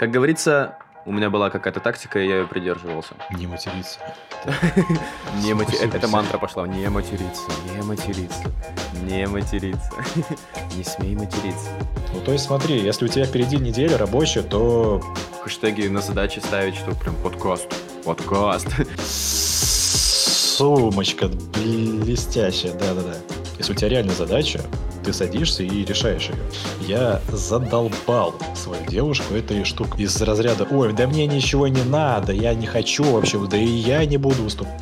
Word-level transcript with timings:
Как 0.00 0.10
говорится, 0.10 0.78
у 1.04 1.12
меня 1.12 1.28
была 1.28 1.50
какая-то 1.50 1.78
тактика, 1.78 2.20
и 2.20 2.26
я 2.26 2.38
ее 2.38 2.46
придерживался. 2.46 3.12
Не 3.32 3.46
материться. 3.46 3.98
Не. 5.42 5.52
Спасибо 5.52 5.94
Это, 5.94 6.08
мантра 6.08 6.38
пошла. 6.38 6.66
Не 6.66 6.88
материться, 6.88 7.42
не 7.70 7.82
материться, 7.82 8.44
не 9.02 9.26
материться. 9.26 9.92
Не 10.74 10.84
смей 10.84 11.14
материться. 11.14 11.68
Ну, 12.14 12.20
то 12.22 12.32
есть 12.32 12.46
смотри, 12.46 12.80
если 12.80 13.04
у 13.04 13.08
тебя 13.08 13.26
впереди 13.26 13.58
неделя 13.58 13.98
рабочая, 13.98 14.40
то 14.40 15.02
Хэштеги 15.42 15.86
на 15.88 16.00
задачи 16.00 16.38
ставить, 16.38 16.76
что 16.76 16.94
прям 16.94 17.14
подкаст. 17.16 17.68
Подкаст. 18.02 18.68
сумочка 20.56 21.28
блестящая, 21.28 22.72
да-да-да. 22.72 23.16
Если 23.58 23.72
у 23.72 23.74
тебя 23.74 23.90
реально 23.90 24.14
задача, 24.14 24.62
ты 25.04 25.12
садишься 25.12 25.62
и 25.62 25.84
решаешь 25.84 26.28
ее. 26.30 26.36
Я 26.86 27.20
задолбал 27.32 28.34
свою 28.54 28.84
девушку 28.86 29.34
этой 29.34 29.64
штукой 29.64 30.02
из 30.02 30.20
разряда 30.20 30.66
«Ой, 30.70 30.92
да 30.92 31.06
мне 31.06 31.26
ничего 31.26 31.68
не 31.68 31.82
надо, 31.82 32.32
я 32.32 32.54
не 32.54 32.66
хочу 32.66 33.04
вообще, 33.04 33.38
да 33.46 33.56
и 33.56 33.66
я 33.66 34.04
не 34.04 34.16
буду 34.16 34.42
выступать». 34.44 34.80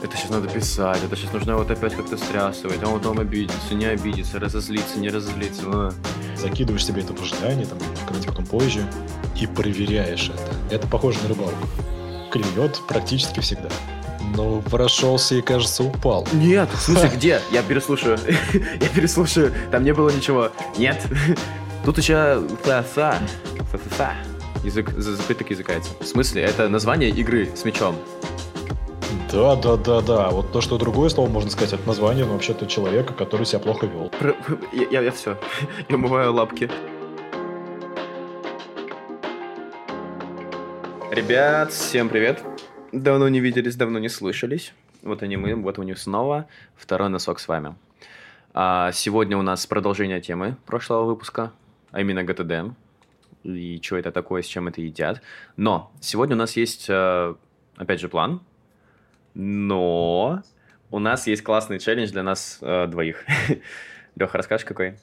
Это 0.00 0.16
сейчас 0.16 0.30
надо 0.30 0.48
писать, 0.48 1.00
это 1.04 1.16
сейчас 1.16 1.32
нужно 1.32 1.56
вот 1.56 1.70
опять 1.72 1.94
как-то 1.94 2.16
стрясывать, 2.16 2.80
а 2.84 2.86
он 2.86 3.00
потом 3.00 3.18
обидится, 3.18 3.74
не 3.74 3.86
обидится, 3.86 4.38
разозлиться, 4.38 4.98
не 5.00 5.08
разозлиться. 5.08 5.64
А. 5.66 5.92
Закидываешь 6.36 6.86
себе 6.86 7.02
это 7.02 7.12
в 7.12 7.20
ожидание, 7.20 7.66
там, 7.66 7.78
когда-нибудь 8.06 8.26
потом 8.26 8.46
позже, 8.46 8.86
и 9.40 9.48
проверяешь 9.48 10.30
это. 10.30 10.74
Это 10.76 10.86
похоже 10.86 11.18
на 11.24 11.30
рыбалку. 11.30 11.66
Клюет 12.30 12.80
практически 12.86 13.40
всегда. 13.40 13.68
Но 14.38 14.60
прошелся 14.60 15.34
и, 15.34 15.42
кажется, 15.42 15.82
упал. 15.82 16.24
Нет, 16.32 16.68
в 16.72 16.80
смысле, 16.80 17.10
где? 17.12 17.40
Я 17.50 17.60
переслушаю. 17.64 18.16
Я 18.80 18.88
переслушаю. 18.88 19.52
Там 19.72 19.82
не 19.82 19.92
было 19.92 20.10
ничего. 20.10 20.50
Нет. 20.78 21.02
Тут 21.84 21.98
еще 21.98 22.40
фа-фа. 22.62 23.18
Фа-фа-фа. 23.72 24.12
Язык, 24.62 24.90
за- 24.96 25.16
запяток 25.16 25.50
языкается. 25.50 25.90
В 25.98 26.06
смысле, 26.06 26.42
это 26.42 26.68
название 26.68 27.10
игры 27.10 27.50
с 27.56 27.64
мячом. 27.64 27.96
Да, 29.32 29.56
да, 29.56 29.76
да, 29.76 30.00
да. 30.02 30.28
Вот 30.30 30.52
то, 30.52 30.60
что 30.60 30.78
другое 30.78 31.08
слово 31.08 31.28
можно 31.28 31.50
сказать, 31.50 31.72
это 31.72 31.84
название, 31.88 32.24
ну, 32.24 32.34
вообще-то 32.34 32.66
человека, 32.68 33.14
который 33.14 33.44
себя 33.44 33.58
плохо 33.58 33.86
вел. 33.86 34.08
Про- 34.20 34.36
Я, 34.72 35.00
я, 35.00 35.10
все. 35.10 35.36
Я 35.88 35.96
умываю 35.96 36.32
лапки. 36.32 36.70
Ребят, 41.10 41.72
всем 41.72 42.08
привет. 42.08 42.40
Давно 42.92 43.28
не 43.28 43.40
виделись, 43.40 43.76
давно 43.76 43.98
не 43.98 44.08
слышались. 44.08 44.72
Вот 45.02 45.22
они 45.22 45.36
мы, 45.36 45.54
вот 45.54 45.78
они 45.78 45.94
снова. 45.94 46.48
Второй 46.74 47.10
носок 47.10 47.38
с 47.38 47.46
вами. 47.46 47.74
А, 48.54 48.92
сегодня 48.92 49.36
у 49.36 49.42
нас 49.42 49.66
продолжение 49.66 50.20
темы 50.20 50.56
прошлого 50.64 51.04
выпуска, 51.04 51.52
а 51.90 52.00
именно 52.00 52.24
ГТД. 52.24 52.74
И 53.44 53.80
что 53.82 53.96
это 53.96 54.10
такое, 54.10 54.42
с 54.42 54.46
чем 54.46 54.68
это 54.68 54.80
едят. 54.80 55.20
Но 55.56 55.92
сегодня 56.00 56.34
у 56.34 56.38
нас 56.38 56.56
есть, 56.56 56.86
э, 56.88 57.34
опять 57.76 58.00
же, 58.00 58.08
план. 58.08 58.40
Но 59.34 60.42
у 60.90 60.98
нас 60.98 61.26
есть 61.26 61.42
классный 61.42 61.78
челлендж 61.78 62.10
для 62.10 62.22
нас 62.22 62.58
э, 62.62 62.86
двоих. 62.86 63.24
Леха, 64.16 64.38
расскажешь, 64.38 64.64
какой? 64.64 64.96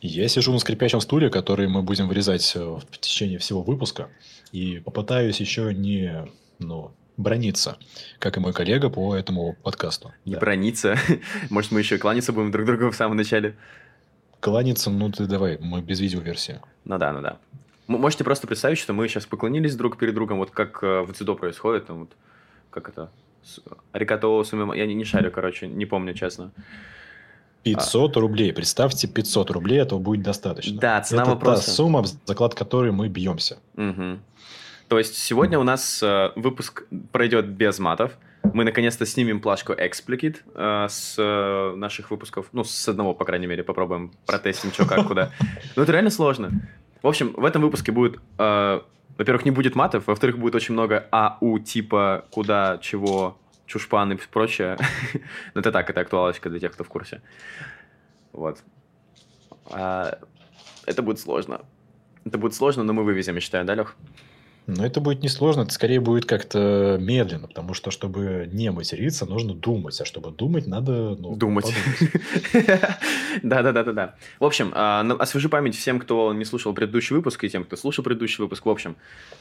Я 0.00 0.26
сижу 0.28 0.52
на 0.52 0.58
скрипящем 0.58 1.00
стуле, 1.00 1.30
который 1.30 1.68
мы 1.68 1.82
будем 1.82 2.08
вырезать 2.08 2.52
э, 2.54 2.60
в 2.60 2.98
течение 2.98 3.38
всего 3.38 3.62
выпуска, 3.62 4.08
и 4.52 4.80
попытаюсь 4.80 5.40
еще 5.40 5.74
не, 5.74 6.26
ну, 6.58 6.92
брониться, 7.16 7.76
как 8.18 8.36
и 8.36 8.40
мой 8.40 8.52
коллега 8.52 8.88
по 8.90 9.14
этому 9.14 9.54
подкасту. 9.62 10.12
Не 10.24 10.34
Да. 10.34 10.40
брониться. 10.40 10.96
Может, 11.50 11.72
мы 11.72 11.80
еще 11.80 11.98
кланяться 11.98 12.32
будем 12.32 12.50
друг 12.50 12.66
другу 12.66 12.90
в 12.90 12.96
самом 12.96 13.16
начале? 13.16 13.54
Кланяться, 14.40 14.90
ну 14.90 15.10
ты 15.10 15.26
давай, 15.26 15.58
мы 15.60 15.82
без 15.82 16.00
видеоверсии. 16.00 16.60
Ну 16.84 16.98
да, 16.98 17.12
ну 17.12 17.20
да. 17.20 17.38
М- 17.88 18.00
Можете 18.00 18.24
просто 18.24 18.46
представить, 18.46 18.78
что 18.78 18.92
мы 18.92 19.06
сейчас 19.08 19.26
поклонились 19.26 19.76
друг 19.76 19.96
перед 19.98 20.14
другом, 20.14 20.38
вот 20.38 20.50
как 20.50 20.82
э, 20.82 21.02
в 21.02 21.12
дзюдо 21.12 21.34
происходит, 21.36 21.86
там 21.86 22.00
вот, 22.00 22.10
как 22.70 22.88
это, 22.88 23.10
с- 23.44 23.60
арикато 23.92 24.26
сумима- 24.42 24.76
я 24.76 24.86
не, 24.86 24.94
не 24.94 25.04
шарю, 25.04 25.30
короче, 25.30 25.68
не 25.68 25.86
помню, 25.86 26.14
честно. 26.14 26.50
500 27.62 28.16
рублей, 28.16 28.52
представьте, 28.52 29.06
500 29.06 29.50
рублей, 29.52 29.78
этого 29.80 30.00
будет 30.00 30.22
достаточно. 30.22 30.80
Да, 30.80 31.00
цена 31.02 31.22
Это 31.22 31.30
вопроса. 31.32 31.66
та 31.66 31.70
сумма, 31.72 32.02
в 32.02 32.06
заклад 32.26 32.54
которой 32.54 32.90
мы 32.90 33.08
бьемся. 33.08 33.58
Мгм. 33.76 34.20
То 34.92 34.98
есть 34.98 35.16
сегодня 35.16 35.58
у 35.58 35.62
нас 35.62 36.02
э, 36.02 36.32
выпуск 36.36 36.82
пройдет 37.12 37.48
без 37.48 37.78
матов. 37.78 38.12
Мы 38.52 38.62
наконец-то 38.62 39.06
снимем 39.06 39.40
плашку 39.40 39.72
Explicit 39.72 40.40
э, 40.54 40.86
с 40.86 41.14
э, 41.16 41.74
наших 41.76 42.10
выпусков. 42.10 42.48
Ну, 42.52 42.62
с 42.62 42.88
одного, 42.90 43.14
по 43.14 43.24
крайней 43.24 43.46
мере, 43.46 43.62
попробуем 43.64 44.12
протестим, 44.26 44.70
что 44.70 44.84
как, 44.84 45.08
куда. 45.08 45.30
Ну, 45.76 45.82
это 45.82 45.92
реально 45.92 46.10
сложно. 46.10 46.50
В 47.00 47.06
общем, 47.06 47.32
в 47.34 47.46
этом 47.46 47.62
выпуске 47.62 47.90
будет, 47.90 48.20
э, 48.36 48.80
во-первых, 49.16 49.46
не 49.46 49.50
будет 49.50 49.74
матов, 49.74 50.08
во-вторых, 50.08 50.36
будет 50.36 50.54
очень 50.54 50.74
много 50.74 51.08
АУ 51.10 51.58
типа 51.58 52.26
куда, 52.30 52.76
чего, 52.82 53.38
чушпан 53.64 54.12
и 54.12 54.18
прочее. 54.30 54.76
Ну, 55.54 55.60
это 55.62 55.72
так, 55.72 55.88
это 55.88 56.02
актуалочка 56.02 56.50
для 56.50 56.60
тех, 56.60 56.72
кто 56.72 56.84
в 56.84 56.88
курсе. 56.88 57.22
Вот. 58.34 58.58
А, 59.70 60.18
Это 60.84 61.00
будет 61.00 61.18
сложно. 61.18 61.62
Это 62.26 62.36
будет 62.36 62.54
сложно, 62.54 62.82
но 62.82 62.92
мы 62.92 63.04
вывезем, 63.04 63.36
я 63.36 63.40
считаю, 63.40 63.64
да, 63.64 63.74
Лех? 63.74 63.96
Но 64.66 64.86
это 64.86 65.00
будет 65.00 65.22
несложно, 65.24 65.62
это 65.62 65.72
скорее 65.72 65.98
будет 66.00 66.24
как-то 66.24 66.96
медленно, 67.00 67.48
потому 67.48 67.74
что, 67.74 67.90
чтобы 67.90 68.48
не 68.52 68.70
материться, 68.70 69.26
нужно 69.26 69.54
думать, 69.54 70.00
а 70.00 70.04
чтобы 70.04 70.30
думать, 70.30 70.66
надо 70.68 71.16
ну, 71.18 71.34
Думать. 71.34 71.64
подумать. 71.66 72.80
Да, 73.42 73.62
да, 73.62 73.72
да, 73.72 73.82
да, 73.82 73.92
да. 73.92 74.14
В 74.38 74.44
общем, 74.44 74.70
а, 74.74 75.02
на- 75.02 75.14
освежу 75.14 75.48
память 75.48 75.74
всем, 75.74 75.98
кто 75.98 76.32
не 76.32 76.44
слушал 76.44 76.72
предыдущий 76.74 77.16
выпуск, 77.16 77.42
и 77.42 77.48
тем, 77.48 77.64
кто 77.64 77.76
слушал 77.76 78.04
предыдущий 78.04 78.42
выпуск. 78.42 78.64
В 78.64 78.70
общем, 78.70 78.94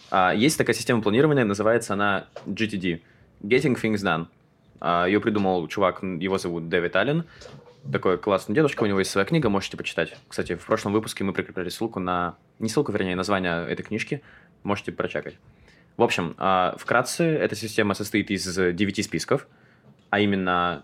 а, 0.09 0.33
есть 0.33 0.57
такая 0.57 0.75
система 0.75 1.01
планирования, 1.01 1.45
называется 1.45 1.93
она 1.93 2.25
GTD 2.47 3.01
Getting 3.43 3.79
Things 3.79 3.97
Done. 4.03 4.25
А, 4.79 5.05
Ее 5.05 5.19
придумал 5.19 5.67
чувак, 5.67 6.01
его 6.01 6.37
зовут 6.37 6.69
Дэвид 6.69 6.95
Аллен. 6.95 7.25
Такой 7.91 8.17
классный 8.17 8.53
дедушка, 8.55 8.83
у 8.83 8.85
него 8.85 8.99
есть 8.99 9.11
своя 9.11 9.25
книга, 9.25 9.49
можете 9.49 9.75
почитать. 9.75 10.15
Кстати, 10.27 10.55
в 10.55 10.65
прошлом 10.65 10.93
выпуске 10.93 11.23
мы 11.23 11.33
прикрепляли 11.33 11.69
ссылку 11.69 11.99
на... 11.99 12.35
Не 12.59 12.69
ссылку, 12.69 12.91
вернее, 12.91 13.15
название 13.15 13.67
этой 13.67 13.81
книжки. 13.83 14.21
Можете 14.63 14.91
прочекать. 14.91 15.37
В 15.97 16.03
общем, 16.03 16.35
а, 16.37 16.75
вкратце, 16.77 17.23
эта 17.25 17.55
система 17.55 17.93
состоит 17.93 18.31
из 18.31 18.55
9 18.55 19.03
списков, 19.03 19.47
а 20.09 20.19
именно 20.19 20.83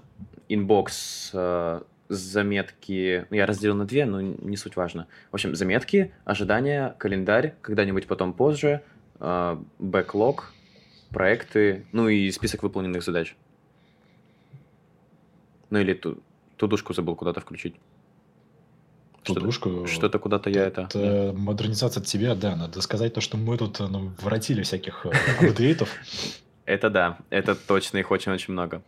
inbox, 0.50 1.32
э, 1.34 1.82
заметки, 2.10 3.26
ну, 3.30 3.36
я 3.36 3.46
разделил 3.46 3.76
на 3.76 3.86
две, 3.86 4.06
но 4.06 4.22
не 4.22 4.58
суть 4.58 4.76
важно. 4.76 5.08
В 5.32 5.36
общем, 5.36 5.56
заметки, 5.56 6.14
ожидания, 6.26 6.96
календарь, 6.98 7.56
когда-нибудь 7.62 8.08
потом 8.08 8.34
позже, 8.34 8.82
э, 9.20 9.58
backlog, 9.80 10.54
проекты, 11.10 11.86
ну 11.92 12.08
и 12.08 12.32
список 12.32 12.64
выполненных 12.64 13.04
задач. 13.04 13.36
Ну 15.70 15.80
или 15.80 15.94
ту, 15.94 16.24
тудушку 16.56 16.94
забыл 16.94 17.16
куда-то 17.16 17.42
включить. 17.42 17.76
Что-то- 19.28 19.40
Тудушку. 19.42 19.88
Что-то 19.88 20.20
куда-то 20.20 20.50
я 20.50 20.66
это... 20.66 20.82
Это 20.84 21.34
модернизация 21.36 22.02
от 22.02 22.08
тебя, 22.08 22.36
да. 22.36 22.56
Надо 22.56 22.82
сказать 22.82 23.14
то, 23.14 23.22
что 23.22 23.38
мы 23.38 23.58
тут 23.58 23.80
э, 23.80 23.88
ну, 23.88 24.12
воротили 24.22 24.64
всяких 24.64 25.06
э, 25.06 25.12
апдейтов. 25.48 25.90
Это 26.66 26.90
да, 26.90 27.18
это 27.30 27.56
точно, 27.56 27.98
их 27.98 28.12
очень-очень 28.12 28.54
много. 28.54 28.82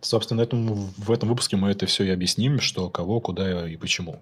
Собственно, 0.00 0.40
этому, 0.42 0.74
в 0.96 1.10
этом 1.10 1.28
выпуске 1.28 1.56
мы 1.56 1.70
это 1.70 1.86
все 1.86 2.04
и 2.04 2.10
объясним, 2.10 2.60
что, 2.60 2.88
кого, 2.88 3.20
куда 3.20 3.68
и 3.68 3.76
почему. 3.76 4.20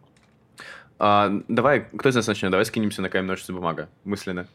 А, 0.99 1.31
давай, 1.49 1.81
кто 1.81 2.09
из 2.09 2.15
нас 2.15 2.27
начнет? 2.27 2.51
Давай 2.51 2.65
скинемся 2.65 3.03
на 3.03 3.11
камень, 3.11 3.29
ножницы, 3.29 3.53
бумага. 3.53 3.89
Мысленно. 4.05 4.47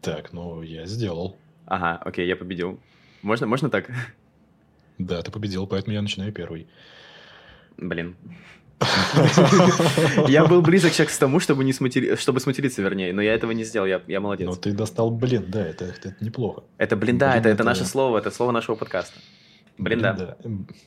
Так, 0.00 0.32
ну, 0.32 0.62
я 0.62 0.86
сделал. 0.86 1.36
Ага, 1.66 2.00
окей, 2.02 2.26
я 2.26 2.36
победил. 2.36 2.78
Можно, 3.22 3.46
можно 3.46 3.68
так? 3.68 3.90
Да, 4.98 5.20
ты 5.20 5.30
победил, 5.30 5.66
поэтому 5.66 5.94
я 5.94 6.00
начинаю 6.00 6.32
первый. 6.32 6.66
Блин. 7.76 8.16
Я 10.28 10.44
был 10.44 10.60
близок 10.62 10.92
сейчас 10.92 11.08
к 11.08 11.18
тому, 11.18 11.40
чтобы, 11.40 11.64
не 11.64 11.72
сматери... 11.72 12.16
чтобы 12.16 12.40
сматериться, 12.40 12.82
вернее, 12.82 13.12
но 13.12 13.22
я 13.22 13.34
этого 13.34 13.52
не 13.52 13.64
сделал, 13.64 13.86
я, 13.86 14.02
я 14.06 14.20
молодец. 14.20 14.46
Но 14.46 14.54
ты 14.54 14.72
достал, 14.72 15.10
блин, 15.10 15.46
да, 15.48 15.66
это, 15.66 15.86
это 15.86 16.14
неплохо. 16.20 16.64
Это 16.76 16.96
блин, 16.96 17.16
да, 17.18 17.36
это, 17.36 17.48
это 17.48 17.64
наше 17.64 17.84
слово, 17.84 18.18
это 18.18 18.30
слово 18.30 18.52
нашего 18.52 18.76
подкаста. 18.76 19.18
Блин, 19.78 20.00
да. 20.00 20.36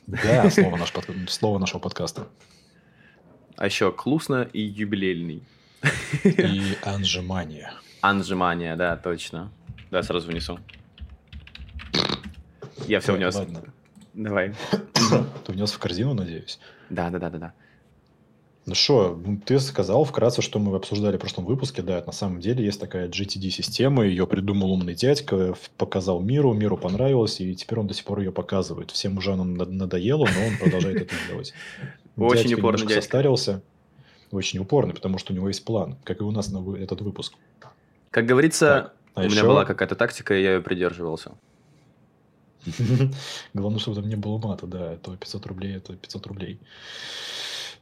Да, 0.06 0.50
слово, 0.50 0.76
наш 0.76 0.92
под- 0.92 1.06
слово 1.28 1.58
нашего 1.58 1.80
подкаста. 1.80 2.28
А 3.56 3.66
еще 3.66 3.92
клусно 3.92 4.48
и 4.52 4.60
юбилейный. 4.60 5.42
И 6.24 6.76
анжимания. 6.82 7.74
Анжимания, 8.00 8.76
да, 8.76 8.96
точно. 8.96 9.52
Да, 9.90 10.02
сразу 10.02 10.28
внесу. 10.28 10.58
Я 12.86 13.00
все 13.00 13.14
внес. 13.14 13.34
ладно. 13.34 13.62
Давай. 14.14 14.54
Ты 15.44 15.52
внес 15.52 15.72
в 15.72 15.78
корзину, 15.78 16.14
надеюсь? 16.14 16.58
Да, 16.88 17.10
да, 17.10 17.18
да, 17.18 17.30
да, 17.30 17.38
да. 17.38 17.52
Ну 18.70 18.76
что, 18.76 19.20
ты 19.46 19.58
сказал 19.58 20.04
вкратце, 20.04 20.42
что 20.42 20.60
мы 20.60 20.76
обсуждали 20.76 21.16
в 21.16 21.20
прошлом 21.20 21.44
выпуске. 21.44 21.82
Да, 21.82 22.04
на 22.06 22.12
самом 22.12 22.38
деле 22.38 22.64
есть 22.64 22.78
такая 22.78 23.08
GTD-система, 23.08 24.06
ее 24.06 24.28
придумал 24.28 24.70
умный 24.70 24.94
дядька, 24.94 25.56
показал 25.76 26.20
миру, 26.20 26.52
миру 26.52 26.76
понравилось, 26.76 27.40
и 27.40 27.52
теперь 27.56 27.80
он 27.80 27.88
до 27.88 27.94
сих 27.94 28.04
пор 28.04 28.20
ее 28.20 28.30
показывает. 28.30 28.92
Всем 28.92 29.18
уже 29.18 29.32
оно 29.32 29.42
над- 29.42 29.72
надоело, 29.72 30.24
но 30.24 30.46
он 30.46 30.56
продолжает 30.56 30.98
это 30.98 31.14
делать. 31.28 31.52
Очень 32.16 32.50
немножко 32.50 32.86
дядька. 32.86 33.02
состарился, 33.02 33.62
очень 34.30 34.60
упорный, 34.60 34.94
потому 34.94 35.18
что 35.18 35.32
у 35.32 35.36
него 35.36 35.48
есть 35.48 35.64
план, 35.64 35.96
как 36.04 36.20
и 36.20 36.22
у 36.22 36.30
нас 36.30 36.48
на 36.52 36.76
этот 36.76 37.00
выпуск. 37.00 37.34
Как 38.12 38.24
говорится, 38.24 38.92
а 39.14 39.22
у 39.22 39.28
меня 39.28 39.42
была 39.42 39.64
какая-то 39.64 39.96
тактика, 39.96 40.32
и 40.32 40.44
я 40.44 40.54
ее 40.54 40.60
придерживался. 40.60 41.32
Главное, 43.52 43.80
чтобы 43.80 43.96
там 43.96 44.08
не 44.08 44.14
было 44.14 44.38
мата, 44.38 44.68
да, 44.68 44.92
это 44.92 45.16
500 45.16 45.46
рублей, 45.46 45.74
это 45.74 45.96
500 45.96 46.26
рублей. 46.28 46.60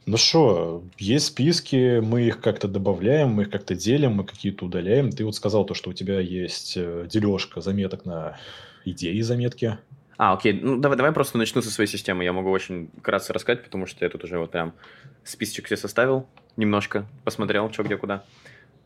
Ну 0.05 0.17
что, 0.17 0.83
есть 0.97 1.27
списки, 1.27 1.99
мы 1.99 2.23
их 2.23 2.41
как-то 2.41 2.67
добавляем, 2.67 3.29
мы 3.29 3.43
их 3.43 3.51
как-то 3.51 3.75
делим, 3.75 4.13
мы 4.13 4.23
какие-то 4.23 4.65
удаляем. 4.65 5.11
Ты 5.11 5.23
вот 5.23 5.35
сказал 5.35 5.65
то, 5.65 5.73
что 5.73 5.91
у 5.91 5.93
тебя 5.93 6.19
есть 6.19 6.73
э, 6.77 7.05
дележка 7.09 7.61
заметок 7.61 8.05
на 8.05 8.37
идеи 8.85 9.21
заметки. 9.21 9.77
А, 10.17 10.33
окей. 10.33 10.53
Ну, 10.53 10.77
давай, 10.77 10.97
давай 10.97 11.11
просто 11.11 11.37
начну 11.37 11.61
со 11.61 11.69
своей 11.69 11.89
системы. 11.89 12.23
Я 12.23 12.33
могу 12.33 12.49
очень 12.49 12.89
кратко 13.01 13.33
рассказать, 13.33 13.63
потому 13.63 13.85
что 13.85 14.03
я 14.03 14.09
тут 14.09 14.23
уже 14.23 14.37
вот 14.39 14.51
прям 14.51 14.73
списочек 15.23 15.67
себе 15.67 15.77
составил 15.77 16.27
немножко, 16.57 17.05
посмотрел, 17.23 17.71
что 17.71 17.83
где 17.83 17.95
куда. 17.95 18.23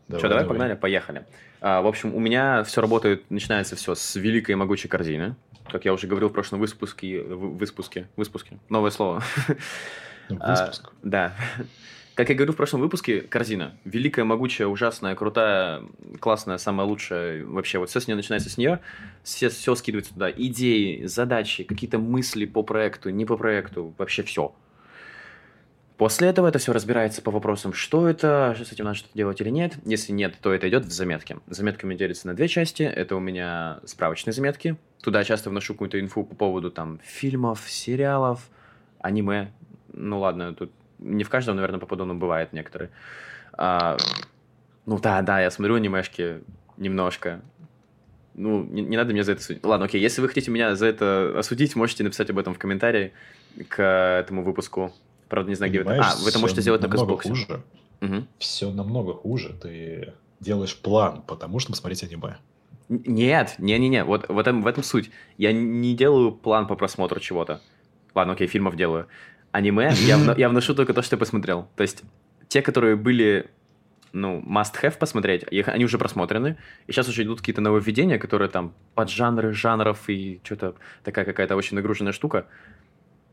Давай, 0.06 0.20
что, 0.20 0.28
давай, 0.28 0.44
давай, 0.44 0.48
погнали, 0.48 0.74
поехали. 0.74 1.26
А, 1.60 1.80
в 1.80 1.86
общем, 1.86 2.14
у 2.14 2.20
меня 2.20 2.62
все 2.64 2.80
работает, 2.80 3.28
начинается 3.30 3.74
все 3.74 3.94
с 3.94 4.14
великой 4.16 4.54
могучей 4.54 4.88
корзины. 4.88 5.34
Как 5.70 5.86
я 5.86 5.92
уже 5.92 6.06
говорил 6.06 6.28
в 6.28 6.32
прошлом 6.32 6.60
выпуске, 6.60 7.22
выпуске, 7.22 8.06
выпуске, 8.16 8.58
новое 8.68 8.90
слово. 8.90 9.22
Выпуск. 10.28 10.84
А, 10.84 10.90
да. 11.02 11.34
Как 12.14 12.28
я 12.28 12.36
говорю 12.36 12.52
в 12.52 12.56
прошлом 12.56 12.80
выпуске, 12.80 13.22
корзина. 13.22 13.76
Великая, 13.84 14.24
могучая, 14.24 14.68
ужасная, 14.68 15.16
крутая, 15.16 15.82
классная, 16.20 16.58
самая 16.58 16.86
лучшая. 16.86 17.44
Вообще, 17.44 17.78
вот 17.78 17.90
все 17.90 17.98
с 17.98 18.06
нее 18.06 18.14
начинается 18.14 18.48
с 18.48 18.56
нее. 18.56 18.80
Все, 19.24 19.48
все 19.48 19.74
скидывается 19.74 20.14
туда. 20.14 20.30
Идеи, 20.30 21.06
задачи, 21.06 21.64
какие-то 21.64 21.98
мысли 21.98 22.44
по 22.44 22.62
проекту, 22.62 23.10
не 23.10 23.24
по 23.24 23.36
проекту. 23.36 23.94
Вообще 23.98 24.22
все. 24.22 24.54
После 25.96 26.28
этого 26.28 26.48
это 26.48 26.58
все 26.58 26.72
разбирается 26.72 27.22
по 27.22 27.30
вопросам, 27.30 27.72
что 27.72 28.08
это, 28.08 28.52
что 28.56 28.64
с 28.64 28.72
этим 28.72 28.84
надо 28.84 28.96
что-то 28.96 29.16
делать 29.16 29.40
или 29.40 29.48
нет. 29.48 29.74
Если 29.84 30.12
нет, 30.12 30.34
то 30.40 30.52
это 30.52 30.68
идет 30.68 30.84
в 30.84 30.92
заметки. 30.92 31.38
Заметками 31.46 31.94
делится 31.94 32.26
на 32.26 32.34
две 32.34 32.48
части. 32.48 32.82
Это 32.82 33.14
у 33.14 33.20
меня 33.20 33.80
справочные 33.84 34.34
заметки. 34.34 34.76
Туда 35.02 35.22
часто 35.22 35.50
вношу 35.50 35.74
какую-то 35.74 36.00
инфу 36.00 36.24
по 36.24 36.34
поводу 36.34 36.70
там 36.70 37.00
фильмов, 37.04 37.64
сериалов, 37.68 38.48
аниме. 39.00 39.52
Ну 39.96 40.20
ладно, 40.20 40.54
тут 40.54 40.70
не 40.98 41.24
в 41.24 41.30
каждом, 41.30 41.56
наверное, 41.56 41.80
попаду, 41.80 42.04
но 42.04 42.14
бывает 42.14 42.52
некоторые. 42.52 42.90
А, 43.52 43.96
ну 44.86 44.98
да, 44.98 45.22
да, 45.22 45.40
я 45.40 45.50
смотрю 45.50 45.76
анимешки 45.76 46.42
немножко. 46.76 47.40
Ну, 48.34 48.64
не, 48.64 48.82
не 48.82 48.96
надо 48.96 49.12
меня 49.12 49.22
за 49.22 49.32
это 49.32 49.42
судить. 49.42 49.64
Ладно, 49.64 49.86
окей, 49.86 50.00
если 50.00 50.20
вы 50.20 50.28
хотите 50.28 50.50
меня 50.50 50.74
за 50.74 50.86
это 50.86 51.38
осудить, 51.38 51.76
можете 51.76 52.02
написать 52.02 52.30
об 52.30 52.38
этом 52.38 52.54
в 52.54 52.58
комментарии 52.58 53.12
к 53.68 53.80
этому 54.20 54.42
выпуску. 54.42 54.92
Правда, 55.28 55.48
не 55.50 55.54
знаю, 55.54 55.70
где 55.70 55.80
это. 55.82 55.94
А, 55.94 56.16
вы 56.22 56.28
это 56.28 56.38
можете 56.38 56.60
сделать 56.60 56.82
на 56.82 56.88
Казбоксе. 56.88 57.28
Хуже. 57.28 57.62
Угу. 58.00 58.26
Все 58.38 58.70
намного 58.72 59.14
хуже. 59.14 59.54
Ты 59.62 60.14
делаешь 60.40 60.76
план, 60.76 61.22
потому 61.22 61.60
что 61.60 61.70
посмотреть 61.70 62.02
аниме. 62.02 62.36
Нет, 62.88 63.54
не-не-не, 63.58 64.04
вот 64.04 64.28
в 64.28 64.38
этом, 64.38 64.62
в 64.62 64.66
этом 64.66 64.82
суть. 64.82 65.10
Я 65.38 65.52
не 65.52 65.96
делаю 65.96 66.32
план 66.32 66.66
по 66.66 66.76
просмотру 66.76 67.18
чего-то. 67.18 67.60
Ладно, 68.14 68.34
окей, 68.34 68.46
фильмов 68.46 68.76
делаю. 68.76 69.06
Аниме 69.54 69.92
я, 70.06 70.18
вно, 70.18 70.34
я 70.36 70.48
вношу 70.48 70.74
только 70.74 70.92
то, 70.92 71.02
что 71.02 71.14
я 71.14 71.18
посмотрел. 71.18 71.68
То 71.76 71.82
есть 71.82 72.02
те, 72.48 72.60
которые 72.60 72.96
были, 72.96 73.50
ну, 74.12 74.40
must-have 74.40 74.98
посмотреть, 74.98 75.44
их, 75.48 75.68
они 75.68 75.84
уже 75.84 75.96
просмотрены. 75.96 76.56
И 76.88 76.92
сейчас 76.92 77.08
уже 77.08 77.22
идут 77.22 77.38
какие-то 77.38 77.60
нововведения, 77.60 78.18
которые 78.18 78.48
там 78.48 78.74
под 78.96 79.10
жанры 79.10 79.52
жанров 79.52 80.08
и 80.08 80.40
что-то 80.42 80.74
такая 81.04 81.24
какая-то 81.24 81.54
очень 81.54 81.76
нагруженная 81.76 82.12
штука. 82.12 82.46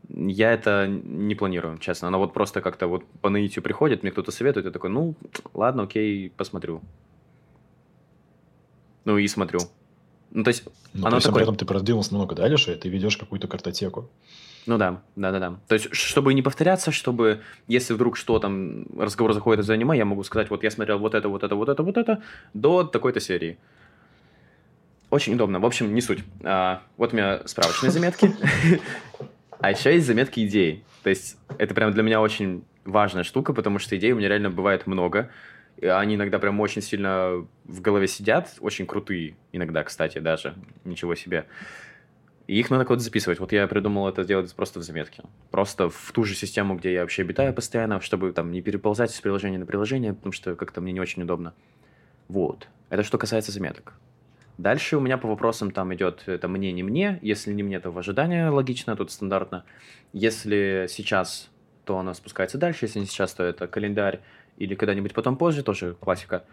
Я 0.08 0.52
это 0.52 0.86
не 0.86 1.34
планирую, 1.34 1.78
честно. 1.78 2.06
Она 2.06 2.18
вот 2.18 2.32
просто 2.32 2.60
как-то 2.60 2.86
вот 2.86 3.04
по 3.20 3.28
наитию 3.28 3.64
приходит, 3.64 4.04
мне 4.04 4.12
кто-то 4.12 4.30
советует, 4.30 4.66
я 4.66 4.70
такой, 4.70 4.90
ну, 4.90 5.16
ладно, 5.54 5.82
окей, 5.82 6.30
посмотрю. 6.30 6.82
Ну 9.04 9.18
и 9.18 9.26
смотрю. 9.26 9.58
Ну, 10.30 10.44
то 10.44 10.48
есть, 10.48 10.62
ну, 10.92 11.00
оно 11.00 11.10
то 11.10 11.16
есть, 11.16 11.26
такое... 11.26 11.40
при 11.40 11.42
этом 11.42 11.56
ты 11.56 11.64
продвинулся 11.64 12.14
много 12.14 12.36
дальше, 12.36 12.74
и 12.74 12.76
ты 12.76 12.88
ведешь 12.88 13.16
какую-то 13.16 13.48
картотеку. 13.48 14.08
Ну 14.66 14.78
да, 14.78 15.02
да, 15.16 15.32
да, 15.32 15.40
да. 15.40 15.58
То 15.66 15.74
есть, 15.74 15.92
чтобы 15.92 16.34
не 16.34 16.42
повторяться, 16.42 16.92
чтобы, 16.92 17.40
если 17.66 17.94
вдруг 17.94 18.16
что 18.16 18.38
там, 18.38 18.86
разговор 18.96 19.32
заходит 19.32 19.64
из 19.64 19.70
аниме, 19.70 19.96
я 19.96 20.04
могу 20.04 20.22
сказать, 20.22 20.50
вот 20.50 20.62
я 20.62 20.70
смотрел 20.70 20.98
вот 20.98 21.14
это, 21.14 21.28
вот 21.28 21.42
это, 21.42 21.54
вот 21.56 21.68
это, 21.68 21.82
вот 21.82 21.96
это, 21.96 22.22
до 22.54 22.84
такой-то 22.84 23.18
серии. 23.18 23.58
Очень 25.10 25.34
удобно. 25.34 25.58
В 25.58 25.66
общем, 25.66 25.94
не 25.94 26.00
суть. 26.00 26.20
А, 26.42 26.82
вот 26.96 27.12
у 27.12 27.16
меня 27.16 27.42
справочные 27.46 27.90
заметки. 27.90 28.34
А 29.58 29.70
еще 29.70 29.92
есть 29.94 30.06
заметки 30.06 30.44
идей. 30.44 30.84
То 31.02 31.10
есть 31.10 31.36
это 31.58 31.74
прям 31.74 31.92
для 31.92 32.02
меня 32.02 32.20
очень 32.20 32.64
важная 32.84 33.22
штука, 33.22 33.52
потому 33.52 33.78
что 33.78 33.96
идей 33.96 34.12
у 34.12 34.16
меня 34.16 34.28
реально 34.28 34.50
бывает 34.50 34.86
много. 34.86 35.30
Они 35.80 36.14
иногда 36.14 36.38
прям 36.38 36.58
очень 36.60 36.82
сильно 36.82 37.46
в 37.64 37.80
голове 37.80 38.08
сидят, 38.08 38.54
очень 38.60 38.86
крутые 38.86 39.36
иногда, 39.52 39.82
кстати, 39.82 40.18
даже. 40.18 40.54
Ничего 40.84 41.14
себе. 41.14 41.46
И 42.52 42.58
их 42.58 42.68
надо 42.68 42.84
куда-то 42.84 43.02
записывать. 43.02 43.40
Вот 43.40 43.50
я 43.52 43.66
придумал 43.66 44.06
это 44.06 44.24
делать 44.24 44.54
просто 44.54 44.78
в 44.78 44.82
заметке. 44.82 45.22
Просто 45.50 45.88
в 45.88 46.12
ту 46.12 46.22
же 46.24 46.34
систему, 46.34 46.76
где 46.76 46.92
я 46.92 47.00
вообще 47.00 47.22
обитаю 47.22 47.54
постоянно, 47.54 47.98
чтобы 48.02 48.30
там 48.34 48.52
не 48.52 48.60
переползать 48.60 49.10
из 49.10 49.18
приложения 49.22 49.56
на 49.56 49.64
приложение, 49.64 50.12
потому 50.12 50.34
что 50.34 50.54
как-то 50.54 50.82
мне 50.82 50.92
не 50.92 51.00
очень 51.00 51.22
удобно. 51.22 51.54
Вот. 52.28 52.68
Это 52.90 53.04
что 53.04 53.16
касается 53.16 53.52
заметок. 53.52 53.94
Дальше 54.58 54.98
у 54.98 55.00
меня 55.00 55.16
по 55.16 55.28
вопросам 55.28 55.70
там 55.70 55.94
идет 55.94 56.24
это 56.26 56.46
мне, 56.46 56.72
не 56.72 56.82
мне. 56.82 57.18
Если 57.22 57.54
не 57.54 57.62
мне, 57.62 57.80
то 57.80 57.90
в 57.90 57.96
ожидании 57.96 58.46
логично, 58.46 58.96
тут 58.96 59.10
стандартно. 59.10 59.64
Если 60.12 60.88
сейчас, 60.90 61.48
то 61.86 61.96
она 61.96 62.12
спускается 62.12 62.58
дальше. 62.58 62.84
Если 62.84 62.98
не 62.98 63.06
сейчас, 63.06 63.32
то 63.32 63.44
это 63.44 63.66
календарь 63.66 64.20
или 64.58 64.74
когда-нибудь 64.74 65.14
потом 65.14 65.38
позже, 65.38 65.62
тоже 65.62 65.94
классика. 65.98 66.44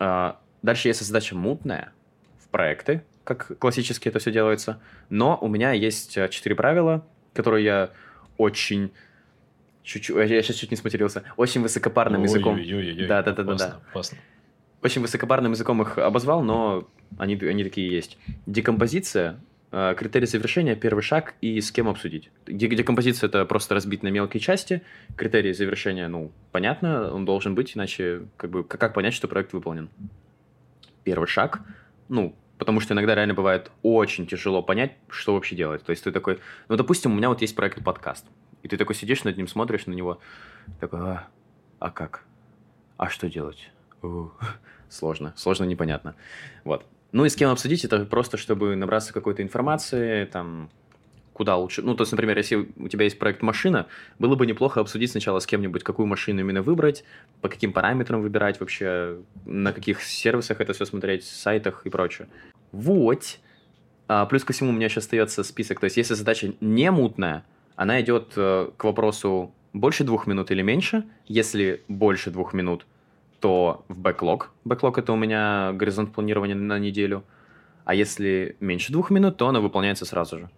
А, 0.00 0.40
дальше, 0.62 0.88
если 0.88 1.04
задача 1.04 1.36
мутная, 1.36 1.92
в 2.40 2.48
проекты, 2.48 3.04
как 3.36 3.58
классически 3.58 4.08
это 4.08 4.18
все 4.18 4.32
делается. 4.32 4.80
Но 5.08 5.38
у 5.40 5.48
меня 5.48 5.72
есть 5.72 6.16
э, 6.16 6.28
четыре 6.28 6.56
правила, 6.56 7.06
которые 7.32 7.64
я 7.64 7.90
очень 8.38 8.90
чуть-чуть, 9.84 10.16
я 10.16 10.42
сейчас 10.42 10.56
чуть 10.56 10.70
не 10.70 10.76
сматерился, 10.76 11.22
очень 11.36 11.62
высокопарным 11.62 12.24
языком. 12.24 12.58
Да, 13.06 13.22
да, 13.22 13.32
да, 13.32 13.42
да, 13.44 13.54
да. 13.54 13.80
Очень 14.82 15.02
высокопарным 15.02 15.52
языком 15.52 15.80
их 15.82 15.98
обозвал, 15.98 16.42
но 16.42 16.88
они, 17.18 17.36
они 17.36 17.62
такие 17.62 17.88
есть. 17.88 18.18
Декомпозиция, 18.46 19.38
э, 19.70 19.94
критерий 19.96 20.26
завершения, 20.26 20.74
первый 20.74 21.02
шаг 21.02 21.34
и 21.40 21.60
с 21.60 21.70
кем 21.70 21.88
обсудить. 21.88 22.30
Декомпозиция 22.46 23.28
это 23.28 23.44
просто 23.44 23.74
разбить 23.74 24.02
на 24.02 24.08
мелкие 24.08 24.40
части. 24.40 24.82
Критерий 25.16 25.52
завершения, 25.52 26.08
ну, 26.08 26.32
понятно, 26.50 27.12
он 27.12 27.24
должен 27.26 27.54
быть, 27.54 27.76
иначе 27.76 28.22
как 28.36 28.50
бы 28.50 28.64
как 28.64 28.94
понять, 28.94 29.14
что 29.14 29.28
проект 29.28 29.52
выполнен. 29.52 29.88
Первый 31.04 31.26
шаг, 31.26 31.60
ну, 32.08 32.34
потому 32.60 32.78
что 32.80 32.92
иногда 32.92 33.14
реально 33.14 33.32
бывает 33.32 33.72
очень 33.82 34.26
тяжело 34.26 34.62
понять, 34.62 34.92
что 35.08 35.32
вообще 35.32 35.56
делать. 35.56 35.82
То 35.82 35.90
есть 35.90 36.04
ты 36.04 36.12
такой, 36.12 36.38
ну, 36.68 36.76
допустим, 36.76 37.10
у 37.10 37.14
меня 37.16 37.30
вот 37.30 37.40
есть 37.40 37.56
проект 37.56 37.82
подкаст, 37.82 38.26
и 38.62 38.68
ты 38.68 38.76
такой 38.76 38.94
сидишь 38.94 39.24
над 39.24 39.38
ним, 39.38 39.48
смотришь 39.48 39.86
на 39.86 39.92
него, 39.92 40.20
такой, 40.78 41.00
а, 41.00 41.28
а 41.78 41.90
как? 41.90 42.22
А 42.98 43.08
что 43.08 43.30
делать? 43.30 43.70
сложно, 44.90 45.32
сложно, 45.36 45.64
непонятно. 45.64 46.14
Вот. 46.64 46.84
Ну 47.12 47.24
и 47.24 47.30
с 47.30 47.34
кем 47.34 47.48
обсудить, 47.50 47.84
это 47.84 48.04
просто, 48.04 48.36
чтобы 48.36 48.76
набраться 48.76 49.14
какой-то 49.14 49.42
информации, 49.42 50.26
там, 50.26 50.68
куда 51.40 51.56
лучше. 51.56 51.80
Ну, 51.80 51.94
то 51.94 52.02
есть, 52.02 52.12
например, 52.12 52.36
если 52.36 52.68
у 52.76 52.88
тебя 52.88 53.04
есть 53.04 53.18
проект 53.18 53.40
машина, 53.40 53.86
было 54.18 54.34
бы 54.34 54.44
неплохо 54.44 54.80
обсудить 54.80 55.10
сначала 55.10 55.38
с 55.38 55.46
кем-нибудь, 55.46 55.82
какую 55.82 56.04
машину 56.04 56.40
именно 56.40 56.60
выбрать, 56.60 57.02
по 57.40 57.48
каким 57.48 57.72
параметрам 57.72 58.20
выбирать 58.20 58.60
вообще, 58.60 59.16
на 59.46 59.72
каких 59.72 60.02
сервисах 60.02 60.60
это 60.60 60.74
все 60.74 60.84
смотреть, 60.84 61.24
сайтах 61.24 61.86
и 61.86 61.88
прочее. 61.88 62.28
Вот. 62.72 63.38
А, 64.08 64.26
плюс 64.26 64.44
ко 64.44 64.52
всему 64.52 64.70
у 64.70 64.72
меня 64.72 64.86
еще 64.86 64.98
остается 64.98 65.42
список. 65.44 65.80
То 65.80 65.84
есть, 65.84 65.96
если 65.96 66.14
задача 66.14 66.52
не 66.60 66.90
мутная, 66.90 67.44
она 67.76 68.00
идет 68.00 68.32
э, 68.36 68.70
к 68.76 68.84
вопросу 68.84 69.54
больше 69.72 70.04
двух 70.04 70.26
минут 70.26 70.50
или 70.50 70.62
меньше. 70.62 71.04
Если 71.26 71.82
больше 71.88 72.30
двух 72.30 72.52
минут, 72.52 72.86
то 73.40 73.84
в 73.88 73.98
бэклог. 73.98 74.52
Бэклог 74.64 74.98
это 74.98 75.12
у 75.12 75.16
меня 75.16 75.72
горизонт 75.72 76.12
планирования 76.12 76.54
на 76.54 76.78
неделю. 76.78 77.24
А 77.84 77.94
если 77.94 78.56
меньше 78.60 78.92
двух 78.92 79.10
минут, 79.10 79.36
то 79.36 79.48
она 79.48 79.60
выполняется 79.60 80.04
сразу 80.04 80.38
же 80.38 80.50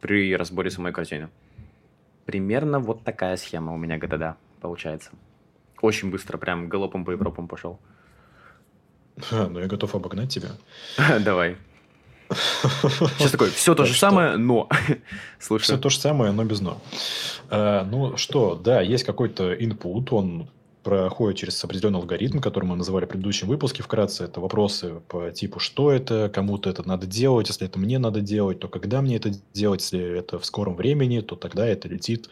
при 0.00 0.36
разборе 0.36 0.70
самой 0.70 0.92
картины. 0.92 1.28
Примерно 2.26 2.78
вот 2.78 3.04
такая 3.04 3.36
схема 3.36 3.72
у 3.72 3.76
меня 3.76 3.98
ГТД 3.98 4.36
получается. 4.60 5.10
Очень 5.80 6.10
быстро, 6.10 6.38
прям 6.38 6.68
галопом 6.68 7.04
по 7.04 7.10
Европам 7.10 7.48
пошел. 7.48 7.80
А, 9.30 9.48
ну 9.50 9.60
я 9.60 9.66
готов 9.66 9.94
обогнать 9.94 10.32
тебя. 10.32 10.50
Давай. 11.20 11.56
Сейчас 12.30 13.32
такой, 13.32 13.50
все 13.50 13.74
то 13.74 13.84
же 13.84 13.94
самое, 13.94 14.36
но. 14.36 14.68
Слушай. 15.40 15.64
Все 15.64 15.78
то 15.78 15.88
же 15.88 15.98
самое, 15.98 16.32
но 16.32 16.44
без 16.44 16.60
но. 16.60 16.80
А, 17.48 17.84
ну 17.84 18.16
что, 18.16 18.54
да, 18.54 18.80
есть 18.80 19.04
какой-то 19.04 19.52
input, 19.52 20.08
он 20.10 20.48
проходит 20.82 21.38
через 21.38 21.62
определенный 21.62 21.98
алгоритм, 21.98 22.38
который 22.38 22.64
мы 22.64 22.76
называли 22.76 23.04
в 23.04 23.08
предыдущем 23.08 23.48
выпуске. 23.48 23.82
Вкратце 23.82 24.24
это 24.24 24.40
вопросы 24.40 25.00
по 25.08 25.30
типу, 25.30 25.58
что 25.58 25.90
это, 25.90 26.30
кому-то 26.32 26.70
это 26.70 26.86
надо 26.86 27.06
делать, 27.06 27.48
если 27.48 27.66
это 27.66 27.78
мне 27.78 27.98
надо 27.98 28.20
делать, 28.20 28.60
то 28.60 28.68
когда 28.68 29.02
мне 29.02 29.16
это 29.16 29.30
делать, 29.52 29.82
если 29.82 30.18
это 30.18 30.38
в 30.38 30.46
скором 30.46 30.76
времени, 30.76 31.20
то 31.20 31.36
тогда 31.36 31.66
это 31.66 31.88
летит 31.88 32.30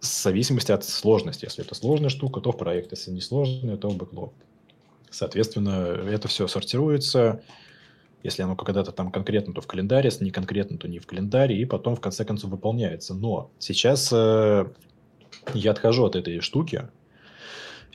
в 0.00 0.06
зависимости 0.06 0.72
от 0.72 0.84
сложности. 0.84 1.44
Если 1.44 1.64
это 1.64 1.74
сложная 1.74 2.10
штука, 2.10 2.40
то 2.40 2.52
в 2.52 2.58
проект, 2.58 2.90
если 2.92 3.10
не 3.10 3.20
сложная, 3.20 3.76
то 3.76 3.88
в 3.88 3.96
бэклог. 3.96 4.34
Соответственно, 5.14 5.96
это 6.08 6.26
все 6.28 6.48
сортируется. 6.48 7.40
Если 8.24 8.42
оно 8.42 8.56
когда-то 8.56 8.90
там 8.90 9.12
конкретно, 9.12 9.54
то 9.54 9.60
в 9.60 9.66
календаре, 9.66 10.08
если 10.08 10.24
не 10.24 10.30
конкретно, 10.30 10.76
то 10.76 10.88
не 10.88 10.98
в 10.98 11.06
календаре, 11.06 11.56
и 11.56 11.64
потом 11.64 11.94
в 11.94 12.00
конце 12.00 12.24
концов 12.24 12.50
выполняется. 12.50 13.14
Но 13.14 13.52
сейчас 13.58 14.10
э, 14.12 14.66
я 15.52 15.70
отхожу 15.70 16.04
от 16.04 16.16
этой 16.16 16.40
штуки 16.40 16.88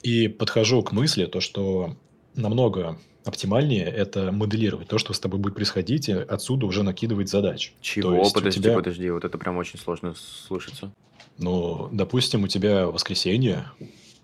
и 0.01 0.27
подхожу 0.27 0.81
к 0.83 0.91
мысли, 0.93 1.25
то, 1.25 1.41
что 1.41 1.95
намного 2.35 2.97
оптимальнее 3.25 3.85
это 3.85 4.31
моделировать 4.31 4.87
то, 4.87 4.97
что 4.97 5.13
с 5.13 5.19
тобой 5.19 5.39
будет 5.39 5.55
происходить, 5.55 6.07
и 6.07 6.13
отсюда 6.13 6.67
уже 6.67 6.83
накидывать 6.83 7.27
задач. 7.27 7.73
Чего? 7.81 8.11
То 8.11 8.17
есть 8.19 8.33
подожди, 8.33 8.61
тебя- 8.61 8.75
подожди, 8.75 9.09
вот 9.09 9.25
это 9.25 9.37
прям 9.37 9.57
очень 9.57 9.77
сложно 9.77 10.13
слышится. 10.15 10.93
Ну, 11.37 11.89
допустим, 11.91 12.43
у 12.43 12.47
тебя 12.47 12.87
воскресенье, 12.87 13.65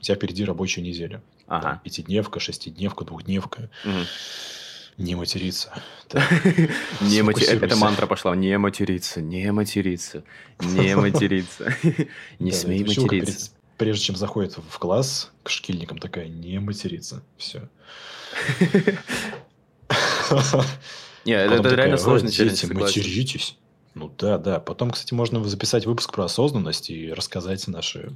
тебя 0.05 0.15
впереди 0.15 0.45
рабочая 0.45 0.81
неделя. 0.81 1.21
Там 1.47 1.57
Ага. 1.59 1.81
пятидневка, 1.83 2.39
шестидневка, 2.39 3.03
двухдневка. 3.05 3.69
Мгм. 3.83 4.05
Не 4.97 5.15
материться. 5.15 5.73
Не 7.01 7.21
сфокусируйся. 7.21 7.65
Это 7.65 7.75
мантра 7.75 8.05
пошла. 8.05 8.35
Не 8.35 8.57
материться, 8.57 9.19
не 9.21 9.51
материться, 9.51 10.23
не 10.59 10.95
материться. 10.95 11.75
Не 12.39 12.51
смей 12.51 12.83
материться. 12.83 13.51
Прежде 13.77 14.05
чем 14.05 14.15
заходит 14.15 14.57
в 14.69 14.79
класс 14.79 15.31
к 15.43 15.49
шкильникам, 15.49 15.97
такая, 15.97 16.29
не 16.29 16.59
материться. 16.61 17.23
Все. 17.37 17.67
Не, 21.25 21.33
это 21.33 21.55
это 21.55 21.75
реально 21.75 21.97
челлендж, 21.97 22.31
Дети, 22.31 22.65
материтесь. 22.71 23.57
Ну 23.95 24.13
да, 24.17 24.37
да. 24.37 24.59
Потом, 24.61 24.91
кстати, 24.91 25.13
можно 25.13 25.43
записать 25.43 25.85
выпуск 25.85 26.13
про 26.13 26.25
осознанность 26.25 26.89
и 26.89 27.11
рассказать 27.11 27.67
наши 27.67 28.13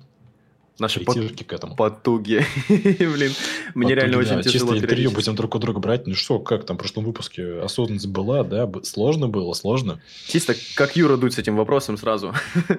Наши 0.80 1.02
притирки 1.02 1.44
к 1.44 1.54
этому. 1.54 1.76
потуги. 1.76 2.46
Блин, 2.70 3.34
мне 3.76 3.96
реально 3.96 4.14
да, 4.14 4.20
очень 4.20 4.42
тяжело 4.42 4.74
Чисто 4.74 4.86
интервью 4.86 5.12
будем 5.12 5.36
друг 5.36 5.56
у 5.56 5.60
друга 5.60 5.80
брать. 5.80 6.08
Ну 6.08 6.16
что, 6.16 6.40
как 6.40 6.66
там 6.66 6.78
в 6.78 6.80
прошлом 6.80 7.04
выпуске 7.06 7.60
осознанность 7.60 8.08
была, 8.08 8.44
да? 8.44 8.70
Сложно 8.84 9.28
было, 9.28 9.54
сложно. 9.54 10.02
Чисто 10.28 10.56
как 10.76 10.96
Юра 10.96 11.18
дуть 11.18 11.34
с 11.34 11.38
этим 11.38 11.56
вопросом 11.56 11.98
сразу. 11.98 12.34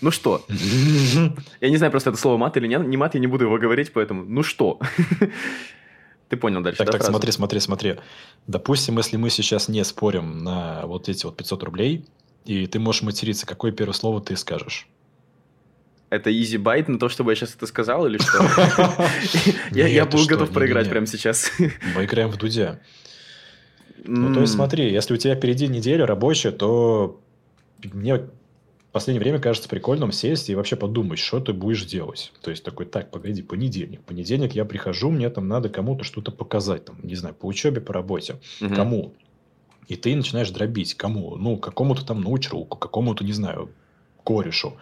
Ну 0.00 0.10
что? 0.10 0.44
Я 1.60 1.70
не 1.70 1.76
знаю, 1.76 1.92
просто 1.92 2.10
это 2.10 2.18
слово 2.18 2.36
мат 2.36 2.56
или 2.56 2.66
нет. 2.66 2.84
Не 2.84 2.96
мат, 2.96 3.14
я 3.14 3.20
не 3.20 3.28
буду 3.28 3.44
его 3.44 3.56
говорить, 3.56 3.92
поэтому 3.92 4.24
ну 4.24 4.42
что? 4.42 4.80
Ты 6.28 6.36
понял 6.36 6.60
дальше, 6.60 6.78
Так, 6.78 6.86
да, 6.86 6.92
так, 6.92 7.02
фразу? 7.02 7.12
смотри, 7.12 7.30
смотри, 7.30 7.60
смотри. 7.60 7.96
Допустим, 8.48 8.96
если 8.96 9.16
мы 9.16 9.30
сейчас 9.30 9.68
не 9.68 9.84
спорим 9.84 10.42
на 10.42 10.86
вот 10.86 11.08
эти 11.08 11.24
вот 11.24 11.36
500 11.36 11.62
рублей, 11.62 12.04
и 12.44 12.66
ты 12.66 12.80
можешь 12.80 13.02
материться, 13.02 13.46
какое 13.46 13.70
первое 13.70 13.92
слово 13.92 14.20
ты 14.20 14.36
скажешь? 14.36 14.88
Это 16.12 16.28
easy 16.28 16.58
байт 16.58 16.88
на 16.88 16.98
то, 16.98 17.08
чтобы 17.08 17.32
я 17.32 17.36
сейчас 17.36 17.54
это 17.54 17.66
сказал 17.66 18.06
или 18.06 18.18
что? 18.18 18.44
Я 19.70 20.04
ты 20.04 20.14
был 20.18 20.26
готов 20.26 20.50
проиграть 20.50 20.90
прямо 20.90 21.06
сейчас. 21.06 21.50
Мы 21.58 22.04
играем 22.04 22.28
в 22.28 22.36
Дудя. 22.36 22.80
Ну, 24.04 24.34
то 24.34 24.42
есть, 24.42 24.52
смотри, 24.52 24.92
если 24.92 25.14
у 25.14 25.16
тебя 25.16 25.34
впереди 25.36 25.68
неделя 25.68 26.04
рабочая, 26.04 26.50
то 26.50 27.18
мне 27.94 28.16
в 28.16 28.28
последнее 28.92 29.22
время 29.22 29.38
кажется 29.38 29.70
прикольным 29.70 30.12
сесть 30.12 30.50
и 30.50 30.54
вообще 30.54 30.76
подумать, 30.76 31.18
что 31.18 31.40
ты 31.40 31.54
будешь 31.54 31.86
делать. 31.86 32.30
То 32.42 32.50
есть, 32.50 32.62
такой, 32.62 32.84
так, 32.84 33.10
погоди, 33.10 33.40
понедельник. 33.40 34.02
Понедельник 34.02 34.52
я 34.52 34.66
прихожу, 34.66 35.10
мне 35.10 35.30
там 35.30 35.48
надо 35.48 35.70
кому-то 35.70 36.04
что-то 36.04 36.30
показать, 36.30 36.84
там, 36.84 36.96
не 37.02 37.14
знаю, 37.14 37.34
по 37.34 37.46
учебе, 37.46 37.80
по 37.80 37.94
работе. 37.94 38.36
мгм. 38.60 38.74
Кому? 38.74 39.14
И 39.88 39.96
ты 39.96 40.14
начинаешь 40.14 40.50
дробить. 40.50 40.92
Кому? 40.92 41.36
Ну, 41.36 41.56
какому-то 41.56 42.04
там 42.04 42.20
научруку, 42.20 42.76
какому-то, 42.76 43.24
не 43.24 43.32
знаю, 43.32 43.70
корешу. 44.24 44.76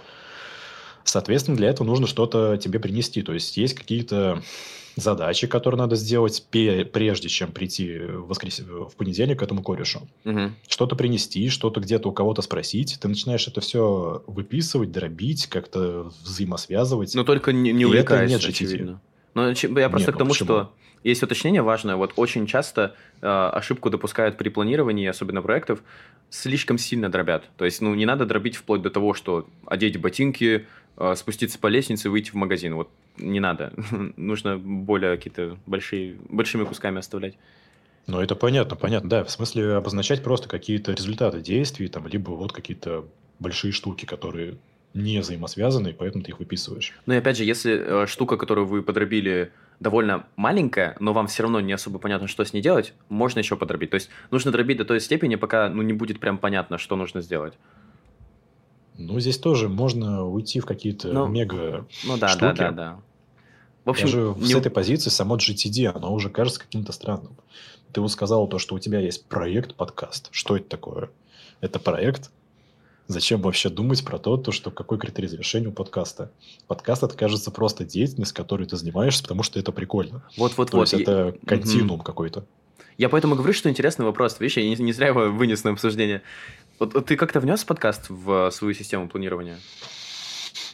Соответственно, 1.05 1.57
для 1.57 1.69
этого 1.69 1.87
нужно 1.87 2.07
что-то 2.07 2.57
тебе 2.57 2.79
принести. 2.79 3.23
То 3.23 3.33
есть, 3.33 3.57
есть 3.57 3.75
какие-то 3.75 4.43
задачи, 4.97 5.47
которые 5.47 5.79
надо 5.79 5.97
сделать 5.97 6.45
прежде, 6.51 7.29
чем 7.29 7.53
прийти 7.53 7.99
в, 7.99 8.27
воскрес... 8.27 8.61
в 8.61 8.95
понедельник 8.97 9.41
к 9.41 9.43
этому 9.43 9.63
корешу. 9.63 10.09
Мгм. 10.25 10.55
Что-то 10.69 10.97
принести, 10.97 11.49
что-то 11.49 11.81
где-то 11.81 12.09
у 12.09 12.13
кого-то 12.13 12.43
спросить. 12.43 12.99
Ты 13.01 13.09
начинаешь 13.09 13.47
это 13.47 13.61
все 13.61 14.23
выписывать, 14.27 14.93
дробить, 14.93 15.47
как-то 15.47 16.13
взаимосвязывать. 16.23 17.15
Но 17.15 17.25
только 17.25 17.53
не, 17.53 17.73
не 17.73 17.87
увлекаясь, 17.87 18.31
нет 18.31 18.45
очевидно. 18.45 19.01
Но 19.35 19.49
я 19.49 19.55
просто 19.55 19.77
Нет, 19.77 19.89
к 19.89 20.13
ну 20.15 20.19
тому, 20.19 20.31
почему? 20.31 20.47
что 20.47 20.73
есть 21.05 21.23
уточнение 21.23 21.63
важное. 21.63 21.97
Вот 21.97 22.13
очень 22.17 22.47
часто 22.47 22.95
э, 23.23 23.27
ошибку 23.27 23.91
допускают 23.91 24.37
при 24.37 24.49
планировании, 24.49 25.07
особенно 25.07 25.41
проектов, 25.41 25.83
слишком 26.31 26.79
сильно 26.79 27.09
дробят. 27.09 27.45
То 27.57 27.65
есть, 27.65 27.81
ну, 27.81 27.95
не 27.95 28.07
надо 28.07 28.27
дробить 28.27 28.57
вплоть 28.57 28.83
до 28.83 28.91
того, 28.91 29.15
что 29.15 29.49
одеть 29.67 30.01
ботинки, 30.01 30.67
спуститься 31.17 31.59
по 31.59 31.69
лестнице, 31.69 32.11
выйти 32.11 32.31
в 32.31 32.35
магазин. 32.35 32.75
Вот 32.75 32.91
не 33.17 33.41
надо. 33.41 33.73
Нужно 34.17 34.59
более 34.59 35.17
какие-то 35.17 35.57
большие, 35.67 36.17
большими 36.29 36.65
кусками 36.65 36.99
оставлять. 36.99 37.35
Ну, 38.07 38.21
это 38.21 38.35
понятно, 38.35 38.77
понятно. 38.77 39.09
Да, 39.09 39.25
в 39.25 39.31
смысле 39.31 39.75
обозначать 39.75 40.23
просто 40.23 40.49
какие-то 40.49 40.93
результаты 40.93 41.41
действий, 41.41 41.89
там, 41.89 42.07
либо 42.07 42.31
вот 42.31 42.53
какие-то 42.53 43.07
большие 43.39 43.73
штуки, 43.73 44.05
которые 44.05 44.57
не 44.95 45.21
взаимосвязаны, 45.21 45.89
и 45.89 45.93
поэтому 45.93 46.25
ты 46.25 46.33
их 46.33 46.41
выписываешь. 46.41 46.93
Ну 47.07 47.15
и 47.15 47.19
опять 47.19 47.37
же, 47.37 47.45
если 47.45 48.03
э, 48.03 48.07
штука, 48.07 48.37
которую 48.37 48.67
вы 48.67 48.83
подробили, 48.83 49.53
довольно 49.79 50.27
маленькая, 50.37 50.97
но 51.01 51.13
вам 51.13 51.27
все 51.29 51.45
равно 51.45 51.61
не 51.61 51.73
особо 51.73 51.99
понятно, 51.99 52.27
что 52.27 52.45
с 52.45 52.53
ней 52.53 52.61
делать, 52.61 52.93
можно 53.09 53.39
еще 53.39 53.57
подробить. 53.57 53.91
То 53.91 53.95
есть 53.95 54.11
нужно 54.31 54.51
дробить 54.51 54.79
до 54.79 54.85
той 54.85 55.01
степени, 55.01 55.37
пока 55.37 55.69
ну, 55.69 55.83
не 55.83 55.93
будет 55.93 56.21
прям 56.21 56.39
понятно, 56.39 56.79
что 56.79 56.97
нужно 56.97 57.21
сделать. 57.21 57.55
Ну, 59.01 59.19
здесь 59.19 59.39
тоже 59.39 59.69
можно 59.69 60.25
уйти 60.25 60.61
в 60.61 60.67
какие-то 60.67 61.09
Ну, 61.09 61.27
мега... 61.27 61.87
Ну 62.05 62.17
да, 62.19 62.29
Штуки. 62.29 62.41
да, 62.41 62.53
да, 62.53 62.71
да. 62.71 63.01
В 63.85 63.91
общем, 63.91 64.07
Даже 64.07 64.35
не- 64.39 64.53
с 64.53 64.55
этой 64.55 64.71
позиции 64.71 65.09
само 65.11 65.37
GTD, 65.37 65.87
оно 65.87 66.13
уже 66.13 66.29
кажется 66.29 66.61
каким-то 66.61 66.93
странным. 66.93 67.35
Ты 67.93 68.01
вот 68.03 68.13
сказал 68.13 68.47
то, 68.47 68.59
что 68.59 68.75
у 68.75 68.79
тебя 68.79 69.01
есть 69.01 69.25
проект 69.27 69.75
подкаст. 69.75 70.29
Что 70.33 70.57
это 70.57 70.69
такое? 70.69 71.11
Это 71.61 71.79
проект? 71.79 72.31
Зачем 73.07 73.41
вообще 73.41 73.71
думать 73.71 74.05
про 74.05 74.19
то, 74.19 74.37
то, 74.37 74.53
что 74.53 74.71
какой 74.71 74.99
критерий 74.99 75.27
завершения 75.29 75.69
у 75.69 75.73
подкаста? 75.73 76.31
Подкаст 76.69 77.03
это, 77.03 77.17
кажется, 77.17 77.51
просто 77.51 77.85
деятельность, 77.85 78.33
которой 78.33 78.69
ты 78.69 78.77
занимаешься, 78.77 79.23
потому 79.23 79.43
что 79.43 79.59
это 79.59 79.73
прикольно. 79.73 80.23
вот, 80.37 80.57
вот, 80.59 80.71
То 80.71 80.77
вот. 80.77 80.83
есть 80.93 80.95
Я- 80.95 81.01
это 81.31 81.37
континуум 81.47 82.01
какой-то. 82.01 82.45
Я 82.99 83.09
поэтому 83.09 83.35
говорю, 83.35 83.55
что 83.55 83.71
интересный 83.71 84.05
вопрос. 84.05 84.39
Видишь, 84.41 84.59
я 84.59 84.63
не, 84.69 84.77
не 84.77 84.93
зря 84.93 85.09
его 85.09 85.31
вынес 85.31 85.65
на 85.65 85.71
обсуждение. 85.71 86.21
Вот, 86.81 86.95
ты 87.05 87.17
как-то 87.17 87.41
внес 87.41 87.63
подкаст 87.63 88.07
в 88.09 88.49
э, 88.49 88.51
свою 88.51 88.73
систему 88.73 89.07
планирования? 89.07 89.59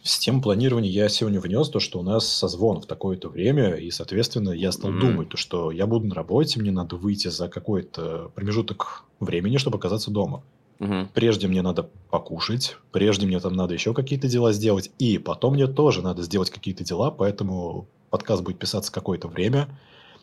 Систему 0.05 0.41
планирования 0.41 0.89
я 0.89 1.09
сегодня 1.09 1.41
внес 1.41 1.69
то, 1.69 1.81
что 1.81 1.99
у 1.99 2.03
нас 2.05 2.29
созвон 2.29 2.81
в 2.81 2.87
такое-то 2.87 3.29
время, 3.29 3.75
и, 3.75 3.91
соответственно, 3.91 4.51
я 4.51 4.71
стал 4.71 4.93
Мгм. 4.93 5.01
думать, 5.01 5.29
то, 5.31 5.37
что 5.37 5.73
я 5.73 5.89
буду 5.89 6.07
на 6.07 6.15
работе, 6.15 6.61
мне 6.61 6.71
надо 6.71 6.95
выйти 6.95 7.27
за 7.27 7.49
какой-то 7.49 8.31
промежуток 8.37 9.03
времени, 9.19 9.57
чтобы 9.57 9.79
оказаться 9.79 10.13
дома. 10.13 10.45
Мгм. 10.79 11.09
Прежде 11.13 11.49
мне 11.49 11.61
надо 11.61 11.91
покушать, 12.11 12.77
прежде 12.93 13.27
мне 13.27 13.41
там 13.41 13.55
надо 13.55 13.75
еще 13.75 13.93
какие-то 13.93 14.29
дела 14.29 14.53
сделать, 14.53 14.93
и 15.01 15.19
потом 15.19 15.55
мне 15.55 15.67
тоже 15.67 16.03
надо 16.03 16.23
сделать 16.23 16.51
какие-то 16.51 16.85
дела, 16.85 17.11
поэтому 17.11 17.89
подкаст 18.11 18.45
будет 18.45 18.61
писаться 18.61 18.93
какое-то 18.93 19.27
время, 19.27 19.77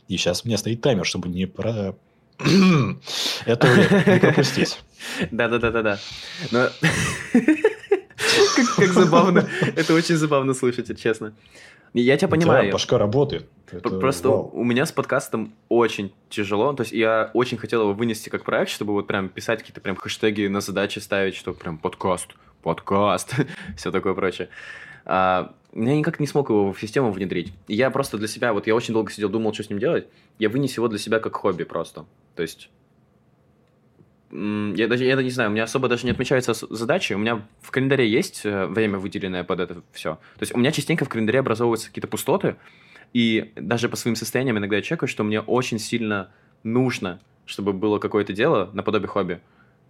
и 0.07 0.15
сейчас 0.15 0.45
у 0.45 0.47
меня 0.47 0.57
стоит 0.57 0.79
таймер, 0.79 1.05
чтобы 1.05 1.27
не 1.27 1.45
про... 1.45 1.97
Это 3.45 3.67
не 4.13 4.19
пропустить. 4.19 4.79
Да-да-да-да-да. 5.31 5.99
Но- 6.51 6.69
Как 8.55 8.75
как 8.75 8.87
забавно. 8.93 9.47
Это 9.75 9.93
очень 9.93 10.15
забавно 10.15 10.53
слышать, 10.53 10.99
честно. 10.99 11.33
Я 11.93 12.17
тебя 12.17 12.27
Да, 12.27 12.35
понимаю. 12.35 12.71
башка 12.71 12.97
работает. 12.97 13.47
П- 13.69 13.77
Это 13.77 13.89
Просто 13.99 14.29
вау. 14.29 14.49
у 14.53 14.63
меня 14.63 14.85
с 14.85 14.91
подкастом 14.91 15.53
очень 15.69 16.11
тяжело. 16.29 16.73
То 16.73 16.81
есть 16.81 16.91
я 16.93 17.29
очень 17.33 17.57
хотел 17.57 17.81
его 17.81 17.93
вынести 17.93 18.29
как 18.29 18.43
проект, 18.43 18.71
чтобы 18.71 18.93
вот 18.93 19.05
прям 19.07 19.29
писать 19.29 19.59
какие-то 19.59 19.81
прям 19.81 19.95
хэштеги 19.95 20.47
на 20.47 20.61
задачи 20.61 20.99
ставить, 20.99 21.35
что 21.35 21.53
прям 21.53 21.77
подкаст, 21.77 22.29
подкаст, 22.63 23.35
все 23.77 23.91
такое 23.91 24.13
прочее. 24.15 24.49
А, 25.05 25.53
я 25.75 25.95
никак 25.95 26.19
не 26.19 26.27
смог 26.27 26.49
его 26.49 26.71
в 26.71 26.79
систему 26.79 27.11
внедрить. 27.11 27.53
Я 27.67 27.89
просто 27.89 28.17
для 28.17 28.27
себя, 28.27 28.53
вот 28.53 28.67
я 28.67 28.75
очень 28.75 28.93
долго 28.93 29.11
сидел, 29.11 29.29
думал, 29.29 29.53
что 29.53 29.63
с 29.63 29.69
ним 29.69 29.79
делать. 29.79 30.07
Я 30.39 30.49
вынес 30.49 30.75
его 30.77 30.87
для 30.87 30.99
себя 30.99 31.19
как 31.19 31.35
хобби 31.35 31.63
просто. 31.63 32.05
То 32.35 32.43
есть 32.43 32.69
я 34.31 34.87
даже 34.87 35.05
я 35.05 35.15
не 35.21 35.29
знаю, 35.29 35.51
у 35.51 35.53
меня 35.53 35.63
особо 35.63 35.87
даже 35.87 36.05
не 36.05 36.11
отмечаются 36.11 36.53
задачи. 36.53 37.13
У 37.13 37.19
меня 37.19 37.45
в 37.61 37.69
календаре 37.69 38.09
есть 38.09 38.41
э, 38.45 38.65
время, 38.65 38.97
выделенное 38.97 39.43
под 39.43 39.59
это 39.59 39.83
все. 39.91 40.15
То 40.15 40.41
есть 40.41 40.55
у 40.55 40.57
меня 40.57 40.71
частенько 40.71 41.05
в 41.05 41.09
календаре 41.09 41.39
образовываются 41.39 41.89
какие-то 41.89 42.07
пустоты, 42.07 42.55
и 43.13 43.51
даже 43.55 43.89
по 43.89 43.95
своим 43.95 44.15
состояниям 44.15 44.57
иногда 44.57 44.77
я 44.77 44.81
чекаю, 44.81 45.07
что 45.07 45.23
мне 45.23 45.39
очень 45.39 45.77
сильно 45.77 46.31
нужно, 46.63 47.19
чтобы 47.45 47.73
было 47.73 47.99
какое-то 47.99 48.33
дело 48.33 48.71
наподобие 48.73 49.07
хобби. 49.07 49.39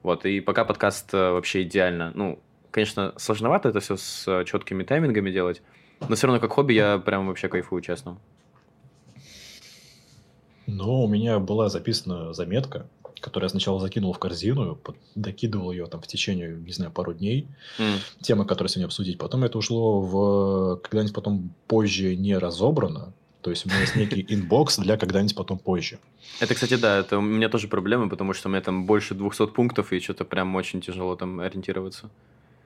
Вот, 0.01 0.25
и 0.25 0.41
пока 0.41 0.65
подкаст 0.65 1.13
э, 1.13 1.31
вообще 1.31 1.63
идеально. 1.63 2.11
Ну, 2.13 2.39
конечно, 2.73 3.13
сложновато 3.17 3.69
это 3.69 3.79
все 3.79 3.95
с 3.95 4.27
э, 4.27 4.43
четкими 4.45 4.83
таймингами 4.83 5.31
делать, 5.31 5.61
но 6.09 6.15
все 6.15 6.27
равно 6.27 6.41
как 6.41 6.51
хобби 6.51 6.73
я 6.73 6.97
прям 6.97 7.27
вообще 7.27 7.47
кайфую, 7.47 7.81
честно. 7.81 8.17
Но 10.65 11.03
у 11.03 11.07
меня 11.07 11.39
была 11.39 11.69
записана 11.69 12.33
заметка, 12.33 12.87
которую 13.19 13.45
я 13.45 13.49
сначала 13.49 13.79
закинул 13.79 14.11
в 14.13 14.19
корзину, 14.19 14.79
докидывал 15.15 15.71
ее 15.71 15.85
там 15.87 16.01
в 16.01 16.07
течение, 16.07 16.55
не 16.55 16.71
знаю, 16.71 16.91
пару 16.91 17.13
дней. 17.13 17.47
М, 17.79 17.95
Темы, 18.21 18.45
которые 18.45 18.69
сегодня 18.69 18.87
обсудить. 18.87 19.17
Потом 19.17 19.43
это 19.43 19.57
ушло 19.57 20.01
в... 20.01 20.77
Когда-нибудь 20.77 21.13
потом 21.13 21.53
позже 21.67 22.15
не 22.15 22.37
разобрано. 22.37 23.13
То 23.41 23.49
есть 23.49 23.65
у 23.65 23.69
меня 23.69 23.81
есть 23.81 23.95
некий 23.97 24.25
inbox 24.29 24.77
для 24.77 24.95
когда-нибудь 24.97 25.35
потом 25.35 25.59
позже. 25.59 25.99
Это, 26.39 26.55
кстати, 26.55 26.75
да, 26.75 26.99
это 26.99 27.17
у 27.17 27.21
меня 27.21 27.49
тоже 27.49 27.67
проблема, 27.67 28.09
потому 28.09 28.33
что 28.33 28.47
у 28.47 28.51
меня 28.51 28.61
там 28.61 28.85
больше 28.85 29.15
200 29.15 29.47
пунктов, 29.47 29.91
и 29.91 29.99
что-то 29.99 30.23
прям 30.23 30.55
очень 30.55 30.79
тяжело 30.79 31.15
там 31.17 31.41
ориентироваться. 31.41 32.09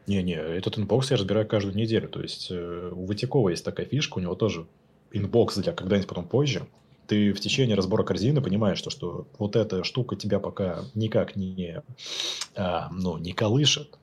Не-не, 0.08 0.36
этот 0.36 0.78
inbox 0.78 1.12
я 1.12 1.18
разбираю 1.18 1.46
каждую 1.46 1.76
неделю. 1.76 2.08
То 2.08 2.22
есть 2.22 2.48
э, 2.50 2.92
у 2.94 3.06
Ватякова 3.06 3.50
есть 3.50 3.66
такая 3.66 3.86
фишка, 3.86 4.18
у 4.18 4.22
него 4.22 4.36
тоже 4.36 4.66
inbox 5.12 5.58
для 5.58 5.74
когда-нибудь 5.74 6.08
потом 6.08 6.28
позже. 6.28 6.66
Ты 7.08 7.34
в 7.34 7.40
течение 7.42 7.76
разбора 7.76 8.04
корзины 8.04 8.42
понимаешь, 8.42 8.78
что, 8.78 8.90
что 8.90 9.28
вот 9.38 9.56
эта 9.56 9.84
штука 9.84 10.16
тебя 10.16 10.40
пока 10.40 10.84
никак 10.94 11.36
не, 11.36 11.82
а, 12.56 12.90
ну, 12.92 13.18
не 13.18 13.34
колышет. 13.34 13.98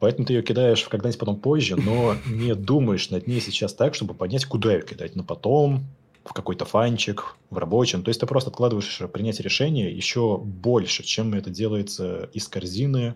Поэтому 0.00 0.26
ты 0.26 0.32
ее 0.32 0.42
кидаешь 0.42 0.82
когда-нибудь 0.84 1.20
потом 1.20 1.36
позже, 1.36 1.76
но 1.76 2.16
не 2.26 2.54
думаешь 2.54 3.10
над 3.10 3.28
ней 3.28 3.40
сейчас 3.40 3.72
так, 3.72 3.94
чтобы 3.94 4.14
понять, 4.14 4.46
куда 4.46 4.72
ее 4.74 4.82
кидать. 4.82 5.14
На 5.14 5.22
потом, 5.22 5.84
в 6.24 6.32
какой-то 6.32 6.64
фанчик, 6.64 7.36
в 7.50 7.58
рабочем. 7.58 8.02
То 8.02 8.08
есть 8.08 8.20
ты 8.20 8.26
просто 8.26 8.50
откладываешь 8.50 9.00
принятие 9.12 9.44
решения 9.44 9.92
еще 9.92 10.38
больше, 10.38 11.04
чем 11.04 11.34
это 11.34 11.50
делается 11.50 12.30
из 12.32 12.48
корзины 12.48 13.14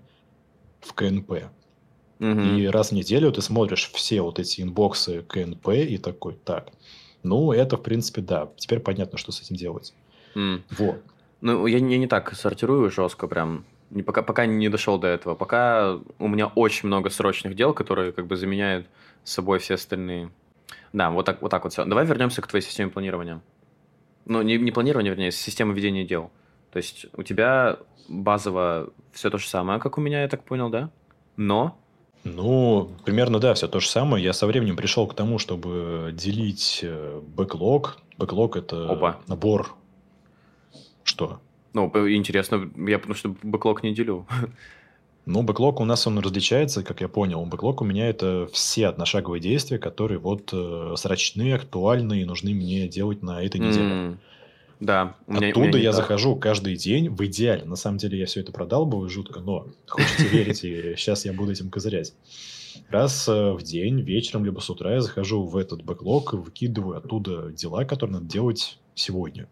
в 0.81 0.93
КНП. 0.93 1.51
Угу. 2.21 2.41
И 2.41 2.67
раз 2.67 2.91
в 2.91 2.93
неделю 2.93 3.33
ты 3.33 3.43
смотришь 3.43 3.91
все 3.93 4.23
вот 4.23 4.39
эти 4.39 4.61
инбоксы 4.61 5.23
КНП 5.23 5.69
и 5.71 5.99
такой, 5.99 6.35
так, 6.45 6.69
ну, 7.23 7.53
это, 7.53 7.77
в 7.77 7.83
принципе, 7.83 8.21
да. 8.21 8.51
Теперь 8.57 8.81
понятно, 8.81 9.19
что 9.19 9.33
с 9.33 9.41
этим 9.41 9.57
делать. 9.57 9.95
Mm. 10.35 10.63
Вот. 10.79 11.03
Ну, 11.41 11.67
я, 11.67 11.79
я 11.79 11.99
не 11.99 12.07
так 12.07 12.35
сортирую 12.35 12.91
жестко 12.91 13.27
прям 13.27 13.65
не, 13.91 14.03
пока, 14.03 14.23
пока 14.23 14.47
не 14.47 14.69
дошел 14.69 14.99
до 14.99 15.09
этого. 15.09 15.35
Пока 15.35 15.99
у 16.19 16.29
меня 16.29 16.47
очень 16.49 16.89
много 16.89 17.11
срочных 17.11 17.55
дел, 17.55 17.73
которые 17.73 18.13
как 18.13 18.27
бы 18.27 18.37
заменяют 18.37 18.87
собой 19.23 19.59
все 19.59 19.75
остальные. 19.75 20.31
Да, 20.93 21.11
вот 21.11 21.27
так 21.27 21.43
вот, 21.43 21.51
так 21.51 21.65
вот 21.65 21.73
все. 21.73 21.85
Давай 21.85 22.05
вернемся 22.05 22.43
к 22.43 22.47
твоей 22.47 22.65
системе 22.65 22.91
планирования. 22.91 23.41
Ну, 24.27 24.43
не, 24.43 24.59
не 24.59 24.71
планирования, 24.71 25.11
вернее, 25.11 25.31
система 25.31 25.73
ведения 25.75 26.05
дел. 26.05 26.31
То 26.73 26.79
есть 26.79 27.07
у 27.15 27.23
тебя 27.23 27.79
базово 28.09 28.91
все 29.13 29.31
то 29.31 29.39
же 29.39 29.47
самое, 29.49 29.79
как 29.79 29.97
у 29.97 30.01
меня, 30.01 30.23
я 30.23 30.29
так 30.29 30.45
понял, 30.45 30.71
да? 30.71 30.91
Но 31.37 31.79
ну, 32.25 32.91
примерно, 33.05 33.39
да, 33.39 33.53
все 33.55 33.69
то 33.69 33.81
же 33.81 33.89
самое. 33.89 34.25
Я 34.25 34.33
со 34.33 34.47
временем 34.47 34.77
пришел 34.77 35.07
к 35.07 35.15
тому, 35.15 35.39
чтобы 35.39 36.11
делить 36.15 36.81
э, 36.83 37.21
бэклог. 37.37 37.99
Бэклог– 38.17 38.57
это 38.59 38.91
Опа. 38.91 39.21
набор... 39.29 39.75
Что? 41.03 41.41
Ну, 41.75 41.91
интересно, 42.11 42.71
я 42.89 42.99
потому 42.99 43.15
что 43.15 43.35
бэклог 43.43 43.83
не 43.83 43.95
делю. 43.95 44.27
Ну, 45.27 45.43
бэклог 45.43 45.81
у 45.81 45.85
нас 45.85 46.07
он 46.07 46.19
различается, 46.19 46.83
как 46.83 47.01
я 47.01 47.09
понял. 47.09 47.45
Бэклог 47.47 47.81
у 47.81 47.85
меня 47.85 48.09
это 48.09 48.47
все 48.53 48.89
одношаговые 48.89 49.41
действия, 49.41 49.79
которые 49.79 50.19
вот 50.19 50.51
э, 50.53 50.95
срочные, 50.97 51.55
актуальные 51.55 52.23
и 52.23 52.25
нужны 52.27 52.53
мне 52.53 52.89
делать 52.89 53.23
на 53.23 53.43
этой 53.43 53.59
неделе. 53.59 53.87
Mm. 53.87 54.17
Да. 54.81 55.17
У 55.27 55.35
меня, 55.35 55.49
Оттуда 55.49 55.67
у 55.67 55.69
меня 55.69 55.79
я 55.79 55.91
так. 55.93 56.03
захожу 56.03 56.37
каждый 56.37 56.77
день 56.77 57.09
в 57.09 57.25
идеале. 57.27 57.65
На 57.65 57.77
самом 57.77 57.99
деле 57.99 58.19
я 58.19 58.27
все 58.27 58.41
это 58.41 58.53
продал 58.53 58.87
бы 58.87 59.09
жутко, 59.09 59.41
но 59.41 59.67
хочется 59.87 60.27
верить, 60.27 60.65
и 60.65 60.95
сейчас 60.97 61.25
я 61.25 61.33
буду 61.33 61.53
этим 61.53 61.71
козырять. 61.71 62.15
Раз 62.89 63.29
э, 63.29 63.53
в 63.53 63.63
день, 63.63 64.01
вечером, 64.01 64.45
либо 64.45 64.61
с 64.61 64.69
утра 64.69 64.95
я 64.95 65.01
захожу 65.01 65.45
в 65.45 65.57
этот 65.57 65.83
бэклог 65.85 66.35
и 66.35 66.37
выкидываю 66.37 66.99
оттуда 66.99 67.53
дела, 67.53 67.85
которые 67.85 68.15
надо 68.15 68.27
делать 68.27 68.79
сегодня. 68.95 69.49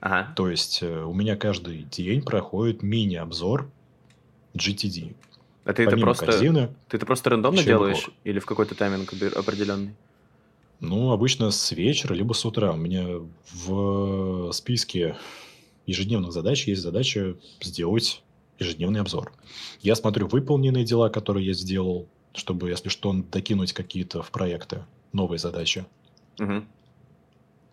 Ага. 0.00 0.32
То 0.36 0.48
есть 0.48 0.82
э, 0.82 1.02
у 1.02 1.14
меня 1.14 1.36
каждый 1.36 1.82
день 1.84 2.22
проходит 2.22 2.82
мини-обзор 2.82 3.70
GTD. 4.56 5.14
А 5.64 5.72
ты 5.72 5.82
это 5.82 5.96
просто, 5.96 6.26
корзины, 6.26 6.68
ты 6.88 6.96
это 6.96 7.06
просто 7.06 7.30
рандомно 7.30 7.62
делаешь 7.62 7.96
бэклог. 7.96 8.16
или 8.24 8.38
в 8.38 8.46
какой-то 8.46 8.74
тайминг 8.74 9.12
определенный? 9.36 9.94
Ну, 10.80 11.10
обычно 11.10 11.50
с 11.50 11.72
вечера, 11.72 12.14
либо 12.14 12.32
с 12.32 12.44
утра. 12.44 12.72
У 12.72 12.76
меня 12.76 13.06
в 13.52 14.52
списке 14.52 15.16
ежедневных 15.86 16.32
задач 16.32 16.66
есть 16.66 16.82
задача 16.82 17.36
сделать 17.62 18.22
ежедневный 18.58 19.00
обзор. 19.00 19.32
Я 19.80 19.94
смотрю 19.94 20.26
выполненные 20.26 20.84
дела, 20.84 21.08
которые 21.08 21.46
я 21.46 21.52
сделал, 21.54 22.08
чтобы, 22.34 22.70
если 22.70 22.88
что, 22.88 23.12
докинуть 23.12 23.72
какие-то 23.72 24.22
в 24.22 24.30
проекты 24.30 24.84
новые 25.12 25.38
задачи. 25.38 25.86
Угу. 26.38 26.64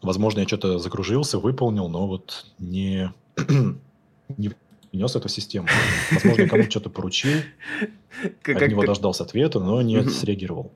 Возможно, 0.01 0.39
я 0.39 0.47
что-то 0.47 0.79
закружился, 0.79 1.39
выполнил, 1.39 1.89
но 1.89 2.07
вот 2.07 2.45
не, 2.59 3.13
не 4.37 4.51
внес 4.93 5.15
эту 5.15 5.27
систему. 5.27 5.67
Возможно, 6.11 6.47
кому-то 6.47 6.69
что-то 6.69 6.89
поручил, 6.89 7.41
как, 8.41 8.61
от 8.61 8.69
него 8.69 8.85
дождался 8.85 9.23
ответа, 9.23 9.59
но 9.59 9.81
не 9.81 10.03
среагировал. 10.03 10.71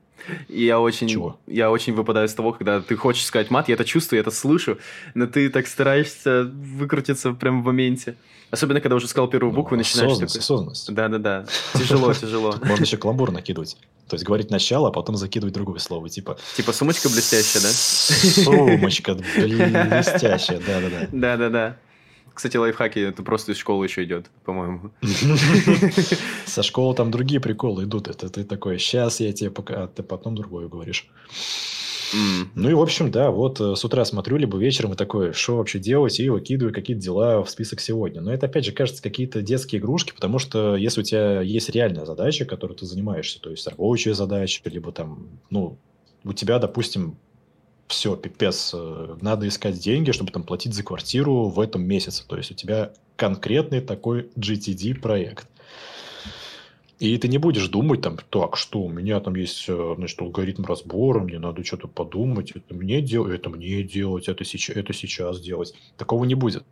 Я 0.48 0.80
очень, 0.80 1.08
Чего? 1.08 1.38
я 1.46 1.70
очень 1.70 1.94
выпадаю 1.94 2.28
с 2.28 2.34
того, 2.34 2.52
когда 2.52 2.80
ты 2.80 2.96
хочешь 2.96 3.24
сказать 3.24 3.50
мат, 3.50 3.68
я 3.68 3.74
это 3.74 3.84
чувствую, 3.84 4.18
я 4.18 4.22
это 4.22 4.30
слышу, 4.30 4.78
но 5.14 5.26
ты 5.26 5.48
так 5.48 5.66
стараешься 5.66 6.44
выкрутиться 6.44 7.32
прямо 7.32 7.62
в 7.62 7.64
моменте. 7.64 8.16
Особенно, 8.50 8.80
когда 8.80 8.96
уже 8.96 9.08
сказал 9.08 9.28
первую 9.28 9.52
букву, 9.52 9.76
ну, 9.76 9.78
начинаешь... 9.78 10.12
Осознанность, 10.12 10.34
такой... 10.34 10.42
осознанность. 10.42 10.94
Да-да-да. 10.94 11.46
Тяжело, 11.74 12.12
тяжело. 12.14 12.54
Можно 12.62 12.84
еще 12.84 12.96
кламбур 12.96 13.30
накидывать. 13.30 13.76
То 14.08 14.14
есть 14.14 14.24
говорить 14.24 14.50
начало, 14.50 14.88
а 14.88 14.90
потом 14.90 15.16
закидывать 15.16 15.54
другое 15.54 15.78
слово. 15.78 16.08
Типа... 16.08 16.38
Типа 16.56 16.72
сумочка 16.72 17.10
блестящая, 17.10 17.62
да? 17.62 17.68
Сумочка 17.68 19.14
блестящая, 19.14 20.60
да-да-да. 20.66 21.08
Да-да-да. 21.12 21.76
Кстати, 22.38 22.56
лайфхаки, 22.56 23.00
это 23.00 23.24
просто 23.24 23.50
из 23.50 23.56
школы 23.56 23.86
еще 23.86 24.04
идет, 24.04 24.30
по-моему. 24.44 24.92
Со 26.46 26.62
школы 26.62 26.94
там 26.94 27.10
другие 27.10 27.40
приколы 27.40 27.82
идут. 27.82 28.06
Это 28.06 28.28
ты 28.28 28.44
такой, 28.44 28.78
сейчас 28.78 29.18
я 29.18 29.32
тебе 29.32 29.50
пока, 29.50 29.82
а 29.82 29.88
ты 29.88 30.04
потом 30.04 30.36
другое 30.36 30.68
говоришь. 30.68 31.10
Ну 32.54 32.70
и, 32.70 32.74
в 32.74 32.80
общем, 32.80 33.10
да, 33.10 33.32
вот 33.32 33.60
э, 33.60 33.74
с 33.74 33.84
утра 33.84 34.04
смотрю, 34.04 34.36
либо 34.36 34.56
вечером 34.56 34.92
и 34.92 34.96
такой, 34.96 35.32
что 35.32 35.56
вообще 35.56 35.80
делать, 35.80 36.20
и 36.20 36.30
выкидываю 36.30 36.72
какие-то 36.72 37.02
дела 37.02 37.42
в 37.42 37.50
список 37.50 37.80
сегодня. 37.80 38.20
Но 38.20 38.32
это, 38.32 38.46
опять 38.46 38.64
же, 38.64 38.70
кажется, 38.70 39.02
какие-то 39.02 39.42
детские 39.42 39.80
игрушки, 39.80 40.12
потому 40.14 40.38
что 40.38 40.76
если 40.76 41.00
у 41.00 41.04
тебя 41.04 41.40
есть 41.40 41.70
реальная 41.70 42.06
задача, 42.06 42.44
которой 42.44 42.74
ты 42.74 42.86
занимаешься, 42.86 43.40
то 43.40 43.50
есть 43.50 43.66
рабочая 43.66 44.14
задача, 44.14 44.62
либо 44.66 44.92
там, 44.92 45.40
ну, 45.50 45.76
у 46.22 46.32
тебя, 46.32 46.60
допустим, 46.60 47.18
все, 47.88 48.16
пипец, 48.16 48.72
э, 48.74 49.16
надо 49.20 49.48
искать 49.48 49.78
деньги, 49.78 50.12
чтобы 50.12 50.30
там 50.30 50.42
платить 50.42 50.74
за 50.74 50.82
квартиру 50.82 51.48
в 51.48 51.58
этом 51.58 51.82
месяце. 51.82 52.24
То 52.26 52.36
есть 52.36 52.50
у 52.50 52.54
тебя 52.54 52.92
конкретный 53.16 53.80
такой 53.80 54.30
GTD 54.36 55.00
проект. 55.00 55.48
И 56.98 57.16
ты 57.16 57.28
не 57.28 57.38
будешь 57.38 57.68
думать 57.68 58.02
там, 58.02 58.18
так, 58.30 58.56
что 58.56 58.80
у 58.80 58.88
меня 58.88 59.20
там 59.20 59.34
есть, 59.36 59.66
э, 59.68 59.94
значит, 59.96 60.20
алгоритм 60.20 60.64
разбора, 60.64 61.20
мне 61.20 61.38
надо 61.38 61.64
что-то 61.64 61.88
подумать, 61.88 62.52
это 62.52 62.74
мне 62.74 63.00
делать, 63.00 63.40
это 63.40 63.50
мне 63.50 63.82
делать, 63.82 64.28
это 64.28 64.44
сейчас, 64.44 64.76
это 64.76 64.92
сейчас 64.92 65.40
делать. 65.40 65.74
Такого 65.96 66.24
не 66.24 66.34
будет. 66.34 66.64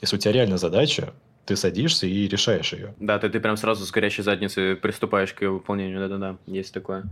Если 0.00 0.16
у 0.16 0.18
тебя 0.18 0.32
реально 0.32 0.58
задача, 0.58 1.14
ты 1.46 1.56
садишься 1.56 2.06
и 2.06 2.26
решаешь 2.26 2.72
ее. 2.72 2.94
Да, 2.98 3.18
ты, 3.18 3.28
ты 3.28 3.38
прям 3.40 3.56
сразу 3.56 3.86
с 3.86 3.90
горящей 3.90 4.24
задницы 4.24 4.76
приступаешь 4.76 5.32
к 5.32 5.42
ее 5.42 5.50
выполнению, 5.50 6.00
да-да-да, 6.00 6.36
есть 6.46 6.74
такое. 6.74 7.04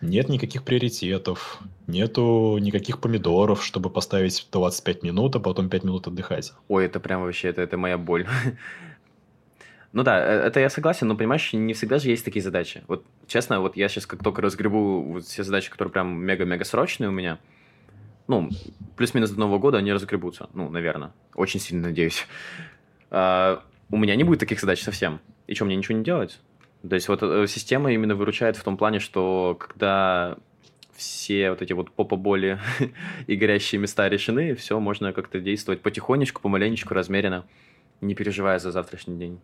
Нет 0.00 0.28
никаких 0.28 0.62
приоритетов, 0.62 1.60
нету 1.86 2.58
никаких 2.58 3.00
помидоров, 3.00 3.64
чтобы 3.64 3.90
поставить 3.90 4.46
25 4.52 5.02
минут, 5.02 5.36
а 5.36 5.40
потом 5.40 5.68
5 5.68 5.84
минут 5.84 6.06
отдыхать. 6.06 6.52
Ой, 6.68 6.86
это 6.86 7.00
прям 7.00 7.22
вообще, 7.22 7.48
это, 7.48 7.62
это 7.62 7.76
моя 7.76 7.98
боль. 7.98 8.26
Ну 9.94 10.02
да, 10.02 10.20
э, 10.22 10.46
это 10.46 10.60
я 10.60 10.68
согласен, 10.68 11.08
но 11.08 11.16
понимаешь, 11.16 11.50
не 11.54 11.72
всегда 11.72 11.98
же 11.98 12.10
есть 12.10 12.22
такие 12.22 12.42
задачи. 12.42 12.84
Вот 12.88 13.06
честно, 13.26 13.60
вот 13.60 13.74
я 13.74 13.88
сейчас 13.88 14.04
как 14.04 14.22
только 14.22 14.42
разгребу 14.42 15.18
все 15.26 15.42
задачи, 15.42 15.70
которые 15.70 15.90
прям 15.90 16.22
мега-мега 16.22 16.64
срочные 16.66 17.08
у 17.08 17.10
меня, 17.10 17.38
ну, 18.28 18.50
плюс-минус 18.96 19.30
до 19.30 19.40
Нового 19.40 19.58
года 19.58 19.78
они 19.78 19.92
разгребутся. 19.92 20.50
Ну, 20.52 20.68
наверное. 20.68 21.12
Очень 21.34 21.58
сильно 21.58 21.88
надеюсь. 21.88 22.26
А, 23.10 23.64
у 23.90 23.96
меня 23.96 24.14
не 24.14 24.24
будет 24.24 24.40
таких 24.40 24.60
задач 24.60 24.82
совсем. 24.82 25.20
И 25.46 25.54
что, 25.54 25.64
мне 25.64 25.74
ничего 25.76 25.96
не 25.96 26.04
делать? 26.04 26.38
То 26.86 26.94
есть 26.94 27.08
вот 27.08 27.22
э, 27.22 27.46
система 27.48 27.92
именно 27.92 28.14
выручает 28.14 28.56
в 28.56 28.62
том 28.62 28.76
плане, 28.76 29.00
что 29.00 29.56
когда 29.58 30.36
все 30.94 31.50
вот 31.50 31.62
эти 31.62 31.72
вот 31.72 31.90
попа-боли 31.90 32.60
и 33.26 33.36
горящие 33.36 33.80
места 33.80 34.08
решены, 34.08 34.54
все, 34.54 34.78
можно 34.78 35.12
как-то 35.12 35.40
действовать 35.40 35.80
потихонечку, 35.80 36.40
помаленечку, 36.40 36.94
размеренно, 36.94 37.46
не 38.00 38.14
переживая 38.14 38.58
за 38.58 38.70
завтрашний 38.70 39.18
день. 39.18 39.40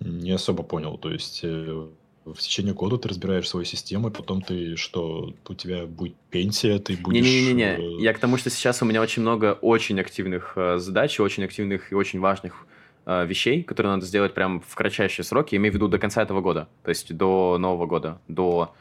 Не 0.00 0.32
особо 0.32 0.64
понял. 0.64 0.98
То 0.98 1.12
есть 1.12 1.40
э, 1.44 1.86
в 2.24 2.36
течение 2.36 2.74
года 2.74 2.98
ты 2.98 3.08
разбираешь 3.08 3.48
свою 3.48 3.64
систему, 3.64 4.08
и 4.08 4.12
потом 4.12 4.42
ты 4.42 4.74
что, 4.76 5.34
у 5.46 5.54
тебя 5.54 5.86
будет 5.86 6.16
пенсия, 6.30 6.80
ты 6.80 6.96
будешь... 6.96 7.24
Не-не-не, 7.24 7.76
э, 7.76 8.02
я 8.02 8.12
к 8.12 8.18
тому, 8.18 8.38
что 8.38 8.50
сейчас 8.50 8.82
у 8.82 8.86
меня 8.86 9.00
очень 9.00 9.22
много 9.22 9.56
очень 9.60 10.00
активных 10.00 10.56
задач, 10.76 11.20
очень 11.20 11.44
активных 11.44 11.92
и 11.92 11.94
очень 11.94 12.18
важных 12.18 12.66
вещей, 13.06 13.62
которые 13.62 13.94
надо 13.94 14.06
сделать 14.06 14.34
прям 14.34 14.60
в 14.60 14.74
кратчайшие 14.74 15.24
сроки, 15.24 15.56
имею 15.56 15.72
в 15.72 15.74
виду 15.74 15.88
до 15.88 15.98
конца 15.98 16.22
этого 16.22 16.40
года, 16.40 16.68
то 16.82 16.88
есть 16.90 17.14
до 17.16 17.58
Нового 17.58 17.86
года, 17.86 18.20
до 18.28 18.74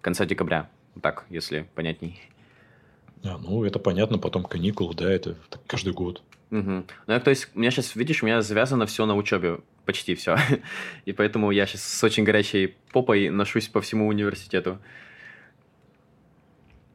конца 0.00 0.26
декабря, 0.26 0.68
так, 1.00 1.24
если 1.30 1.68
понятней. 1.74 2.20
А, 3.24 3.38
ну, 3.38 3.64
это 3.64 3.78
понятно, 3.78 4.18
потом 4.18 4.44
каникулы, 4.44 4.94
да, 4.94 5.10
это 5.10 5.36
каждый 5.66 5.92
год. 5.92 6.22
Угу. 6.50 6.60
Ну, 6.60 6.84
я, 7.06 7.20
то 7.20 7.30
есть, 7.30 7.48
у 7.54 7.58
меня 7.58 7.70
сейчас, 7.70 7.94
видишь, 7.94 8.22
у 8.22 8.26
меня 8.26 8.42
завязано 8.42 8.86
все 8.86 9.04
на 9.06 9.16
учебе, 9.16 9.58
почти 9.84 10.14
все. 10.14 10.36
И 11.04 11.12
поэтому 11.12 11.50
я 11.50 11.66
сейчас 11.66 11.82
с 11.82 12.04
очень 12.04 12.24
горячей 12.24 12.76
попой 12.92 13.28
ношусь 13.28 13.68
по 13.68 13.80
всему 13.80 14.06
университету. 14.06 14.78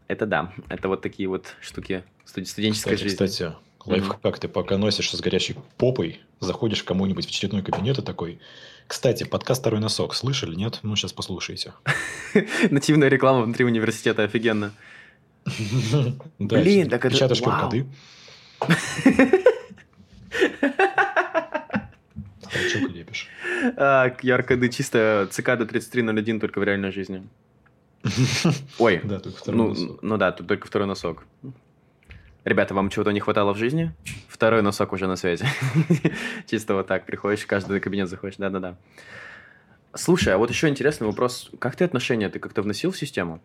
Это 0.08 0.26
да. 0.26 0.54
Это 0.70 0.88
вот 0.88 1.02
такие 1.02 1.28
вот 1.30 1.56
штуки 1.62 2.04
студ- 2.26 2.46
студенческой 2.46 2.96
Кстати, 2.96 3.04
жизни. 3.04 3.26
кстати, 3.26 3.54
лайфхак, 3.86 4.40
ты 4.40 4.48
пока 4.48 4.78
носишься 4.78 5.18
с 5.18 5.22
горящей 5.22 5.56
попой, 5.78 6.20
заходишь 6.40 6.84
к 6.84 6.88
кому-нибудь 6.88 7.26
в 7.26 7.30
очередной 7.30 7.62
кабинет 7.62 7.98
и 8.00 8.02
такой, 8.02 8.40
кстати, 8.88 9.24
подкаст 9.24 9.62
«Второй 9.62 9.80
носок» 9.80 10.14
слышали, 10.14 10.56
нет? 10.56 10.80
Ну, 10.84 10.96
сейчас 10.96 11.14
послушайте. 11.14 11.74
Нативная 12.70 13.08
реклама 13.10 13.42
внутри 13.44 13.66
университета, 13.66 14.24
офигенно. 14.24 14.74
Блин, 16.40 16.90
так 16.90 17.06
это- 17.06 17.16
Печатаешь. 17.16 17.42
А 22.44 22.70
чё 22.70 22.80
ты 22.88 22.94
лепишь? 22.94 23.28
А, 23.78 24.10
QR-коды 24.10 24.70
чисто 24.70 25.28
цикада 25.32 25.66
3301 25.66 26.40
только 26.40 26.60
в 26.60 26.64
реальной 26.64 26.92
жизни. 26.92 27.28
Ой, 28.80 29.02
Да, 29.04 29.20
только 29.20 29.38
второй 29.40 29.58
ну, 29.58 29.70
носок. 29.70 30.00
ну 30.04 30.18
да, 30.18 30.32
тут 30.32 30.48
только 30.48 30.68
второй 30.68 30.88
носок. 30.88 31.26
Ребята, 32.46 32.74
вам 32.74 32.90
чего-то 32.90 33.12
не 33.12 33.22
хватало 33.22 33.54
в 33.54 33.58
жизни? 33.58 33.94
Второй 34.28 34.62
носок 34.62 34.92
уже 34.92 35.08
на 35.08 35.16
свете. 35.16 35.48
Чисто 36.48 36.74
вот 36.76 36.88
так 36.88 37.06
приходишь, 37.06 37.42
в 37.42 37.48
каждый 37.48 37.80
кабинет 37.80 38.10
заходишь. 38.10 38.36
Да-да-да. 38.38 38.76
Слушай, 39.94 40.34
а 40.34 40.38
вот 40.38 40.50
еще 40.50 40.68
интересный 40.68 41.08
вопрос. 41.08 41.50
Как 41.60 41.76
ты 41.78 41.86
отношения, 41.86 42.28
ты 42.30 42.40
как-то 42.40 42.62
вносил 42.62 42.92
в 42.92 42.98
систему? 42.98 43.42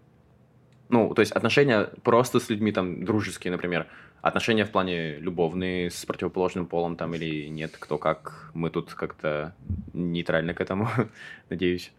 Ну, 0.88 1.14
то 1.14 1.20
есть 1.20 1.32
отношения 1.32 1.90
просто 2.02 2.40
с 2.40 2.48
людьми, 2.48 2.72
там, 2.72 3.04
дружеские, 3.04 3.52
например. 3.52 3.86
Отношения 4.20 4.64
в 4.64 4.70
плане 4.70 5.18
любовные 5.18 5.90
с 5.90 6.04
противоположным 6.04 6.66
полом 6.66 6.96
там 6.96 7.14
или 7.14 7.46
нет, 7.46 7.76
кто 7.78 7.98
как. 7.98 8.50
Мы 8.52 8.70
тут 8.70 8.94
как-то 8.94 9.54
нейтрально 9.92 10.54
к 10.54 10.60
этому, 10.60 10.88
надеюсь. 11.50 11.92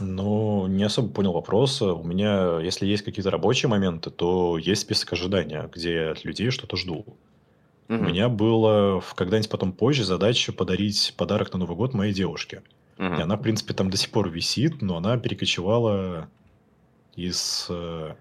Ну, 0.00 0.66
не 0.66 0.84
особо 0.84 1.08
понял 1.08 1.32
вопроса. 1.32 1.92
У 1.94 2.02
меня, 2.04 2.58
если 2.60 2.86
есть 2.86 3.04
какие-то 3.04 3.30
рабочие 3.30 3.68
моменты, 3.68 4.10
то 4.10 4.58
есть 4.58 4.82
список 4.82 5.12
ожидания, 5.12 5.70
где 5.72 5.94
я 5.94 6.10
от 6.10 6.24
людей 6.24 6.50
что-то 6.50 6.76
жду. 6.76 7.04
У 7.88 7.92
Мгм, 7.92 8.06
меня 8.08 8.28
было 8.28 9.00
когда-нибудь 9.14 9.48
потом 9.48 9.72
позже 9.72 10.04
задача 10.04 10.52
подарить 10.52 11.14
подарок 11.16 11.52
на 11.52 11.60
Новый 11.60 11.76
год 11.76 11.94
моей 11.94 12.12
девушке. 12.12 12.62
мгм. 12.98 13.18
И 13.18 13.22
она, 13.22 13.36
в 13.36 13.42
принципе, 13.42 13.74
там 13.74 13.90
до 13.90 13.96
сих 13.96 14.10
пор 14.10 14.28
висит, 14.28 14.82
но 14.82 14.96
она 14.96 15.16
перекочевала 15.18 16.28
из 17.14 17.66
э, 17.70 18.14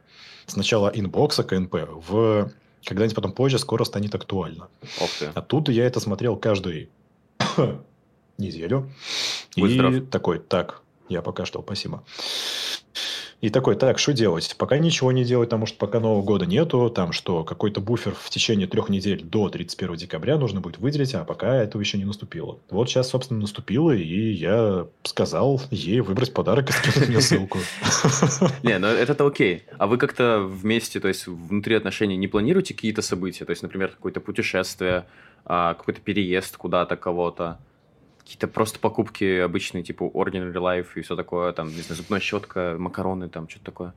сначала 0.45 0.89
инбокса 0.93 1.43
КНП 1.43 1.75
в 2.07 2.51
когда-нибудь 2.85 3.15
потом 3.15 3.31
позже 3.31 3.57
скоро 3.57 3.83
станет 3.85 4.13
актуально. 4.13 4.67
Ох 5.01 5.09
ты. 5.19 5.25
Оттуда 5.33 5.71
я 5.71 5.85
это 5.85 5.99
смотрел 5.99 6.35
каждую 6.37 6.89
неделю. 8.37 8.91
Будь 9.57 9.71
и 9.71 9.73
здоров. 9.73 10.09
такой, 10.11 10.39
так, 10.39 10.81
я 11.09 11.21
пока 11.21 11.45
что, 11.45 11.61
спасибо. 11.61 12.03
И 13.41 13.49
такой, 13.49 13.75
так, 13.75 13.99
что 13.99 14.13
делать? 14.13 14.55
Пока 14.57 14.77
ничего 14.77 15.11
не 15.11 15.23
делать, 15.25 15.49
потому 15.49 15.65
что 15.65 15.77
пока 15.77 15.99
Нового 15.99 16.23
года 16.23 16.45
нету, 16.45 16.89
там 16.89 17.11
что, 17.11 17.43
какой-то 17.43 17.81
буфер 17.81 18.15
в 18.17 18.29
течение 18.29 18.65
трех 18.65 18.89
недель 18.89 19.21
до 19.23 19.49
31 19.49 19.97
декабря 19.97 20.37
нужно 20.37 20.61
будет 20.61 20.79
выделить, 20.79 21.13
а 21.13 21.25
пока 21.25 21.55
этого 21.57 21.81
еще 21.81 21.97
не 21.97 22.05
наступило. 22.05 22.59
Вот 22.69 22.89
сейчас, 22.89 23.09
собственно, 23.09 23.41
наступило, 23.41 23.91
и 23.91 24.31
я 24.31 24.87
сказал 25.03 25.61
ей 25.69 25.99
выбрать 25.99 26.33
подарок 26.33 26.69
и 26.69 26.73
скинуть 26.73 27.09
мне 27.09 27.21
ссылку. 27.21 27.59
Не, 28.63 28.79
ну 28.79 28.87
это-то 28.87 29.27
окей. 29.27 29.63
А 29.77 29.85
вы 29.85 29.97
как-то 29.97 30.39
вместе, 30.39 30.99
то 30.99 31.09
есть 31.09 31.27
внутри 31.27 31.75
отношений 31.75 32.15
не 32.15 32.27
планируете 32.27 32.73
какие-то 32.73 33.01
события? 33.01 33.43
То 33.45 33.51
есть, 33.51 33.61
например, 33.61 33.89
какое-то 33.89 34.21
путешествие, 34.21 35.05
а, 35.45 35.73
какой-то 35.73 35.99
переезд 36.01 36.55
куда-то 36.57 36.95
кого-то? 36.95 37.59
Какие-то 38.25 38.47
просто 38.47 38.79
покупки 38.79 39.39
обычные, 39.39 39.83
типа 39.83 40.03
Ordinary 40.03 40.51
Life 40.51 40.87
и 40.95 41.01
все 41.01 41.15
такое, 41.15 41.53
там, 41.53 41.67
не 41.67 41.81
знаю, 41.81 42.01
зубная 42.01 42.19
щетка, 42.19 42.75
макароны, 42.77 43.29
там, 43.29 43.47
что-то 43.47 43.65
такое. 43.65 43.93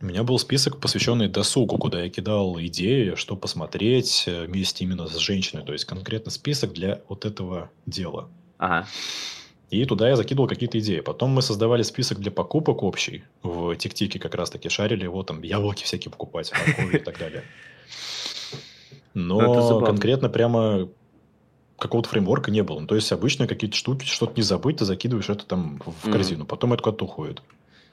У 0.00 0.06
меня 0.06 0.24
был 0.24 0.36
список, 0.38 0.80
посвященный 0.80 1.28
досугу, 1.28 1.78
куда 1.78 2.02
я 2.02 2.10
кидал 2.10 2.60
идеи, 2.60 3.14
что 3.14 3.36
посмотреть 3.36 4.24
э, 4.26 4.46
вместе 4.46 4.84
именно 4.84 5.06
с 5.06 5.16
женщиной. 5.16 5.64
То 5.64 5.72
есть, 5.72 5.84
конкретно 5.84 6.32
список 6.32 6.72
для 6.72 7.02
вот 7.08 7.24
этого 7.24 7.70
дела. 7.86 8.28
Ага. 8.58 8.88
И 9.70 9.84
туда 9.84 10.08
я 10.08 10.16
закидывал 10.16 10.48
какие-то 10.48 10.78
идеи. 10.80 11.00
Потом 11.00 11.30
мы 11.30 11.40
создавали 11.40 11.82
список 11.82 12.18
для 12.18 12.32
покупок 12.32 12.82
общий. 12.82 13.24
В 13.44 13.74
ТикТике 13.76 14.18
как 14.18 14.34
раз-таки 14.34 14.68
шарили 14.68 15.04
его, 15.04 15.22
там, 15.22 15.40
яблоки 15.42 15.84
всякие 15.84 16.10
покупать, 16.10 16.52
морковь 16.52 16.94
и 16.94 16.98
так 16.98 17.18
далее. 17.18 17.44
Ну, 19.16 19.40
Но 19.40 19.80
конкретно 19.80 20.28
прямо 20.28 20.88
какого-то 21.78 22.08
фреймворка 22.08 22.50
не 22.50 22.62
было. 22.62 22.80
Ну, 22.80 22.86
то 22.86 22.94
есть, 22.94 23.10
обычно 23.12 23.46
какие-то 23.46 23.76
штуки, 23.76 24.04
что-то 24.04 24.34
не 24.36 24.42
забыть, 24.42 24.78
ты 24.78 24.84
закидываешь 24.84 25.28
это 25.28 25.44
там 25.44 25.80
в 26.02 26.10
корзину. 26.10 26.44
Потом 26.44 26.72
это 26.72 26.82
куда-то 26.82 27.04
уходит. 27.04 27.42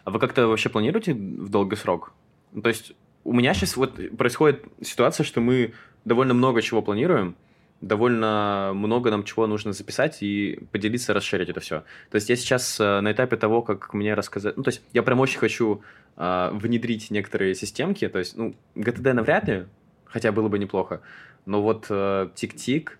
А 0.04 0.12
вы 0.12 0.20
как-то 0.20 0.48
вообще 0.48 0.70
планируете 0.70 1.13
в 1.13 1.50
долгий 1.50 1.76
срок? 1.76 2.13
Ну, 2.52 2.62
То 2.62 2.70
есть 2.70 2.94
у 3.24 3.34
меня 3.34 3.54
сейчас 3.54 3.78
вот 3.78 3.94
происходит 4.17 4.63
ситуация, 4.82 5.24
что 5.24 5.41
мы 5.41 5.74
довольно 6.06 6.34
много 6.34 6.62
чего 6.62 6.82
планируем, 6.82 7.36
довольно 7.82 8.72
много 8.76 9.10
нам 9.10 9.24
чего 9.24 9.48
нужно 9.48 9.74
записать 9.74 10.22
и 10.22 10.60
поделиться, 10.72 11.13
расширить 11.13 11.50
это 11.50 11.60
все. 11.60 11.84
То 12.10 12.15
есть 12.15 12.30
я 12.30 12.36
сейчас 12.36 12.80
э, 12.80 13.02
на 13.02 13.12
этапе 13.12 13.38
того, 13.38 13.62
как 13.62 13.94
мне 13.94 14.13
рассказать... 14.13 14.56
Ну, 14.56 14.63
то 14.63 14.70
есть 14.70 14.82
я 14.94 15.04
прям 15.04 15.20
очень 15.20 15.39
хочу 15.39 15.82
э, 16.17 16.50
внедрить 16.54 17.10
некоторые 17.12 17.56
системки, 17.56 18.08
то 18.08 18.20
есть, 18.20 18.38
ну, 18.38 18.56
GTD 18.76 19.13
навряд 19.13 19.48
ли, 19.48 19.65
хотя 20.06 20.32
было 20.32 20.48
бы 20.48 20.60
неплохо, 20.60 21.02
но 21.46 21.62
вот 21.62 21.88
э, 21.89 22.30
Тик-Тик, 22.36 23.00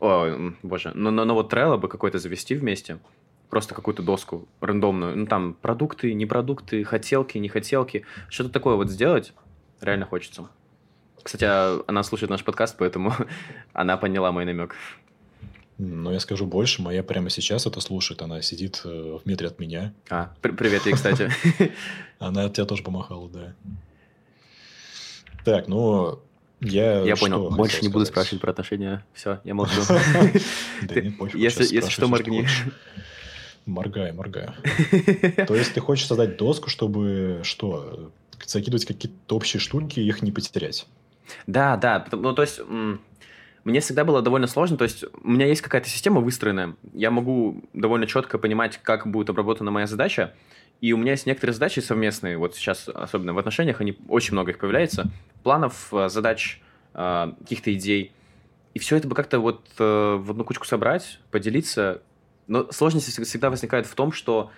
о, 0.00 0.52
боже, 0.62 0.92
но, 0.94 1.10
но, 1.10 1.24
но 1.24 1.34
вот 1.34 1.52
Trello 1.52 1.78
бы 1.78 1.88
какой-то 1.88 2.18
завести 2.18 2.54
вместе, 2.54 2.98
просто 3.50 3.74
какую-то 3.74 4.02
доску 4.02 4.48
рандомную, 4.60 5.16
ну 5.16 5.26
там 5.26 5.54
продукты, 5.54 6.14
не 6.14 6.26
продукты, 6.26 6.84
хотелки, 6.84 7.38
не 7.38 7.48
хотелки, 7.48 8.04
что-то 8.28 8.50
такое 8.50 8.76
вот 8.76 8.90
сделать 8.90 9.32
реально 9.80 10.06
хочется. 10.06 10.48
Кстати, 11.22 11.44
а 11.44 11.82
она 11.86 12.02
слушает 12.02 12.30
наш 12.30 12.44
подкаст, 12.44 12.76
поэтому 12.78 13.12
она 13.72 13.96
поняла 13.96 14.32
мой 14.32 14.44
намек. 14.44 14.74
Но 15.78 16.12
я 16.12 16.20
скажу 16.20 16.44
больше, 16.44 16.82
моя 16.82 17.02
прямо 17.02 17.30
сейчас 17.30 17.66
это 17.66 17.80
слушает. 17.80 18.20
Она 18.20 18.42
сидит 18.42 18.82
э, 18.84 19.18
в 19.22 19.26
метре 19.26 19.48
от 19.48 19.58
меня. 19.58 19.94
А, 20.10 20.34
при- 20.42 20.52
привет 20.52 20.84
ей, 20.84 20.92
кстати. 20.92 21.30
Она 22.18 22.44
от 22.44 22.54
тебя 22.54 22.66
тоже 22.66 22.82
помахала, 22.82 23.30
да. 23.30 23.54
Так, 25.42 25.68
ну, 25.68 26.20
я 26.60 27.02
Я 27.02 27.16
понял. 27.16 27.50
Больше 27.50 27.82
не 27.82 27.88
буду 27.88 28.06
спрашивать 28.06 28.40
про 28.40 28.50
отношения. 28.50 29.04
Все, 29.12 29.40
я 29.44 29.54
молчу. 29.54 29.80
Если 31.34 31.88
что, 31.88 32.08
моргни. 32.08 32.42
хочешь. 32.42 32.64
Моргай, 33.66 34.12
моргай. 34.12 34.48
То 35.46 35.54
есть 35.54 35.74
ты 35.74 35.80
хочешь 35.80 36.06
создать 36.06 36.36
доску, 36.36 36.70
чтобы 36.70 37.40
что? 37.44 38.10
Закидывать 38.46 38.84
какие-то 38.84 39.36
общие 39.36 39.60
штуки 39.60 40.00
и 40.00 40.08
их 40.08 40.22
не 40.22 40.32
потерять. 40.32 40.86
Да, 41.46 41.76
да. 41.76 42.04
Ну, 42.10 42.32
то 42.32 42.42
есть, 42.42 42.60
мне 43.64 43.80
всегда 43.80 44.04
было 44.04 44.22
довольно 44.22 44.46
сложно. 44.46 44.76
То 44.76 44.84
есть, 44.84 45.04
у 45.22 45.30
меня 45.30 45.46
есть 45.46 45.60
какая-то 45.60 45.88
система 45.88 46.20
выстроенная. 46.20 46.74
Я 46.94 47.10
могу 47.10 47.62
довольно 47.74 48.06
четко 48.06 48.38
понимать, 48.38 48.78
как 48.82 49.06
будет 49.06 49.30
обработана 49.30 49.70
моя 49.70 49.86
задача. 49.86 50.34
И 50.80 50.92
у 50.92 50.96
меня 50.96 51.12
есть 51.12 51.26
некоторые 51.26 51.54
задачи 51.54 51.80
совместные. 51.80 52.38
Вот 52.38 52.54
сейчас, 52.54 52.88
особенно 52.88 53.34
в 53.34 53.38
отношениях, 53.38 53.80
они 53.80 53.98
очень 54.08 54.32
много 54.32 54.52
их 54.52 54.58
появляется. 54.58 55.10
Планов, 55.42 55.92
э, 55.92 56.08
задач, 56.08 56.60
э, 56.94 57.32
каких-то 57.40 57.72
идей. 57.74 58.12
И 58.72 58.78
все 58.78 58.96
это 58.96 59.06
бы 59.06 59.14
как-то 59.14 59.40
вот 59.40 59.66
э, 59.78 60.14
в 60.18 60.30
одну 60.30 60.44
кучку 60.44 60.64
собрать, 60.64 61.20
поделиться. 61.30 62.02
Но 62.46 62.70
сложность 62.72 63.08
всег- 63.08 63.24
всегда 63.24 63.50
возникает 63.50 63.86
в 63.86 63.94
том, 63.94 64.12
что 64.12 64.50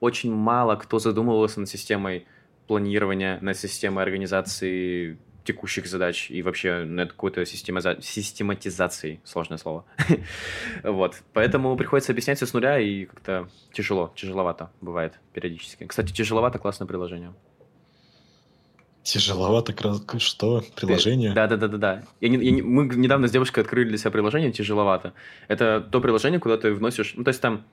очень 0.00 0.32
мало 0.32 0.76
кто 0.76 0.98
задумывался 0.98 1.60
над 1.60 1.68
системой 1.68 2.26
планирования, 2.66 3.38
над 3.40 3.56
системой 3.56 4.04
организации 4.04 5.18
текущих 5.44 5.86
задач 5.86 6.30
и 6.30 6.42
вообще 6.42 6.84
над 6.84 7.10
какой-то 7.12 7.42
системаза- 7.42 8.00
систематизацией, 8.02 9.20
сложное 9.24 9.58
слово. 9.58 9.84
Вот. 10.82 11.22
Поэтому 11.32 11.76
приходится 11.76 12.12
объяснять 12.12 12.38
все 12.38 12.46
с 12.46 12.52
нуля, 12.54 12.78
и 12.80 13.04
как-то 13.04 13.48
тяжело, 13.72 14.12
тяжеловато 14.16 14.70
бывает 14.80 15.14
периодически. 15.32 15.84
Кстати, 15.86 16.12
тяжеловато 16.12 16.58
классное 16.58 16.86
приложение. 16.86 17.32
Тяжеловато, 19.02 19.74
что? 20.18 20.62
Приложение? 20.76 21.34
Да, 21.34 21.46
да, 21.46 21.56
да, 21.58 21.68
да, 21.68 21.76
да. 21.76 22.02
Я 22.22 22.30
не- 22.30 22.42
я 22.42 22.50
не- 22.50 22.62
мы 22.62 22.86
недавно 22.86 23.28
с 23.28 23.30
девушкой 23.30 23.60
открыли 23.60 23.88
для 23.90 23.98
себя 23.98 24.10
приложение 24.10 24.50
тяжеловато. 24.50 25.12
Это 25.46 25.82
то 25.82 26.00
приложение, 26.00 26.40
куда 26.40 26.56
ты 26.56 26.72
вносишь. 26.72 27.12
Ну, 27.14 27.22
то 27.22 27.28
есть 27.28 27.42
там 27.42 27.64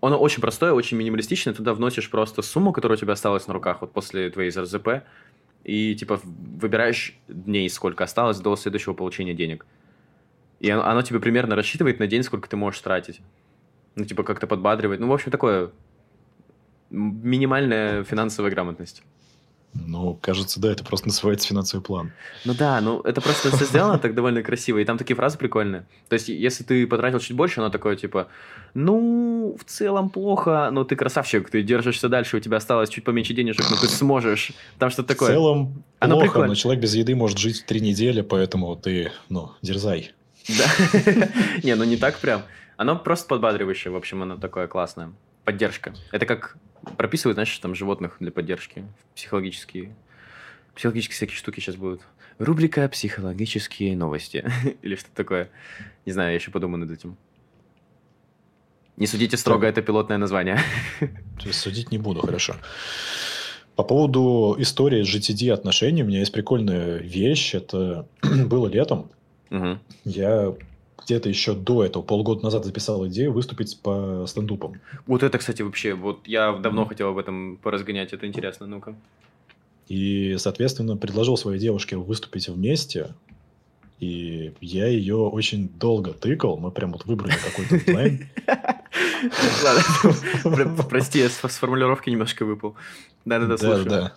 оно 0.00 0.16
очень 0.18 0.40
простое, 0.40 0.72
очень 0.72 0.96
минималистичное. 0.96 1.52
Туда 1.52 1.74
вносишь 1.74 2.08
просто 2.10 2.42
сумму, 2.42 2.72
которая 2.72 2.96
у 2.96 3.00
тебя 3.00 3.14
осталась 3.14 3.48
на 3.48 3.54
руках 3.54 3.80
вот 3.80 3.92
после 3.92 4.30
твоей 4.30 4.50
РЗП, 4.50 5.02
и 5.68 5.94
типа 5.94 6.18
выбираешь 6.24 7.14
дней, 7.28 7.68
сколько 7.68 8.02
осталось 8.02 8.40
до 8.40 8.56
следующего 8.56 8.94
получения 8.94 9.34
денег. 9.34 9.66
И 10.60 10.70
оно, 10.70 10.82
оно 10.82 11.02
тебе 11.02 11.20
примерно 11.20 11.56
рассчитывает 11.56 11.98
на 11.98 12.06
день, 12.06 12.22
сколько 12.22 12.48
ты 12.48 12.56
можешь 12.56 12.80
тратить. 12.80 13.20
Ну, 13.94 14.06
типа, 14.06 14.22
как-то 14.22 14.46
подбадривает. 14.46 14.98
Ну, 14.98 15.08
в 15.08 15.12
общем, 15.12 15.30
такое 15.30 15.70
минимальная 16.88 18.02
финансовая 18.02 18.50
грамотность. 18.50 19.02
Ну, 19.74 20.18
кажется, 20.20 20.60
да, 20.60 20.72
это 20.72 20.82
просто 20.84 21.08
называется 21.08 21.46
финансовый 21.46 21.82
план. 21.82 22.12
Ну 22.44 22.54
да, 22.54 22.80
ну 22.80 23.00
это 23.00 23.20
просто 23.20 23.54
все 23.54 23.64
сделано 23.64 23.98
так 23.98 24.14
довольно 24.14 24.42
красиво, 24.42 24.78
и 24.78 24.84
там 24.84 24.98
такие 24.98 25.14
фразы 25.14 25.38
прикольные. 25.38 25.86
То 26.08 26.14
есть, 26.14 26.28
если 26.28 26.64
ты 26.64 26.86
потратил 26.86 27.18
чуть 27.20 27.36
больше, 27.36 27.60
оно 27.60 27.70
такое, 27.70 27.96
типа, 27.96 28.28
ну, 28.74 29.56
в 29.58 29.64
целом 29.64 30.10
плохо, 30.10 30.70
но 30.72 30.84
ты 30.84 30.96
красавчик, 30.96 31.50
ты 31.50 31.62
держишься 31.62 32.08
дальше, 32.08 32.38
у 32.38 32.40
тебя 32.40 32.56
осталось 32.56 32.88
чуть 32.88 33.04
поменьше 33.04 33.34
денежек, 33.34 33.66
но 33.70 33.76
ты 33.76 33.88
сможешь. 33.88 34.52
Там 34.78 34.90
что-то 34.90 35.08
такое. 35.08 35.28
В 35.28 35.32
целом 35.32 35.84
Оно 35.98 36.14
плохо, 36.14 36.26
прикольно. 36.26 36.48
но 36.48 36.54
человек 36.54 36.82
без 36.82 36.94
еды 36.94 37.14
может 37.14 37.38
жить 37.38 37.64
три 37.66 37.80
недели, 37.80 38.22
поэтому 38.22 38.74
ты, 38.74 39.12
ну, 39.28 39.52
дерзай. 39.62 40.12
Да. 40.48 40.64
Не, 41.62 41.74
ну 41.74 41.84
не 41.84 41.96
так 41.96 42.18
прям. 42.18 42.42
Оно 42.76 42.96
просто 42.96 43.28
подбадривающее, 43.28 43.92
в 43.92 43.96
общем, 43.96 44.22
оно 44.22 44.36
такое 44.36 44.66
классное. 44.66 45.12
Поддержка. 45.44 45.94
Это 46.12 46.26
как 46.26 46.56
прописывают, 46.96 47.36
знаешь, 47.36 47.58
там 47.58 47.74
животных 47.74 48.16
для 48.20 48.30
поддержки. 48.30 48.84
Психологические. 49.14 49.94
Психологические 50.74 51.16
всякие 51.16 51.36
штуки 51.36 51.60
сейчас 51.60 51.76
будут. 51.76 52.02
Рубрика 52.38 52.88
«Психологические 52.88 53.96
новости». 53.96 54.48
Или 54.82 54.94
что 54.94 55.10
такое. 55.14 55.50
Не 56.06 56.12
знаю, 56.12 56.30
я 56.30 56.34
еще 56.36 56.50
подумаю 56.50 56.80
над 56.86 56.90
этим. 56.90 57.16
Не 58.96 59.06
судите 59.06 59.36
строго, 59.36 59.66
это 59.66 59.82
пилотное 59.82 60.18
название. 60.18 60.58
Судить 61.52 61.92
не 61.92 61.98
буду, 61.98 62.20
хорошо. 62.20 62.54
По 63.76 63.84
поводу 63.84 64.56
истории 64.58 65.02
GTD 65.02 65.52
отношений, 65.52 66.02
у 66.02 66.06
меня 66.06 66.18
есть 66.18 66.32
прикольная 66.32 66.98
вещь. 66.98 67.54
Это 67.54 68.08
было 68.22 68.66
летом. 68.66 69.10
Мгм. 69.50 69.80
Я 70.04 70.54
где-то 71.08 71.30
еще 71.30 71.54
до 71.54 71.84
этого, 71.84 72.02
полгода 72.02 72.42
назад 72.42 72.66
записал 72.66 73.06
идею 73.08 73.32
выступить 73.32 73.80
по 73.80 74.26
стендупам. 74.28 74.78
Вот 75.06 75.22
это, 75.22 75.38
кстати, 75.38 75.62
вообще, 75.62 75.94
вот 75.94 76.28
я 76.28 76.52
давно 76.52 76.84
хотел 76.84 77.08
об 77.08 77.16
этом 77.16 77.56
поразгонять, 77.56 78.12
это 78.12 78.26
интересно, 78.26 78.66
ну-ка. 78.66 78.94
И, 79.88 80.36
соответственно, 80.38 80.98
предложил 80.98 81.38
своей 81.38 81.58
девушке 81.58 81.96
выступить 81.96 82.48
вместе. 82.48 83.14
И 84.00 84.52
я 84.60 84.86
ее 84.86 85.16
очень 85.16 85.70
долго 85.70 86.12
тыкал. 86.12 86.58
Мы 86.58 86.70
прям 86.70 86.92
вот 86.92 87.06
выбрали 87.06 87.32
какой-то 87.42 87.78
дедлайн. 87.84 88.28
Ладно, 89.64 89.82
про- 90.76 90.82
прости, 90.84 91.20
я 91.20 91.30
с 91.30 91.38
с 91.38 91.56
формулировки 91.56 92.10
немножко 92.10 92.44
выпал. 92.44 92.76
Да-да-да, 93.24 93.56
слушаю. 93.56 93.86
да. 93.86 94.12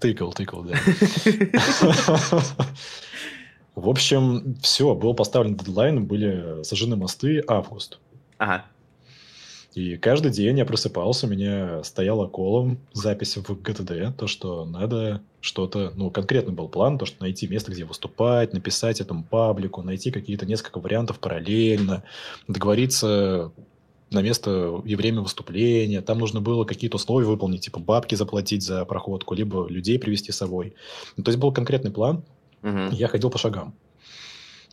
Тыкал, 0.00 0.32
тыкал, 0.32 0.62
да. 0.62 0.78
В 3.78 3.88
общем, 3.88 4.56
все, 4.60 4.96
был 4.96 5.14
поставлен 5.14 5.56
дедлайн, 5.56 6.04
были 6.04 6.64
сожжены 6.64 6.96
мосты, 6.96 7.44
август. 7.46 8.00
Ага. 8.36 8.64
И 9.74 9.96
каждый 9.96 10.32
день 10.32 10.58
я 10.58 10.64
просыпался, 10.64 11.26
у 11.26 11.30
меня 11.30 11.84
стояла 11.84 12.26
колом 12.26 12.80
запись 12.92 13.36
в 13.36 13.62
ГТД, 13.62 14.16
то, 14.16 14.26
что 14.26 14.64
надо 14.64 15.22
что-то, 15.40 15.92
ну, 15.94 16.10
конкретно 16.10 16.52
был 16.52 16.68
план, 16.68 16.98
то, 16.98 17.06
что 17.06 17.22
найти 17.22 17.46
место, 17.46 17.70
где 17.70 17.84
выступать, 17.84 18.52
написать 18.52 19.00
этому 19.00 19.22
паблику, 19.22 19.82
найти 19.82 20.10
какие-то 20.10 20.44
несколько 20.44 20.80
вариантов 20.80 21.20
параллельно, 21.20 22.02
договориться 22.48 23.52
на 24.10 24.22
место 24.22 24.82
и 24.84 24.96
время 24.96 25.20
выступления. 25.20 26.02
Там 26.02 26.18
нужно 26.18 26.40
было 26.40 26.64
какие-то 26.64 26.96
условия 26.96 27.28
выполнить, 27.28 27.60
типа 27.60 27.78
бабки 27.78 28.16
заплатить 28.16 28.64
за 28.64 28.84
проходку, 28.84 29.34
либо 29.34 29.68
людей 29.68 30.00
привести 30.00 30.32
с 30.32 30.36
собой. 30.36 30.74
Ну, 31.16 31.22
то 31.22 31.28
есть 31.30 31.38
был 31.38 31.52
конкретный 31.52 31.92
план, 31.92 32.24
Мгм. 32.62 32.90
я 32.90 33.08
ходил 33.08 33.30
по 33.30 33.38
шагам. 33.38 33.74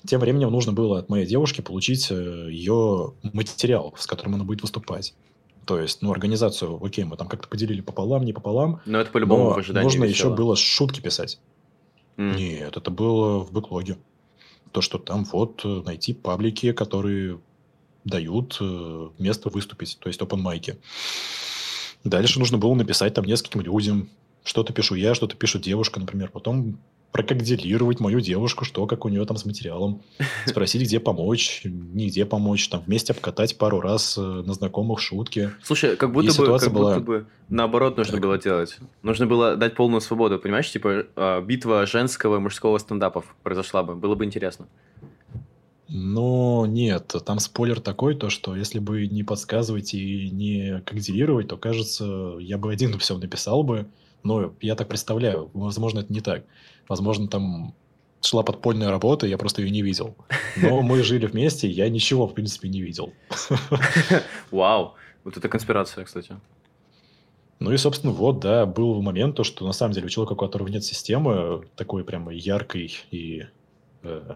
Тем 0.06 0.20
временем 0.20 0.52
нужно 0.52 0.72
было 0.72 1.00
от 1.00 1.10
моей 1.10 1.26
девушки 1.26 1.62
получить 1.62 2.08
э, 2.12 2.48
ее 2.52 3.14
материал, 3.24 3.94
с 3.98 4.06
которым 4.06 4.36
она 4.36 4.44
будет 4.44 4.62
выступать. 4.62 5.16
То 5.66 5.80
есть, 5.80 6.02
ну, 6.04 6.12
организацию, 6.12 6.80
окей, 6.84 7.04
мы 7.06 7.18
там 7.18 7.28
как-то 7.28 7.48
поделили 7.48 7.82
пополам, 7.82 8.24
не 8.24 8.34
пополам. 8.34 8.82
Но 8.86 9.00
это 9.00 9.12
по-любому 9.12 9.52
в 9.52 9.58
ожидании 9.58 9.86
нужно 9.86 10.06
еще 10.06 10.30
было 10.34 10.56
шутки 10.56 11.02
писать. 11.02 11.40
М. 12.18 12.36
Нет, 12.36 12.78
это 12.78 12.92
было 12.92 13.40
в 13.40 13.52
бэклоге. 13.52 13.98
То, 14.72 14.82
что 14.82 15.00
там 15.00 15.24
вот 15.26 15.62
э, 15.64 15.82
найти 15.86 16.14
паблики, 16.14 16.72
которые 16.72 17.40
дают 18.04 18.58
э, 18.62 19.10
место 19.18 19.50
выступить, 19.50 19.98
то 20.00 20.08
есть 20.08 20.22
open 20.22 20.38
майки. 20.38 20.78
Дальше 22.04 22.38
нужно 22.40 22.60
было 22.60 22.76
написать 22.76 23.16
там 23.16 23.26
нескольким 23.26 23.62
людям. 23.62 24.10
Что-то 24.44 24.74
пишу 24.74 24.94
я, 24.94 25.16
что-то 25.16 25.36
пишет 25.36 25.64
девушка, 25.64 26.00
например. 26.00 26.30
Потом 26.30 26.78
прокоделировать 27.16 28.02
мою 28.02 28.20
девушку, 28.20 28.66
что, 28.66 28.86
как 28.88 29.06
у 29.06 29.08
нее 29.10 29.26
там 29.26 29.38
с 29.38 29.46
материалом. 29.46 30.02
Спросить, 30.46 30.82
где 30.82 31.00
помочь, 31.00 31.62
нигде 31.64 32.26
помочь. 32.26 32.68
Там 32.68 32.82
вместе 32.86 33.14
обкатать 33.14 33.58
пару 33.58 33.80
раз 33.80 34.18
э, 34.18 34.22
на 34.22 34.54
знакомых 34.54 35.00
шутки. 35.00 35.52
Слушай, 35.64 35.96
как 35.96 36.12
будто 36.12 36.28
И 36.34 36.38
бы, 36.38 36.46
как 36.46 36.52
будто 36.58 36.70
была- 36.70 37.00
бы 37.00 37.26
наоборот 37.48 37.96
нужно 37.96 38.14
Так. 38.14 38.22
было 38.22 38.38
делать. 38.38 38.78
Нужно 39.02 39.28
было 39.28 39.56
дать 39.56 39.76
полную 39.76 40.02
свободу, 40.02 40.40
понимаешь? 40.40 40.70
Типа 40.70 41.06
э, 41.16 41.42
битва 41.46 41.86
женского 41.86 42.36
и 42.36 42.40
мужского 42.40 42.78
стендапов 42.80 43.34
произошла 43.44 43.82
бы. 43.84 43.96
Было 43.96 44.16
бы 44.16 44.26
интересно. 44.26 44.68
Но 45.88 46.66
нет, 46.68 47.16
там 47.26 47.40
спойлер 47.40 47.80
такой, 47.80 48.16
то 48.16 48.30
что 48.30 48.58
если 48.58 48.80
бы 48.80 49.08
не 49.08 49.24
подсказывать 49.24 49.94
и 49.94 50.30
не 50.32 50.82
координировать, 50.86 51.48
то, 51.48 51.56
кажется, 51.56 52.36
я 52.42 52.58
бы 52.58 52.74
один 52.74 53.00
все 53.00 53.18
написал 53.18 53.64
бы. 53.64 53.86
Но 54.24 54.54
я 54.60 54.76
так 54.76 54.88
представляю, 54.90 55.52
возможно, 55.54 56.00
это 56.00 56.12
не 56.12 56.20
так. 56.20 56.44
Возможно, 56.88 57.28
там 57.28 57.74
шла 58.22 58.44
подпольная 58.44 58.90
работа, 58.90 59.28
я 59.28 59.38
просто 59.38 59.62
ее 59.62 59.72
не 59.72 59.82
видел. 59.82 60.16
Но 60.58 60.82
мы 60.82 61.04
жили 61.04 61.26
вместе, 61.26 61.70
я 61.70 61.90
ничего, 61.90 62.28
в 62.28 62.34
принципе, 62.34 62.70
не 62.70 62.82
видел. 62.82 63.14
Вау. 64.52 64.96
Вот 65.24 65.38
это 65.38 65.50
конспирация, 65.50 66.04
кстати. 66.06 66.36
Ну 67.60 67.72
и, 67.72 67.78
собственно, 67.78 68.12
вот, 68.12 68.40
да, 68.40 68.66
был 68.66 69.02
момент, 69.02 69.36
то, 69.36 69.44
что 69.44 69.66
на 69.66 69.74
самом 69.74 69.94
деле 69.94 70.08
у 70.08 70.10
человека, 70.10 70.34
у 70.34 70.36
которого 70.36 70.68
нет 70.68 70.84
системы, 70.84 71.64
такой 71.76 72.04
прямо 72.04 72.34
яркой 72.34 72.94
и 73.12 73.46
э, 74.04 74.36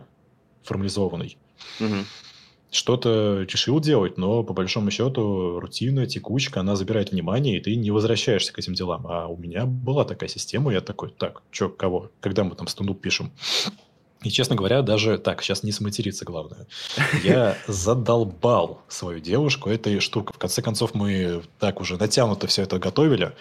формализованной, 0.64 1.38
Мгм. 1.80 2.06
Что-то 2.72 3.48
решил 3.50 3.80
делать, 3.80 4.18
но 4.18 4.44
по 4.44 4.54
большому 4.54 4.92
счету 4.92 5.60
рутина, 5.60 6.06
текучка, 6.06 6.60
она 6.60 6.76
забирает 6.76 7.12
внимание, 7.12 7.58
и 7.58 7.62
ты 7.62 7.76
не 7.76 7.92
возвращаешься 7.92 8.54
к 8.54 8.60
этим 8.60 8.74
делам. 8.74 9.08
А 9.08 9.28
у 9.28 9.38
меня 9.38 9.66
была 9.66 10.06
такая 10.06 10.30
система, 10.30 10.72
я 10.72 10.82
такой, 10.82 11.12
так, 11.12 11.42
что, 11.52 11.70
кого? 11.70 12.12
Когда 12.20 12.44
мы 12.44 12.56
там 12.56 12.68
стендуп 12.68 13.02
пишем? 13.02 13.32
И, 14.22 14.30
честно 14.30 14.58
говоря, 14.58 14.82
даже 14.82 15.18
так, 15.18 15.42
сейчас 15.42 15.64
не 15.64 15.72
сматериться 15.72 16.26
главное. 16.26 16.68
Я 17.24 17.58
задолбал 17.68 18.82
свою 18.90 19.22
девушку 19.22 19.70
этой 19.70 20.00
штукой. 20.02 20.34
В 20.36 20.38
конце 20.38 20.62
концов, 20.62 20.94
мы 20.94 21.42
так 21.58 21.80
уже 21.80 21.96
натянуто 21.98 22.46
все 22.48 22.64
это 22.64 22.80
готовили. 22.80 23.32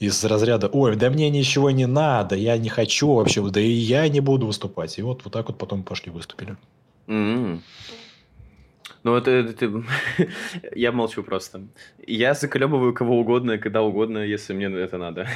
Из 0.00 0.24
разряда, 0.24 0.66
ой, 0.66 0.96
да 0.96 1.08
мне 1.10 1.30
ничего 1.30 1.70
не 1.70 1.86
надо, 1.86 2.34
я 2.34 2.58
не 2.58 2.68
хочу 2.68 3.14
вообще, 3.14 3.48
да 3.48 3.60
и 3.60 3.70
я 3.70 4.08
не 4.08 4.18
буду 4.18 4.46
выступать. 4.46 4.98
И 4.98 5.02
вот, 5.02 5.22
вот 5.22 5.32
так 5.32 5.48
вот 5.48 5.56
потом 5.56 5.84
пошли 5.84 6.10
выступили. 6.10 6.56
М. 7.06 7.62
Ну, 9.08 9.16
это, 9.16 9.30
это 9.30 9.52
ты- 9.54 10.28
Я 10.74 10.92
молчу 10.92 11.22
просто. 11.22 11.62
Я 12.06 12.34
заколебываю 12.34 12.92
кого 12.92 13.18
угодно, 13.18 13.56
когда 13.56 13.80
угодно, 13.80 14.18
если 14.18 14.52
мне 14.52 14.66
это 14.66 14.98
надо. 14.98 15.26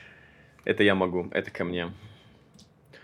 Это 0.64 0.82
я 0.84 0.94
могу, 0.94 1.28
это 1.32 1.50
ко 1.50 1.64
мне. 1.64 1.92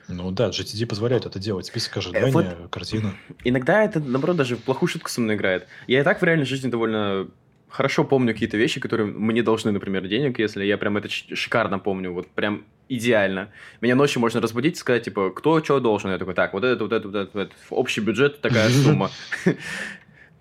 Ну 0.09 0.31
да, 0.31 0.49
GTD 0.51 0.87
позволяет 0.87 1.27
это 1.27 1.39
делать. 1.41 1.67
Список 1.67 1.97
Э, 1.97 1.99
ожидания, 1.99 2.57
картина. 2.71 3.15
Иногда 3.45 3.85
это, 3.85 3.99
наоборот, 4.01 4.37
даже 4.37 4.57
в 4.57 4.63
плохую 4.63 4.89
шутку 4.89 5.09
со 5.09 5.21
мной 5.21 5.35
играет. 5.37 5.67
Я 5.89 6.01
и 6.01 6.05
так 6.05 6.21
в 6.21 6.25
реальной 6.25 6.47
жизни 6.47 6.71
довольно 6.71 7.29
хорошо 7.69 8.05
помню 8.05 8.33
какие-то 8.33 8.57
вещи, 8.57 8.81
которые 8.81 9.07
мне 9.07 9.43
должны, 9.43 9.71
например, 9.73 10.07
денег, 10.07 10.39
если 10.39 10.65
я 10.65 10.79
прям 10.79 10.97
это 10.97 11.09
шикарно 11.09 11.79
помню, 11.79 12.13
вот 12.13 12.29
прям 12.29 12.65
идеально. 12.89 13.51
Меня 13.81 13.95
ночью 13.95 14.21
можно 14.21 14.41
разбудить 14.41 14.77
и 14.77 14.79
сказать, 14.79 15.05
типа, 15.05 15.31
кто 15.31 15.63
что 15.63 15.81
должен? 15.81 16.11
Я 16.11 16.19
такой, 16.19 16.35
так, 16.35 16.53
вот 16.55 16.65
это, 16.65 16.83
вот 16.85 16.93
это, 16.93 17.09
вот 17.09 17.17
это, 17.17 17.31
вот 17.35 17.43
это. 17.49 17.55
общий 17.71 18.01
бюджет 18.01 18.41
такая 18.41 18.69
сумма. 18.71 19.11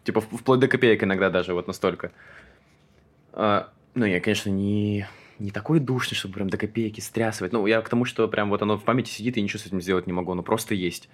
Типа, 0.08 0.22
вплоть 0.22 0.62
до 0.62 0.70
копеек 0.70 1.04
иногда 1.04 1.30
даже, 1.30 1.54
вот 1.54 1.68
настолько. 1.68 2.14
А, 3.34 3.74
Ну, 3.94 4.06
я, 4.06 4.22
конечно, 4.22 4.50
не 4.50 5.06
не 5.38 5.52
такой 5.52 5.82
душный, 5.82 6.16
чтобы 6.16 6.36
прям 6.36 6.50
до 6.50 6.58
копейки 6.58 7.02
стрясывать. 7.02 7.52
Ну, 7.52 7.68
я 7.68 7.82
к 7.82 7.90
тому, 7.90 8.06
что 8.06 8.26
прям 8.30 8.50
вот 8.50 8.62
оно 8.62 8.78
в 8.78 8.86
памяти 8.86 9.10
сидит, 9.10 9.36
и 9.36 9.42
ничего 9.42 9.60
с 9.60 9.66
этим 9.66 9.82
сделать 9.82 10.08
не 10.08 10.14
могу, 10.14 10.32
оно 10.32 10.44
просто 10.44 10.76
есть. 10.76 11.10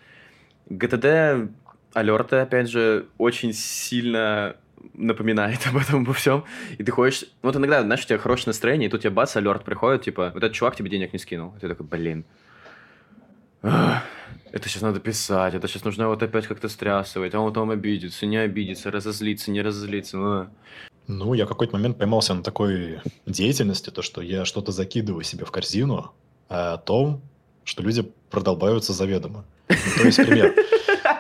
ГТД 0.70 1.50
алерты, 1.94 2.36
опять 2.36 2.70
же, 2.70 3.08
очень 3.18 3.52
сильно 3.52 4.58
напоминает 4.94 5.66
об 5.66 5.78
этом 5.78 6.04
обо 6.04 6.14
всем. 6.14 6.44
И 6.78 6.84
ты 6.84 6.92
ходишь... 6.92 7.26
Вот 7.42 7.56
иногда, 7.56 7.82
знаешь, 7.82 8.04
у 8.04 8.08
тебя 8.08 8.20
хорошее 8.20 8.50
настроение, 8.50 8.90
и 8.90 8.92
тут 8.92 9.02
тебе 9.02 9.10
бац, 9.10 9.36
алерт 9.36 9.64
приходит, 9.64 10.04
типа, 10.04 10.30
вот 10.36 10.44
этот 10.44 10.54
чувак 10.54 10.76
тебе 10.76 10.92
денег 10.92 11.14
не 11.14 11.20
скинул. 11.20 11.56
И 11.58 11.62
ты 11.62 11.68
такой, 11.68 11.88
блин. 11.88 12.26
Это 13.64 14.70
сейчас 14.70 14.84
надо 14.84 15.00
писать, 15.00 15.56
это 15.56 15.68
сейчас 15.68 15.84
нужно 15.84 16.08
вот 16.10 16.22
опять 16.22 16.46
как-то 16.46 16.70
стрясывать, 16.70 17.34
а 17.34 17.40
он 17.40 17.54
там 17.54 17.72
обидится, 17.72 18.28
не 18.28 18.38
обидится, 18.38 18.92
разозлиться, 18.92 19.50
не 19.50 19.62
разозлиться. 19.64 20.18
Ну, 20.18 20.48
Ну, 21.08 21.34
я 21.34 21.46
в 21.46 21.50
какой-то 21.50 21.74
момент 21.74 21.98
поймался 21.98 22.34
на 22.36 22.44
такой 22.44 23.00
деятельности, 23.26 23.90
то, 23.90 24.02
что 24.04 24.22
я 24.22 24.46
что-то 24.46 24.72
закидываю 24.72 25.24
себе 25.24 25.46
в 25.46 25.52
корзину, 25.52 26.12
а 26.50 26.74
о 26.74 26.78
том, 26.78 27.22
что 27.64 27.82
люди 27.82 28.04
продолбаются 28.30 28.94
заведомо. 28.94 29.44
Ну, 29.70 29.76
то 29.98 30.04
есть, 30.04 30.18
пример. 30.18 30.54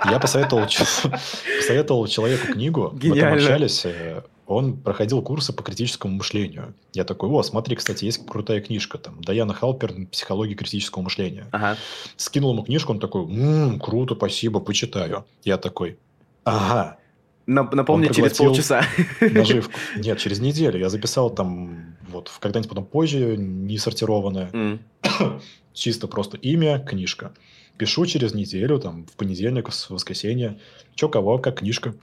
Я 0.05 0.19
посоветовал, 0.19 0.67
посоветовал 1.57 2.07
человеку 2.07 2.53
книгу, 2.53 2.91
мы 2.93 2.99
там 2.99 2.99
Гениально. 2.99 3.33
общались, 3.35 3.85
э, 3.85 4.21
он 4.45 4.77
проходил 4.77 5.21
курсы 5.21 5.53
по 5.53 5.63
критическому 5.63 6.15
мышлению. 6.15 6.73
Я 6.93 7.03
такой, 7.03 7.29
о, 7.29 7.41
смотри, 7.43 7.75
кстати, 7.75 8.05
есть 8.05 8.25
крутая 8.25 8.61
книжка, 8.61 8.97
там, 8.97 9.21
Даяна 9.21 9.53
Халпер 9.53 10.07
«Психология 10.11 10.55
критического 10.55 11.01
мышления». 11.01 11.47
Ага. 11.51 11.77
Скинул 12.17 12.53
ему 12.53 12.63
книжку, 12.63 12.91
он 12.91 12.99
такой, 12.99 13.23
м-м, 13.23 13.79
круто, 13.79 14.15
спасибо, 14.15 14.59
почитаю. 14.59 15.25
Я 15.43 15.57
такой, 15.57 15.97
ага. 16.43 16.97
Напомни 17.45 18.07
через 18.07 18.37
полчаса. 18.37 18.85
Наживку. 19.21 19.73
Нет, 19.97 20.17
через 20.17 20.39
неделю. 20.39 20.79
Я 20.79 20.89
записал 20.89 21.29
там, 21.29 21.95
вот, 22.07 22.31
когда-нибудь 22.39 22.69
потом 22.69 22.85
позже, 22.85 23.35
не 23.37 23.77
сортированное. 23.77 24.49
Mm. 24.51 24.79
Чисто 25.73 26.07
просто 26.07 26.37
имя, 26.37 26.79
книжка. 26.79 27.33
Пишу 27.77 28.05
через 28.05 28.33
неделю, 28.33 28.79
там, 28.79 29.05
в 29.05 29.17
понедельник, 29.17 29.69
в 29.69 29.89
воскресенье. 29.89 30.59
Че, 30.95 31.09
кого, 31.09 31.37
как 31.37 31.59
книжка 31.59 31.95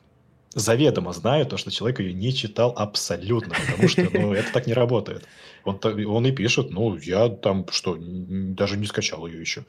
заведомо 0.55 1.13
знаю 1.13 1.47
то, 1.47 1.57
что 1.57 1.71
человек 1.71 2.01
ее 2.01 2.13
не 2.13 2.33
читал 2.33 2.73
абсолютно, 2.77 3.55
потому 3.55 3.89
что 3.89 4.09
ну, 4.13 4.33
это 4.33 4.53
так 4.53 4.67
не 4.67 4.73
работает. 4.73 5.25
Он, 5.65 5.79
он 5.85 6.27
и 6.27 6.33
пишет, 6.33 6.71
ну, 6.71 6.97
я 6.97 7.29
там 7.29 7.67
что, 7.71 7.97
даже 7.99 8.77
не 8.77 8.87
скачал 8.87 9.27
ее 9.27 9.41
еще. 9.41 9.65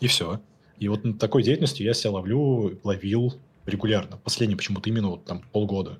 И 0.00 0.06
все. 0.06 0.40
И 0.78 0.88
вот 0.88 1.04
на 1.04 1.14
такой 1.14 1.42
деятельностью 1.42 1.86
я 1.86 1.94
себя 1.94 2.12
ловлю, 2.12 2.78
ловил 2.84 3.34
регулярно. 3.66 4.18
Последний 4.18 4.56
почему-то 4.56 4.90
именно 4.90 5.08
вот 5.08 5.24
там 5.24 5.42
полгода. 5.52 5.98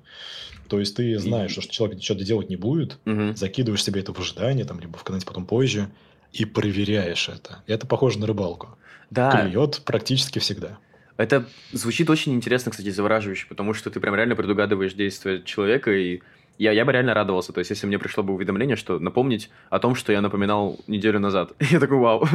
То 0.67 0.79
есть 0.79 0.95
ты 0.95 1.17
знаешь, 1.19 1.51
что 1.51 1.61
человек 1.61 2.01
что-то 2.01 2.23
делать 2.23 2.49
не 2.49 2.55
будет, 2.55 2.97
угу. 3.05 3.35
закидываешь 3.35 3.83
себе 3.83 4.01
это 4.01 4.13
в 4.13 4.19
ожидание, 4.19 4.65
там, 4.65 4.79
либо 4.79 4.97
в 4.97 5.03
когда-нибудь 5.03 5.27
потом 5.27 5.45
позже, 5.45 5.89
и 6.33 6.45
проверяешь 6.45 7.29
это. 7.29 7.63
И 7.67 7.71
это 7.71 7.87
похоже 7.87 8.19
на 8.19 8.27
рыбалку. 8.27 8.77
Да. 9.09 9.31
Клюет 9.31 9.81
практически 9.85 10.39
всегда. 10.39 10.79
Это 11.17 11.45
звучит 11.71 12.09
очень 12.09 12.33
интересно, 12.33 12.71
кстати, 12.71 12.89
завораживающе, 12.89 13.47
потому 13.47 13.73
что 13.73 13.89
ты 13.89 13.99
прям 13.99 14.15
реально 14.15 14.35
предугадываешь 14.35 14.93
действия 14.93 15.41
человека, 15.43 15.91
и 15.91 16.21
я, 16.57 16.71
я 16.71 16.85
бы 16.85 16.91
реально 16.91 17.13
радовался. 17.13 17.53
То 17.53 17.59
есть, 17.59 17.69
если 17.69 17.87
мне 17.87 17.99
пришло 17.99 18.23
бы 18.23 18.33
уведомление, 18.33 18.75
что 18.75 18.99
напомнить 18.99 19.49
о 19.69 19.79
том, 19.79 19.95
что 19.95 20.11
я 20.11 20.21
напоминал 20.21 20.79
неделю 20.87 21.19
назад. 21.19 21.53
Я 21.71 21.79
такой, 21.79 21.97
вау, 21.97 22.27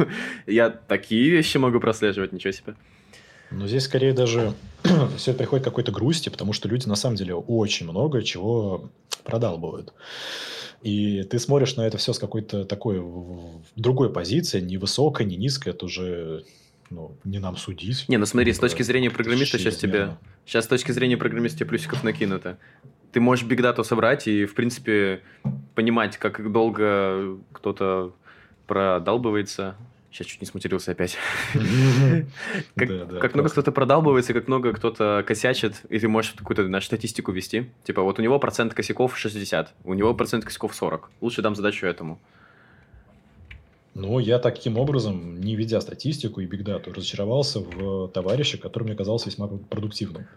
я 0.47 0.69
такие 0.69 1.29
вещи 1.29 1.57
могу 1.57 1.79
прослеживать, 1.79 2.31
ничего 2.31 2.51
себе. 2.51 2.75
Но 3.51 3.67
здесь 3.67 3.83
скорее 3.83 4.13
даже 4.13 4.53
все 5.17 5.33
приходит 5.33 5.63
к 5.63 5.69
какой-то 5.69 5.91
грусти, 5.91 6.29
потому 6.29 6.53
что 6.53 6.69
люди 6.69 6.87
на 6.87 6.95
самом 6.95 7.15
деле 7.15 7.35
очень 7.35 7.87
много 7.87 8.23
чего 8.23 8.89
продалбывают. 9.23 9.93
И 10.81 11.23
ты 11.23 11.37
смотришь 11.37 11.75
на 11.75 11.81
это 11.81 11.97
все 11.97 12.13
с 12.13 12.19
какой-то 12.19 12.65
такой 12.65 13.03
другой 13.75 14.11
позиции, 14.11 14.61
не 14.61 14.77
высокой, 14.77 15.25
не 15.25 15.35
низкой, 15.35 15.69
это 15.69 15.85
уже 15.85 16.45
ну, 16.91 17.17
не 17.23 17.39
нам 17.39 17.55
судить. 17.55 18.07
Не, 18.09 18.17
ну 18.17 18.25
смотри, 18.25 18.53
с 18.53 18.59
точки 18.59 18.83
зрения 18.83 19.09
программиста 19.09 19.57
сейчас 19.57 19.77
тебе... 19.77 20.17
Сейчас 20.45 20.65
с 20.65 20.67
точки 20.67 20.91
зрения 20.91 21.17
программиста 21.17 21.59
тебе 21.59 21.69
плюсиков 21.69 22.03
накинуто. 22.03 22.57
Ты 23.13 23.19
можешь 23.19 23.45
бигдату 23.45 23.83
собрать 23.83 24.27
и, 24.27 24.45
в 24.45 24.53
принципе, 24.53 25.21
понимать, 25.73 26.17
как 26.17 26.51
долго 26.51 27.37
кто-то 27.53 28.13
продалбывается. 28.67 29.75
Сейчас 30.11 30.27
чуть 30.27 30.41
не 30.41 30.47
сматерился 30.47 30.91
опять. 30.91 31.17
Как 32.75 33.33
много 33.33 33.49
кто-то 33.49 33.71
продалбывается, 33.71 34.33
как 34.33 34.49
много 34.49 34.73
кто-то 34.73 35.23
косячит, 35.25 35.83
и 35.87 35.99
ты 35.99 36.09
можешь 36.09 36.33
какую-то 36.33 36.67
на 36.67 36.81
статистику 36.81 37.31
вести. 37.31 37.69
Типа, 37.85 38.01
вот 38.01 38.19
у 38.19 38.21
него 38.21 38.37
процент 38.37 38.73
косяков 38.73 39.17
60, 39.17 39.73
у 39.85 39.93
него 39.93 40.13
процент 40.13 40.43
косяков 40.43 40.75
40. 40.75 41.09
Лучше 41.21 41.41
дам 41.41 41.55
задачу 41.55 41.85
этому. 41.85 42.19
Но 43.93 44.19
я 44.19 44.39
таким 44.39 44.77
образом, 44.77 45.41
не 45.41 45.55
ведя 45.55 45.81
статистику 45.81 46.39
и 46.39 46.45
бигдату, 46.45 46.93
разочаровался 46.93 47.59
в 47.59 48.07
товарище, 48.09 48.57
который 48.57 48.85
мне 48.85 48.95
казался 48.95 49.29
весьма 49.29 49.47
продуктивным. 49.47 50.27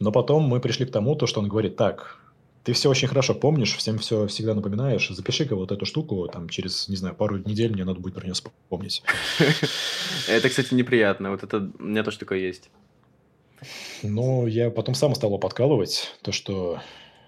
Но 0.00 0.12
потом 0.12 0.44
мы 0.44 0.60
пришли 0.60 0.86
к 0.86 0.92
тому, 0.92 1.14
то, 1.14 1.26
что 1.26 1.40
он 1.40 1.48
говорит, 1.48 1.76
так, 1.76 2.18
ты 2.64 2.72
все 2.72 2.88
очень 2.88 3.08
хорошо 3.08 3.34
помнишь, 3.34 3.76
всем 3.76 3.98
все 3.98 4.26
всегда 4.26 4.54
напоминаешь, 4.54 5.08
запиши-ка 5.08 5.56
вот 5.56 5.72
эту 5.72 5.84
штуку, 5.86 6.28
там, 6.28 6.48
через, 6.48 6.88
не 6.88 6.96
знаю, 6.96 7.14
пару 7.14 7.38
недель 7.38 7.72
мне 7.72 7.84
надо 7.84 8.00
будет 8.00 8.14
про 8.14 8.24
нее 8.24 8.34
вспомнить. 8.34 9.02
Это, 10.28 10.48
кстати, 10.48 10.74
неприятно, 10.74 11.30
вот 11.30 11.42
это 11.42 11.70
у 11.78 11.82
меня 11.82 12.04
тоже 12.04 12.18
такое 12.18 12.38
есть. 12.38 12.70
Ну, 14.02 14.46
я 14.46 14.70
потом 14.70 14.94
сам 14.94 15.14
стал 15.14 15.36
подкалывать, 15.38 16.14
то, 16.22 16.30
что 16.30 16.80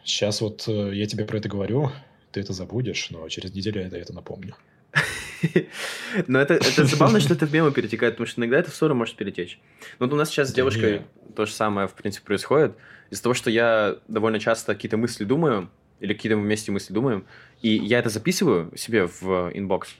сейчас 0.05 0.41
вот 0.41 0.69
э, 0.69 0.95
я 0.95 1.07
тебе 1.07 1.25
про 1.25 1.39
это 1.39 1.49
говорю, 1.49 1.91
ты 2.31 2.41
это 2.41 2.53
забудешь, 2.53 3.11
но 3.11 3.29
через 3.29 3.53
неделю 3.53 3.81
я 3.81 3.89
это 3.89 4.13
напомню. 4.13 4.55
Но 6.27 6.41
это, 6.41 6.55
это 6.55 6.85
забавно, 6.85 7.21
что 7.21 7.35
это 7.35 7.47
в 7.47 7.53
мемы 7.53 7.73
перетекает, 7.73 8.15
потому 8.15 8.27
что 8.27 8.41
иногда 8.41 8.59
это 8.59 8.71
в 8.71 8.75
ссору 8.75 8.95
может 8.95 9.17
перетечь. 9.17 9.59
Ну, 9.99 10.07
вот 10.07 10.13
у 10.13 10.17
нас 10.17 10.29
сейчас 10.31 10.51
с 10.51 10.53
девушкой 10.53 11.03
то 11.35 11.47
же 11.47 11.53
самое, 11.53 11.89
в 11.89 11.95
принципе, 11.95 12.27
происходит. 12.27 12.77
Из-за 13.11 13.23
того, 13.23 13.35
что 13.35 13.51
я 13.51 13.97
довольно 14.09 14.39
часто 14.39 14.75
какие-то 14.75 14.97
мысли 14.97 15.25
думаю, 15.25 15.71
или 16.01 16.15
какие-то 16.15 16.37
вместе 16.37 16.73
мысли 16.73 16.93
думаем, 16.93 17.27
и 17.61 17.69
я 17.69 17.99
это 17.99 18.09
записываю 18.09 18.73
себе 18.77 19.07
в 19.07 19.51
inbox, 19.53 19.95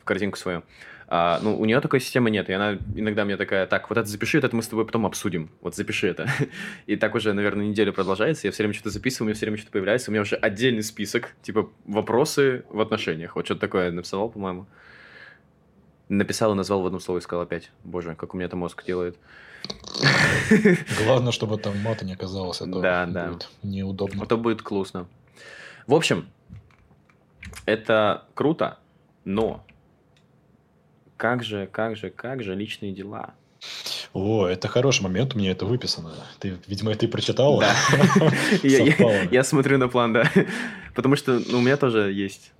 в 0.00 0.04
корзинку 0.04 0.38
свою. 0.38 0.62
А, 1.14 1.40
ну, 1.42 1.60
у 1.60 1.66
нее 1.66 1.78
такой 1.82 2.00
системы 2.00 2.30
нет, 2.30 2.48
и 2.48 2.54
она 2.54 2.78
иногда 2.94 3.26
мне 3.26 3.36
такая, 3.36 3.66
так, 3.66 3.90
вот 3.90 3.98
это 3.98 4.08
запиши, 4.08 4.38
вот 4.38 4.44
это 4.44 4.56
мы 4.56 4.62
с 4.62 4.68
тобой 4.68 4.86
потом 4.86 5.04
обсудим, 5.04 5.50
вот 5.60 5.76
запиши 5.76 6.08
это. 6.08 6.26
И 6.86 6.96
так 6.96 7.14
уже, 7.14 7.34
наверное, 7.34 7.66
неделю 7.66 7.92
продолжается, 7.92 8.46
я 8.46 8.50
все 8.50 8.62
время 8.62 8.72
что-то 8.72 8.88
записываю, 8.88 9.26
у 9.26 9.28
меня 9.28 9.34
все 9.34 9.44
время 9.44 9.58
что-то 9.58 9.72
появляется, 9.72 10.10
у 10.10 10.12
меня 10.12 10.22
уже 10.22 10.36
отдельный 10.36 10.82
список, 10.82 11.34
типа, 11.42 11.68
вопросы 11.84 12.64
в 12.70 12.80
отношениях, 12.80 13.36
вот 13.36 13.44
что-то 13.44 13.60
такое 13.60 13.90
написал, 13.90 14.30
по-моему. 14.30 14.64
Написал 16.08 16.52
и 16.52 16.54
назвал 16.54 16.80
в 16.80 16.86
одном 16.86 17.02
слове, 17.02 17.18
и 17.18 17.22
сказал 17.22 17.42
опять, 17.42 17.70
боже, 17.84 18.14
как 18.14 18.32
у 18.32 18.38
меня 18.38 18.46
это 18.46 18.56
мозг 18.56 18.82
делает. 18.82 19.18
Главное, 21.04 21.32
чтобы 21.32 21.58
там 21.58 21.78
мата 21.82 22.06
не 22.06 22.14
оказалось, 22.14 22.62
а 22.62 22.64
то 22.64 22.80
да, 22.80 23.04
да. 23.04 23.26
будет 23.26 23.50
неудобно. 23.62 24.22
А 24.22 24.26
то 24.26 24.38
будет 24.38 24.62
классно. 24.62 25.06
В 25.86 25.92
общем, 25.92 26.26
это 27.66 28.24
круто, 28.32 28.78
но 29.26 29.62
как 31.22 31.44
же, 31.44 31.68
как 31.70 31.96
же, 31.96 32.10
как 32.10 32.42
же 32.42 32.56
личные 32.56 32.92
дела? 32.92 33.34
О, 34.12 34.44
это 34.44 34.66
хороший 34.66 35.02
момент, 35.02 35.36
у 35.36 35.38
меня 35.38 35.52
это 35.52 35.66
выписано. 35.66 36.14
Ты, 36.40 36.58
видимо, 36.66 36.90
это 36.90 37.06
и 37.06 37.08
прочитал. 37.08 37.60
Да. 37.60 37.72
Я 39.30 39.44
смотрю 39.44 39.78
на 39.78 39.86
план, 39.86 40.12
да. 40.12 40.28
Потому 40.96 41.14
что 41.14 41.40
ну, 41.48 41.58
у 41.58 41.60
меня 41.60 41.76
тоже 41.76 42.12
есть. 42.12 42.52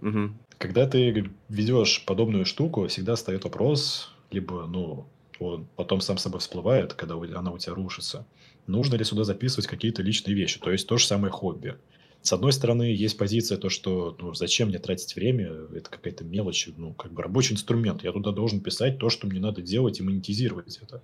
Когда 0.58 0.86
ты 0.86 1.28
ведешь 1.48 2.04
подобную 2.06 2.44
штуку, 2.44 2.86
всегда 2.86 3.16
встает 3.16 3.42
вопрос, 3.42 4.12
либо, 4.30 4.64
ну, 4.68 5.06
он 5.40 5.66
потом 5.74 6.00
сам 6.00 6.16
собой 6.16 6.38
всплывает, 6.38 6.94
когда 6.94 7.16
она 7.16 7.50
у 7.50 7.58
тебя 7.58 7.74
рушится. 7.74 8.24
Нужно 8.68 8.94
ли 8.94 9.02
сюда 9.02 9.24
записывать 9.24 9.66
какие-то 9.66 10.02
личные 10.02 10.36
вещи? 10.36 10.60
То 10.60 10.70
есть 10.70 10.86
то 10.86 10.98
же 10.98 11.04
самое 11.04 11.32
хобби. 11.32 11.74
С 12.22 12.32
одной 12.32 12.52
стороны, 12.52 12.84
есть 12.84 13.18
позиция 13.18 13.58
то, 13.58 13.68
что 13.68 14.16
ну, 14.20 14.32
зачем 14.32 14.68
мне 14.68 14.78
тратить 14.78 15.16
время, 15.16 15.52
это 15.74 15.90
какая-то 15.90 16.22
мелочь, 16.22 16.68
ну, 16.76 16.92
как 16.94 17.12
бы 17.12 17.22
рабочий 17.22 17.54
инструмент. 17.54 18.04
Я 18.04 18.12
туда 18.12 18.30
должен 18.30 18.60
писать 18.60 18.98
то, 18.98 19.10
что 19.10 19.26
мне 19.26 19.40
надо 19.40 19.60
делать 19.60 19.98
и 19.98 20.04
монетизировать 20.04 20.78
это. 20.80 21.02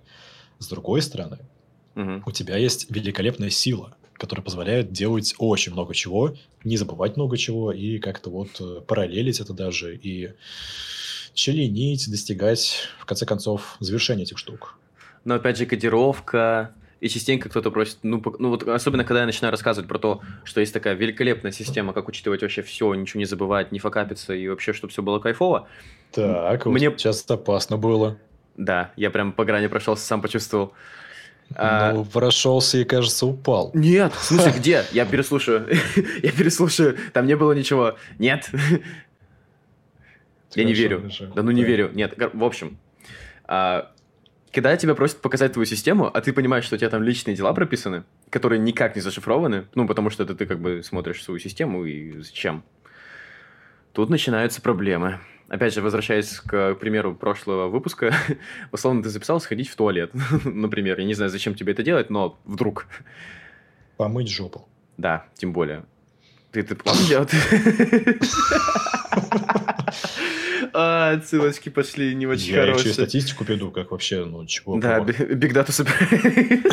С 0.59 0.67
другой 0.67 1.01
стороны, 1.01 1.39
угу. 1.95 2.23
у 2.25 2.31
тебя 2.31 2.55
есть 2.55 2.89
великолепная 2.89 3.49
сила, 3.49 3.97
которая 4.13 4.45
позволяет 4.45 4.93
делать 4.93 5.35
очень 5.39 5.73
много 5.73 5.93
чего, 5.93 6.35
не 6.63 6.77
забывать 6.77 7.17
много 7.17 7.37
чего 7.37 7.73
и 7.73 7.99
как-то 7.99 8.29
вот 8.29 8.49
э, 8.61 8.81
параллелить 8.87 9.41
это 9.41 9.53
даже 9.53 9.97
и 9.97 10.31
членить, 11.33 12.09
достигать, 12.09 12.87
в 12.99 13.05
конце 13.05 13.25
концов, 13.25 13.75
завершения 13.81 14.23
этих 14.23 14.37
штук. 14.37 14.77
Но 15.25 15.35
опять 15.35 15.57
же, 15.57 15.65
кодировка, 15.65 16.73
и 17.01 17.07
частенько 17.07 17.49
кто-то 17.49 17.71
просит, 17.71 17.97
ну, 18.03 18.21
ну 18.39 18.49
вот 18.49 18.67
особенно 18.67 19.03
когда 19.03 19.21
я 19.21 19.25
начинаю 19.25 19.51
рассказывать 19.51 19.87
про 19.87 19.99
то, 19.99 20.21
что 20.43 20.59
есть 20.59 20.73
такая 20.73 20.95
великолепная 20.95 21.51
система, 21.51 21.93
как 21.93 22.07
учитывать 22.07 22.41
вообще 22.41 22.61
все, 22.61 22.93
ничего 22.93 23.19
не 23.19 23.25
забывать, 23.25 23.71
не 23.71 23.79
фокапиться 23.79 24.33
и 24.33 24.47
вообще, 24.47 24.73
чтобы 24.73 24.91
все 24.91 25.01
было 25.01 25.19
кайфово. 25.19 25.67
Так, 26.11 26.65
мне 26.65 26.95
часто 26.95 27.35
опасно 27.35 27.77
было. 27.77 28.17
Да, 28.57 28.91
я 28.97 29.09
прям 29.09 29.31
по 29.31 29.45
грани 29.45 29.67
прошелся, 29.67 30.05
сам 30.05 30.21
почувствовал. 30.21 30.73
А, 31.55 31.93
ну, 31.93 32.01
а... 32.01 32.05
прошелся 32.05 32.77
и, 32.77 32.83
кажется, 32.83 33.25
упал. 33.25 33.71
Нет, 33.73 34.13
в 34.13 34.23
смысле, 34.23 34.51
где? 34.57 34.83
Я 34.91 35.05
переслушаю. 35.05 35.67
я 36.23 36.31
переслушаю. 36.31 36.97
Там 37.13 37.25
не 37.25 37.35
было 37.35 37.53
ничего. 37.53 37.95
Нет. 38.19 38.49
Я 40.55 40.63
не 40.63 40.73
верю. 40.73 41.09
Да 41.35 41.43
ну 41.43 41.51
не 41.51 41.63
верю. 41.63 41.91
Нет, 41.93 42.15
в 42.33 42.43
общем, 42.43 42.77
а, 43.45 43.91
когда 44.51 44.75
тебя 44.77 44.95
просят 44.95 45.21
показать 45.21 45.53
твою 45.53 45.65
систему, 45.65 46.09
а 46.11 46.21
ты 46.21 46.33
понимаешь, 46.33 46.65
что 46.65 46.75
у 46.75 46.77
тебя 46.77 46.89
там 46.89 47.03
личные 47.03 47.35
дела 47.35 47.53
прописаны, 47.53 48.03
которые 48.29 48.59
никак 48.59 48.95
не 48.95 49.01
зашифрованы, 49.01 49.67
ну, 49.75 49.87
потому 49.87 50.09
что 50.09 50.23
это 50.23 50.35
ты 50.35 50.45
как 50.45 50.59
бы 50.59 50.81
смотришь 50.83 51.23
свою 51.23 51.39
систему 51.39 51.85
и 51.85 52.19
зачем. 52.21 52.63
Тут 53.93 54.09
начинаются 54.09 54.61
проблемы. 54.61 55.19
Опять 55.49 55.73
же, 55.73 55.81
возвращаясь 55.81 56.39
к 56.39 56.75
примеру 56.75 57.15
прошлого 57.15 57.69
выпуска, 57.69 58.13
условно 58.71 59.03
ты 59.03 59.09
записал 59.09 59.39
сходить 59.39 59.69
в 59.69 59.75
туалет, 59.75 60.11
например. 60.43 60.99
Я 60.99 61.05
не 61.05 61.13
знаю, 61.13 61.29
зачем 61.29 61.55
тебе 61.55 61.73
это 61.73 61.83
делать, 61.83 62.09
но 62.09 62.37
вдруг. 62.45 62.87
Помыть 63.97 64.29
жопу. 64.29 64.67
Да, 64.97 65.25
тем 65.35 65.53
более. 65.53 65.85
Ты, 66.51 66.63
ты 66.63 66.75
помнишь? 66.75 67.09
А, 70.71 71.13
отсылочки 71.13 71.69
пошли 71.69 72.13
не 72.13 72.27
очень 72.27 72.53
Я 72.53 72.61
хорошие. 72.61 72.85
еще 72.85 72.93
статистику 72.93 73.43
веду, 73.43 73.71
как 73.71 73.89
вообще, 73.91 74.23
ну, 74.25 74.45
чего. 74.45 74.77
Да, 74.77 74.99
биг 74.99 75.51
дату 75.51 75.71
собираю. 75.71 76.63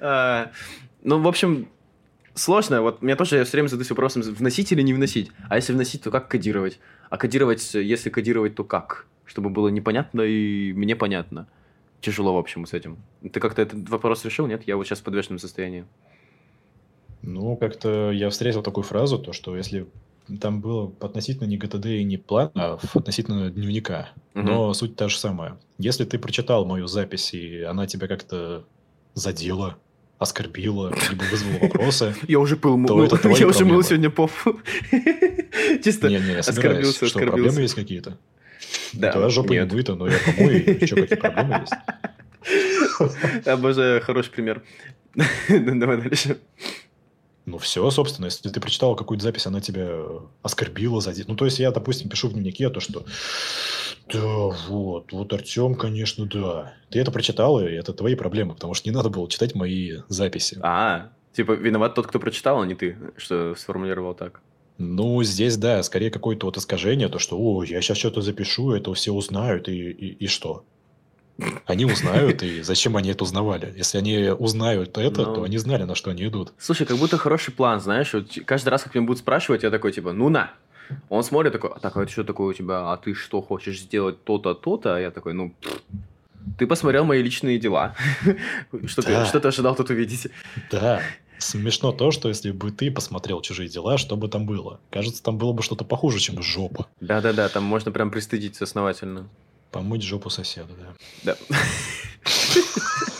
А, 0.00 0.50
Ну, 1.02 1.20
в 1.20 1.28
общем, 1.28 1.68
сложно. 2.34 2.82
Вот 2.82 3.02
меня 3.02 3.16
тоже 3.16 3.36
я 3.36 3.44
все 3.44 3.52
время 3.52 3.68
задаюсь 3.68 3.90
вопросом, 3.90 4.22
вносить 4.22 4.72
или 4.72 4.82
не 4.82 4.94
вносить. 4.94 5.30
А 5.48 5.56
если 5.56 5.72
вносить, 5.72 6.02
то 6.02 6.10
как 6.10 6.28
кодировать? 6.28 6.78
А 7.08 7.16
кодировать, 7.16 7.74
если 7.74 8.10
кодировать, 8.10 8.54
то 8.54 8.64
как? 8.64 9.06
Чтобы 9.24 9.50
было 9.50 9.68
непонятно 9.68 10.22
и 10.22 10.72
мне 10.72 10.96
понятно. 10.96 11.46
Тяжело, 12.00 12.34
в 12.34 12.38
общем, 12.38 12.66
с 12.66 12.72
этим. 12.72 12.98
Ты 13.32 13.40
как-то 13.40 13.62
этот 13.62 13.88
вопрос 13.88 14.24
решил, 14.24 14.46
нет? 14.46 14.62
Я 14.66 14.76
вот 14.76 14.86
сейчас 14.86 15.00
в 15.00 15.04
подвешенном 15.04 15.38
состоянии. 15.38 15.84
Ну, 17.22 17.56
как-то 17.56 18.10
я 18.10 18.30
встретил 18.30 18.62
такую 18.62 18.84
фразу, 18.84 19.18
то, 19.18 19.32
что 19.32 19.56
если 19.56 19.86
там 20.40 20.60
было 20.60 20.92
относительно 21.00 21.46
не 21.46 21.56
ГТД 21.56 21.86
и 21.86 22.04
не 22.04 22.16
план, 22.16 22.50
а 22.54 22.78
относительно 22.94 23.50
дневника. 23.50 24.10
Угу. 24.34 24.44
Но 24.44 24.74
суть 24.74 24.96
та 24.96 25.08
же 25.08 25.18
самая. 25.18 25.58
Если 25.78 26.04
ты 26.04 26.18
прочитал 26.18 26.64
мою 26.64 26.86
запись, 26.86 27.34
и 27.34 27.62
она 27.62 27.86
тебя 27.86 28.06
как-то 28.06 28.64
задела, 29.14 29.76
оскорбила, 30.18 30.92
либо 31.10 31.22
вызвала 31.24 31.58
вопросы. 31.60 32.14
Я 32.28 32.38
уже 32.38 32.56
пыл 32.56 32.76
это 33.02 33.28
Я 33.30 33.48
уже 33.48 33.64
мыл 33.64 33.82
сегодня 33.82 34.10
поп. 34.10 34.30
Чисто 35.82 36.08
оскорбился, 36.38 37.06
Что, 37.06 37.18
проблемы 37.20 37.62
есть 37.62 37.74
какие-то? 37.74 38.18
Да. 38.92 39.12
Твоя 39.12 39.30
жопа 39.30 39.52
не 39.52 39.64
выта, 39.64 39.94
но 39.94 40.08
я 40.08 40.18
помою, 40.24 40.78
и 40.78 40.86
что, 40.86 40.96
какие 40.96 41.18
проблемы 41.18 41.64
есть? 41.64 43.46
Обожаю, 43.46 44.02
хороший 44.02 44.30
пример. 44.30 44.62
Давай 45.48 46.02
дальше. 46.02 46.38
Все, 47.60 47.88
собственно, 47.90 48.26
если 48.26 48.48
ты 48.48 48.60
прочитал 48.60 48.96
какую-то 48.96 49.22
запись, 49.22 49.46
она 49.46 49.60
тебя 49.60 49.88
оскорбила, 50.42 51.00
задела. 51.00 51.28
Ну, 51.28 51.36
то 51.36 51.44
есть, 51.44 51.58
я, 51.58 51.70
допустим, 51.70 52.08
пишу 52.08 52.28
в 52.28 52.32
дневнике 52.32 52.70
то, 52.70 52.80
что 52.80 53.04
да, 54.12 54.20
вот, 54.68 55.12
вот 55.12 55.32
Артем, 55.32 55.74
конечно, 55.74 56.26
да. 56.26 56.74
Ты 56.90 57.00
это 57.00 57.12
прочитал, 57.12 57.60
и 57.60 57.70
это 57.70 57.92
твои 57.92 58.14
проблемы, 58.14 58.54
потому 58.54 58.74
что 58.74 58.88
не 58.88 58.94
надо 58.94 59.08
было 59.08 59.28
читать 59.28 59.54
мои 59.54 59.98
записи. 60.08 60.58
А, 60.62 61.10
типа, 61.32 61.52
виноват 61.52 61.94
тот, 61.94 62.06
кто 62.08 62.18
прочитал, 62.18 62.60
а 62.60 62.66
не 62.66 62.74
ты, 62.74 62.96
что 63.16 63.54
сформулировал 63.54 64.14
так. 64.14 64.40
Ну, 64.78 65.22
здесь, 65.22 65.56
да, 65.56 65.82
скорее 65.82 66.10
какое-то 66.10 66.46
вот 66.46 66.56
искажение, 66.56 67.08
то, 67.08 67.18
что, 67.18 67.38
о, 67.38 67.62
я 67.62 67.82
сейчас 67.82 67.98
что-то 67.98 68.22
запишу, 68.22 68.72
это 68.72 68.92
все 68.94 69.12
узнают, 69.12 69.68
и, 69.68 69.90
и, 69.90 70.24
и 70.24 70.26
что? 70.26 70.64
Они 71.66 71.84
узнают, 71.84 72.42
и 72.42 72.62
зачем 72.62 72.96
они 72.96 73.10
это 73.10 73.24
узнавали? 73.24 73.72
Если 73.76 73.98
они 73.98 74.30
узнают 74.30 74.98
это, 74.98 75.22
ну... 75.22 75.34
то 75.34 75.42
они 75.44 75.58
знали, 75.58 75.84
на 75.84 75.94
что 75.94 76.10
они 76.10 76.26
идут. 76.26 76.52
Слушай, 76.58 76.86
как 76.86 76.96
будто 76.96 77.18
хороший 77.18 77.52
план, 77.52 77.80
знаешь, 77.80 78.12
вот 78.12 78.26
каждый 78.44 78.68
раз, 78.70 78.82
как 78.82 78.94
меня 78.94 79.06
будут 79.06 79.20
спрашивать, 79.20 79.62
я 79.62 79.70
такой, 79.70 79.92
типа, 79.92 80.12
ну 80.12 80.28
на, 80.28 80.52
он 81.08 81.22
смотрит 81.22 81.52
такой, 81.52 81.70
так, 81.80 81.96
а 81.96 82.02
это 82.02 82.10
что 82.10 82.24
такое 82.24 82.48
у 82.48 82.52
тебя? 82.52 82.92
А 82.92 82.96
ты 82.96 83.14
что, 83.14 83.42
хочешь 83.42 83.80
сделать 83.80 84.24
то-то, 84.24 84.54
то-то? 84.54 84.96
А 84.96 85.00
я 85.00 85.10
такой, 85.10 85.34
ну, 85.34 85.54
ты 86.58 86.66
посмотрел 86.66 87.04
мои 87.04 87.22
личные 87.22 87.58
дела. 87.58 87.94
что, 88.86 89.02
ты, 89.02 89.24
что 89.24 89.40
ты 89.40 89.48
ожидал 89.48 89.74
тут 89.74 89.90
увидеть? 89.90 90.28
Да. 90.70 91.00
Смешно 91.38 91.92
то, 91.92 92.10
что 92.10 92.28
если 92.28 92.50
бы 92.50 92.70
ты 92.70 92.90
посмотрел 92.90 93.40
чужие 93.40 93.68
дела, 93.68 93.96
что 93.96 94.16
бы 94.16 94.28
там 94.28 94.44
было? 94.44 94.78
Кажется, 94.90 95.22
там 95.22 95.38
было 95.38 95.52
бы 95.52 95.62
что-то 95.62 95.84
похуже, 95.84 96.18
чем 96.18 96.42
жопа. 96.42 96.86
Да-да-да, 97.00 97.48
там 97.48 97.64
можно 97.64 97.90
прям 97.92 98.10
пристыдиться 98.10 98.64
основательно. 98.64 99.28
Помыть 99.70 100.02
жопу 100.02 100.30
соседа, 100.30 100.72
да. 101.24 101.36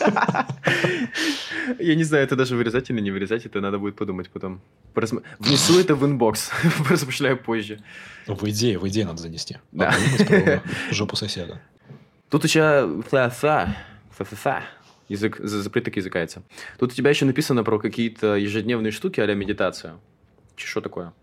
Да. 0.03 0.47
Я 1.79 1.95
не 1.95 2.03
знаю, 2.03 2.23
это 2.23 2.35
даже 2.35 2.55
вырезать 2.55 2.89
или 2.89 3.01
не 3.01 3.11
вырезать, 3.11 3.45
это 3.45 3.61
надо 3.61 3.77
будет 3.79 3.95
подумать 3.95 4.29
потом. 4.29 4.61
Внесу 5.39 5.79
это 5.79 5.95
в 5.95 6.05
inbox, 6.05 6.51
размышляю 6.89 7.37
позже. 7.37 7.79
Ну, 8.27 8.35
в 8.35 8.43
идее, 8.49 8.77
в 8.77 8.87
идее 8.87 9.05
надо 9.05 9.21
занести. 9.21 9.57
Да. 9.71 9.93
жопу 10.91 11.15
соседа. 11.15 11.61
Тут 12.29 12.43
еще 12.43 13.01
язык, 15.07 15.39
запреток 15.39 15.97
языкается. 15.97 16.43
Тут 16.79 16.91
у 16.91 16.95
тебя 16.95 17.09
еще 17.09 17.25
написано 17.25 17.63
про 17.63 17.79
какие-то 17.79 18.35
ежедневные 18.35 18.91
штуки 18.91 19.19
а 19.19 19.35
медитация. 19.35 19.99
Что 20.55 20.81
такое? 20.81 21.13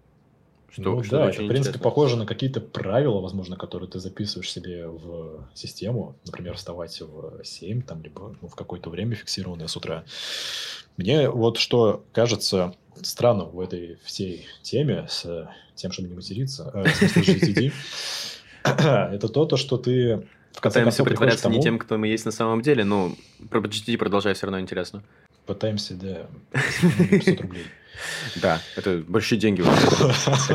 Что, 0.70 0.82
ну 0.82 1.02
что 1.02 1.18
да, 1.18 1.30
это, 1.30 1.42
в 1.42 1.48
принципе, 1.48 1.78
похоже 1.78 2.16
на 2.16 2.26
какие-то 2.26 2.60
правила, 2.60 3.20
возможно, 3.20 3.56
которые 3.56 3.88
ты 3.88 4.00
записываешь 4.00 4.50
себе 4.50 4.86
в 4.86 5.48
систему. 5.54 6.16
Например, 6.26 6.56
вставать 6.56 7.00
в 7.00 7.42
7, 7.42 7.82
там, 7.82 8.02
либо 8.02 8.36
ну, 8.40 8.48
в 8.48 8.54
какое-то 8.54 8.90
время 8.90 9.14
фиксированное 9.14 9.66
с 9.66 9.76
утра. 9.76 10.04
Мне 10.96 11.30
вот 11.30 11.58
что 11.58 12.04
кажется 12.12 12.74
странным 13.00 13.50
в 13.50 13.60
этой 13.60 13.98
всей 14.04 14.46
теме 14.62 15.06
с 15.08 15.48
тем, 15.74 15.92
чтобы 15.92 16.08
не 16.08 16.14
материться, 16.14 16.70
э, 16.74 16.84
GTD, 16.84 17.72
это 19.14 19.28
то, 19.28 19.46
то, 19.46 19.56
что 19.56 19.78
ты 19.78 20.26
в 20.52 20.60
конце 20.60 20.80
Пытаемся 20.80 21.04
притворяться 21.04 21.44
тому... 21.44 21.56
не 21.56 21.62
тем, 21.62 21.78
кто 21.78 21.98
мы 21.98 22.08
есть 22.08 22.24
на 22.24 22.32
самом 22.32 22.62
деле, 22.62 22.84
но 22.84 23.12
про 23.48 23.60
GTD 23.60 23.96
продолжай, 23.96 24.34
все 24.34 24.46
равно 24.46 24.60
интересно. 24.60 25.04
Пытаемся, 25.48 25.94
да, 25.94 26.26
500 27.10 27.40
рублей. 27.40 27.64
Да, 28.40 28.62
это 28.76 29.02
большие 29.08 29.40
деньги. 29.40 29.64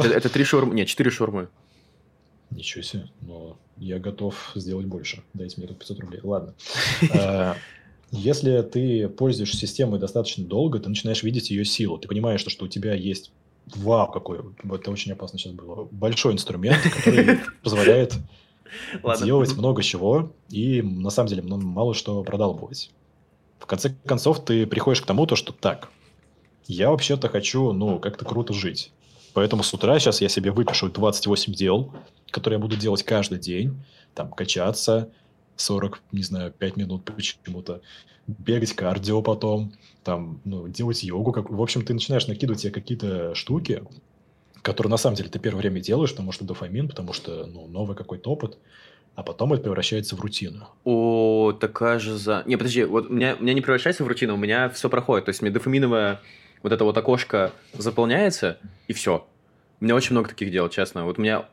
Это 0.07 0.29
три 0.29 0.45
шаурмы, 0.45 0.75
нет, 0.75 0.87
четыре 0.87 1.09
шаурмы. 1.09 1.49
Ничего 2.51 2.83
себе, 2.83 3.09
но 3.19 3.57
я 3.75 3.99
готов 3.99 4.51
сделать 4.55 4.85
больше. 4.85 5.23
Дайте 5.33 5.55
мне 5.57 5.67
тут 5.67 5.79
500 5.79 5.99
рублей. 5.99 6.21
Ладно. 6.23 6.53
А, 7.11 7.57
если 8.11 8.61
ты 8.61 9.09
пользуешься 9.09 9.57
системой 9.57 9.99
достаточно 9.99 10.45
долго, 10.45 10.79
ты 10.79 10.87
начинаешь 10.87 11.23
видеть 11.23 11.49
ее 11.49 11.65
силу. 11.65 11.97
Ты 11.97 12.07
понимаешь, 12.07 12.39
что, 12.39 12.51
что 12.51 12.65
у 12.65 12.67
тебя 12.69 12.93
есть 12.93 13.33
вау, 13.75 14.11
какой, 14.11 14.39
это 14.63 14.91
очень 14.91 15.11
опасно 15.11 15.39
сейчас 15.39 15.53
было, 15.53 15.87
большой 15.91 16.33
инструмент, 16.33 16.81
который 16.83 17.39
позволяет 17.63 18.13
делать 19.23 19.57
много 19.57 19.81
чего 19.81 20.31
и 20.49 20.83
на 20.83 21.09
самом 21.09 21.29
деле 21.29 21.41
мало 21.41 21.95
что 21.95 22.23
продалбывать. 22.23 22.91
В 23.63 23.65
конце 23.65 23.95
концов, 24.05 24.43
ты 24.43 24.67
приходишь 24.67 25.01
к 25.01 25.05
тому, 25.05 25.25
то, 25.25 25.37
что 25.37 25.53
так, 25.53 25.87
я 26.67 26.89
вообще-то 26.89 27.29
хочу, 27.29 27.71
ну, 27.71 27.97
как-то 27.97 28.25
круто 28.25 28.53
жить. 28.53 28.91
Поэтому 29.33 29.63
с 29.63 29.73
утра 29.73 29.97
сейчас 29.99 30.19
я 30.19 30.27
себе 30.27 30.51
выпишу 30.51 30.89
28 30.89 31.53
дел, 31.53 31.93
которые 32.29 32.57
я 32.57 32.61
буду 32.61 32.75
делать 32.75 33.03
каждый 33.03 33.39
день. 33.39 33.81
Там, 34.15 34.33
качаться 34.33 35.09
40, 35.55 36.01
не 36.11 36.23
знаю, 36.23 36.51
5 36.51 36.75
минут 36.75 37.05
почему-то. 37.05 37.79
Бегать 38.27 38.73
кардио 38.73 39.21
потом. 39.21 39.71
Там, 40.03 40.41
ну, 40.43 40.67
делать 40.67 41.01
йогу. 41.01 41.31
Как... 41.31 41.49
В 41.49 41.61
общем, 41.61 41.85
ты 41.85 41.93
начинаешь 41.93 42.27
накидывать 42.27 42.59
себе 42.59 42.73
какие-то 42.73 43.33
штуки, 43.33 43.81
которые 44.61 44.91
на 44.91 44.97
самом 44.97 45.15
деле 45.15 45.29
ты 45.29 45.39
первое 45.39 45.61
время 45.61 45.79
делаешь, 45.79 46.11
потому 46.11 46.33
что 46.33 46.43
дофамин, 46.43 46.89
потому 46.89 47.13
что, 47.13 47.45
ну, 47.45 47.67
новый 47.67 47.95
какой-то 47.95 48.29
опыт 48.29 48.57
а 49.15 49.23
потом 49.23 49.53
это 49.53 49.63
превращается 49.63 50.15
в 50.15 50.21
рутину. 50.21 50.69
О, 50.83 51.51
такая 51.51 51.99
же 51.99 52.17
за... 52.17 52.43
Не, 52.45 52.57
подожди, 52.57 52.83
вот 52.83 53.09
у 53.09 53.13
меня, 53.13 53.35
у 53.39 53.43
меня 53.43 53.53
не 53.53 53.61
превращается 53.61 54.03
в 54.03 54.07
рутину, 54.07 54.33
у 54.33 54.37
меня 54.37 54.69
все 54.69 54.89
проходит. 54.89 55.25
То 55.25 55.29
есть 55.29 55.41
мне 55.41 55.51
дофаминовая 55.51 56.19
вот 56.63 56.71
это 56.71 56.83
вот 56.83 56.97
окошко 56.97 57.51
заполняется, 57.73 58.57
и 58.87 58.93
все. 58.93 59.27
У 59.79 59.83
меня 59.83 59.93
очень 59.95 60.13
много 60.13 60.29
таких 60.29 60.51
дел, 60.51 60.67
честно. 60.69 61.05
Вот 61.05 61.19
у 61.19 61.21
меня... 61.21 61.45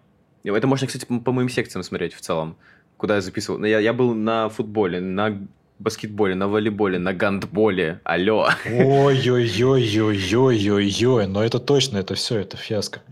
Это 0.42 0.66
можно, 0.66 0.86
кстати, 0.86 1.04
по 1.04 1.32
моим 1.32 1.50
секциям 1.50 1.82
смотреть 1.82 2.14
в 2.14 2.22
целом, 2.22 2.56
куда 2.96 3.16
я 3.16 3.20
записывал. 3.20 3.62
Я, 3.64 3.78
я 3.78 3.92
был 3.92 4.14
на 4.14 4.48
футболе, 4.48 5.00
на 5.00 5.46
баскетболе, 5.78 6.34
на 6.34 6.48
волейболе, 6.48 6.98
на 6.98 7.12
гандболе. 7.12 8.00
Алло. 8.04 8.48
Ой-ой-ой-ой-ой-ой-ой. 8.66 11.26
Но 11.26 11.44
это 11.44 11.58
точно, 11.58 11.98
это 11.98 12.14
все, 12.14 12.38
это 12.38 12.56
фиаско. 12.56 13.02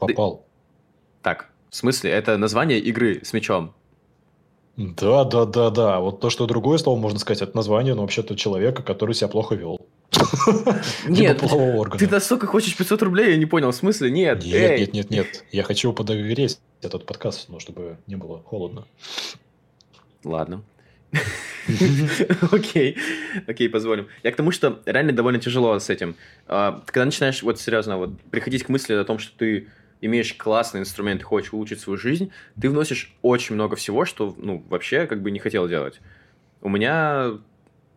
Попал. 0.00 0.44
Так, 1.22 1.49
в 1.70 1.76
смысле? 1.76 2.10
Это 2.10 2.36
название 2.36 2.78
игры 2.78 3.20
с 3.24 3.32
мячом. 3.32 3.74
Да, 4.76 5.24
да, 5.24 5.44
да, 5.44 5.70
да. 5.70 6.00
Вот 6.00 6.20
то, 6.20 6.30
что 6.30 6.46
другое 6.46 6.78
слово 6.78 6.98
можно 6.98 7.18
сказать, 7.18 7.42
это 7.42 7.56
название, 7.56 7.94
но 7.94 8.02
вообще-то 8.02 8.36
человека, 8.36 8.82
который 8.82 9.14
себя 9.14 9.28
плохо 9.28 9.54
вел. 9.54 9.80
Нет, 11.08 11.42
ты 11.98 12.08
настолько 12.08 12.46
хочешь 12.46 12.76
500 12.76 13.02
рублей, 13.02 13.30
я 13.32 13.36
не 13.36 13.46
понял, 13.46 13.70
в 13.70 13.76
смысле? 13.76 14.10
Нет, 14.10 14.44
нет, 14.44 14.78
нет, 14.78 14.92
нет, 14.92 15.10
нет. 15.10 15.44
Я 15.52 15.62
хочу 15.62 15.92
подогреть 15.92 16.58
этот 16.82 17.06
подкаст, 17.06 17.48
но 17.48 17.58
чтобы 17.58 17.98
не 18.06 18.16
было 18.16 18.40
холодно. 18.40 18.86
Ладно. 20.24 20.62
Окей, 22.52 22.96
окей, 23.46 23.68
позволим. 23.68 24.08
Я 24.22 24.32
к 24.32 24.36
тому, 24.36 24.50
что 24.50 24.80
реально 24.86 25.12
довольно 25.12 25.38
тяжело 25.38 25.78
с 25.78 25.90
этим. 25.90 26.16
А, 26.46 26.82
когда 26.86 27.04
начинаешь, 27.04 27.42
вот 27.42 27.60
серьезно, 27.60 27.96
вот 27.96 28.20
приходить 28.30 28.64
к 28.64 28.68
мысли 28.68 28.94
о 28.94 29.04
том, 29.04 29.18
что 29.18 29.36
ты 29.36 29.68
имеешь 30.00 30.34
классный 30.34 30.80
инструмент 30.80 31.20
и 31.20 31.24
хочешь 31.24 31.52
улучшить 31.52 31.80
свою 31.80 31.98
жизнь, 31.98 32.32
ты 32.60 32.70
вносишь 32.70 33.14
очень 33.22 33.54
много 33.54 33.76
всего, 33.76 34.04
что, 34.04 34.34
ну, 34.38 34.64
вообще 34.68 35.06
как 35.06 35.22
бы 35.22 35.30
не 35.30 35.38
хотел 35.38 35.68
делать. 35.68 36.00
У 36.62 36.68
меня, 36.68 37.32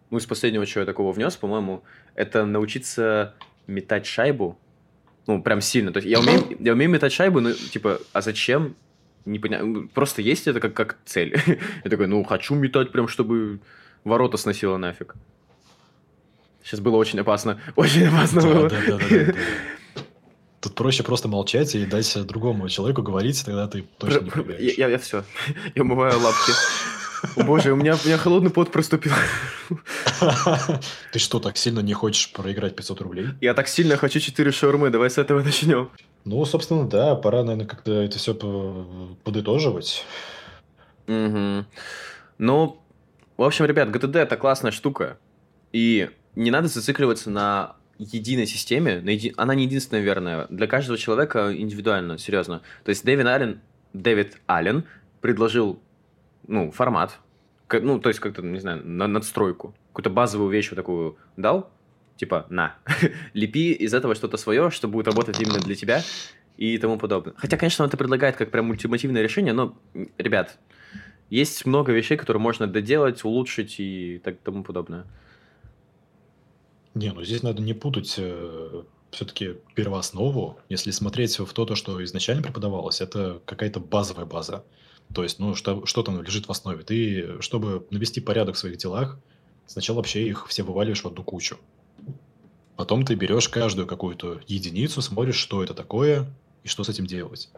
ну, 0.09 0.17
из 0.17 0.25
последнего, 0.25 0.65
что 0.65 0.81
я 0.81 0.85
такого 0.85 1.11
внес, 1.11 1.35
по-моему, 1.35 1.83
это 2.15 2.45
научиться 2.45 3.35
метать 3.67 4.05
шайбу. 4.05 4.57
Ну, 5.27 5.41
прям 5.41 5.61
сильно. 5.61 5.93
То 5.93 5.97
есть 5.97 6.09
я 6.09 6.19
умею, 6.19 6.57
я 6.59 6.73
умею 6.73 6.91
метать 6.91 7.13
шайбу, 7.13 7.39
но, 7.39 7.53
типа, 7.53 7.99
а 8.11 8.21
зачем? 8.21 8.75
Не 9.25 9.39
понятно. 9.39 9.87
Просто 9.87 10.21
есть 10.21 10.47
это 10.47 10.59
как, 10.59 10.73
как 10.73 10.97
цель. 11.05 11.37
я 11.83 11.89
такой, 11.89 12.07
ну, 12.07 12.23
хочу 12.23 12.55
метать 12.55 12.91
прям, 12.91 13.07
чтобы 13.07 13.59
ворота 14.03 14.35
сносило 14.35 14.75
нафиг. 14.77 15.15
Сейчас 16.63 16.79
было 16.79 16.95
очень 16.95 17.19
опасно. 17.19 17.59
Очень 17.75 18.07
опасно 18.07 18.41
да, 18.41 18.47
было. 18.47 18.69
Да, 18.69 18.81
да, 18.87 18.97
да, 18.97 19.07
да, 19.09 19.25
да. 19.25 19.33
Тут 20.63 20.75
проще 20.75 21.03
просто 21.03 21.27
молчать 21.27 21.75
и 21.75 21.85
дать 21.85 22.25
другому 22.25 22.69
человеку 22.69 23.01
говорить, 23.01 23.43
тогда 23.43 23.67
ты 23.67 23.83
точно 23.97 24.21
не 24.21 24.29
проверишь. 24.29 24.77
Я, 24.77 24.85
я, 24.85 24.91
я 24.93 24.97
все. 24.97 25.25
Я 25.75 25.81
умываю 25.81 26.17
лапки. 26.21 26.53
О 27.35 27.43
боже, 27.43 27.73
у 27.73 27.75
меня, 27.75 27.95
у 28.01 28.07
меня 28.07 28.17
холодный 28.17 28.49
пот 28.49 28.71
проступил. 28.71 29.11
Ты 31.11 31.19
что, 31.19 31.39
так 31.41 31.57
сильно 31.57 31.81
не 31.81 31.93
хочешь 31.93 32.31
проиграть 32.31 32.77
500 32.77 33.01
рублей? 33.01 33.27
Я 33.41 33.53
так 33.53 33.67
сильно 33.67 33.97
хочу 33.97 34.21
4 34.21 34.51
шаурмы, 34.53 34.89
давай 34.89 35.09
с 35.09 35.17
этого 35.17 35.41
начнем. 35.43 35.89
Ну, 36.23 36.45
собственно, 36.45 36.87
да, 36.87 37.15
пора, 37.15 37.43
наверное, 37.43 37.67
как-то 37.67 37.91
это 37.91 38.17
все 38.17 38.33
подытоживать. 39.25 40.05
Угу. 41.07 41.65
Ну, 42.37 42.81
в 43.35 43.43
общем, 43.43 43.65
ребят, 43.65 43.89
GTD 43.89 44.17
это 44.17 44.37
классная 44.37 44.71
штука. 44.71 45.17
И 45.73 46.09
не 46.35 46.51
надо 46.51 46.69
зацикливаться 46.69 47.29
на 47.29 47.75
единой 48.11 48.45
системе, 48.45 49.01
на 49.01 49.11
еди... 49.11 49.33
она 49.37 49.55
не 49.55 49.63
единственная 49.63 50.03
верная. 50.03 50.47
Для 50.49 50.67
каждого 50.67 50.97
человека 50.97 51.55
индивидуально, 51.55 52.17
серьезно. 52.17 52.61
То 52.83 52.89
есть 52.89 53.05
Дэвид 53.05 53.25
Аллен, 53.25 53.61
Дэвид 53.93 54.37
Аллен 54.47 54.83
предложил 55.21 55.79
ну, 56.47 56.71
формат, 56.71 57.19
ну, 57.71 57.99
то 57.99 58.09
есть 58.09 58.19
как-то, 58.19 58.41
не 58.41 58.59
знаю, 58.59 58.85
на 58.85 59.07
надстройку, 59.07 59.73
какую-то 59.89 60.09
базовую 60.09 60.49
вещь 60.49 60.69
вот 60.69 60.75
такую 60.75 61.17
дал, 61.37 61.71
типа, 62.17 62.45
на, 62.49 62.75
лепи 63.33 63.71
из 63.73 63.93
этого 63.93 64.15
что-то 64.15 64.37
свое, 64.37 64.69
что 64.69 64.87
будет 64.87 65.07
работать 65.07 65.39
именно 65.39 65.59
для 65.59 65.75
тебя 65.75 66.01
и 66.57 66.77
тому 66.77 66.97
подобное. 66.97 67.33
Хотя, 67.37 67.57
конечно, 67.57 67.83
он 67.83 67.89
это 67.89 67.97
предлагает 67.97 68.35
как 68.35 68.51
прям 68.51 68.69
ультимативное 68.69 69.21
решение, 69.21 69.53
но, 69.53 69.77
ребят, 70.17 70.59
есть 71.29 71.65
много 71.65 71.91
вещей, 71.91 72.17
которые 72.17 72.41
можно 72.41 72.67
доделать, 72.67 73.23
улучшить 73.23 73.79
и 73.79 74.21
так 74.23 74.37
тому 74.43 74.63
подобное. 74.63 75.05
Не, 76.95 77.11
ну 77.11 77.23
здесь 77.23 77.43
надо 77.43 77.61
не 77.61 77.73
путать 77.73 78.15
э, 78.17 78.83
все-таки 79.11 79.55
первооснову. 79.75 80.59
Если 80.69 80.91
смотреть 80.91 81.39
в 81.39 81.51
то, 81.53 81.65
то, 81.65 81.75
что 81.75 82.03
изначально 82.03 82.43
преподавалось, 82.43 83.01
это 83.01 83.41
какая-то 83.45 83.79
базовая 83.79 84.25
база. 84.25 84.63
То 85.13 85.23
есть, 85.23 85.39
ну, 85.39 85.55
что, 85.55 85.85
что 85.85 86.03
там 86.03 86.21
лежит 86.21 86.47
в 86.47 86.51
основе. 86.51 86.83
Ты, 86.83 87.41
чтобы 87.41 87.85
навести 87.89 88.21
порядок 88.21 88.55
в 88.55 88.59
своих 88.59 88.77
делах, 88.77 89.19
сначала 89.65 89.97
вообще 89.97 90.27
их 90.27 90.47
все 90.47 90.63
вываливаешь 90.63 91.03
в 91.03 91.07
одну 91.07 91.23
кучу. 91.23 91.57
Потом 92.75 93.05
ты 93.05 93.15
берешь 93.15 93.49
каждую 93.49 93.87
какую-то 93.87 94.41
единицу, 94.47 95.01
смотришь, 95.01 95.35
что 95.35 95.63
это 95.63 95.73
такое 95.73 96.33
и 96.63 96.67
что 96.67 96.83
с 96.83 96.89
этим 96.89 97.05
делать. 97.05 97.49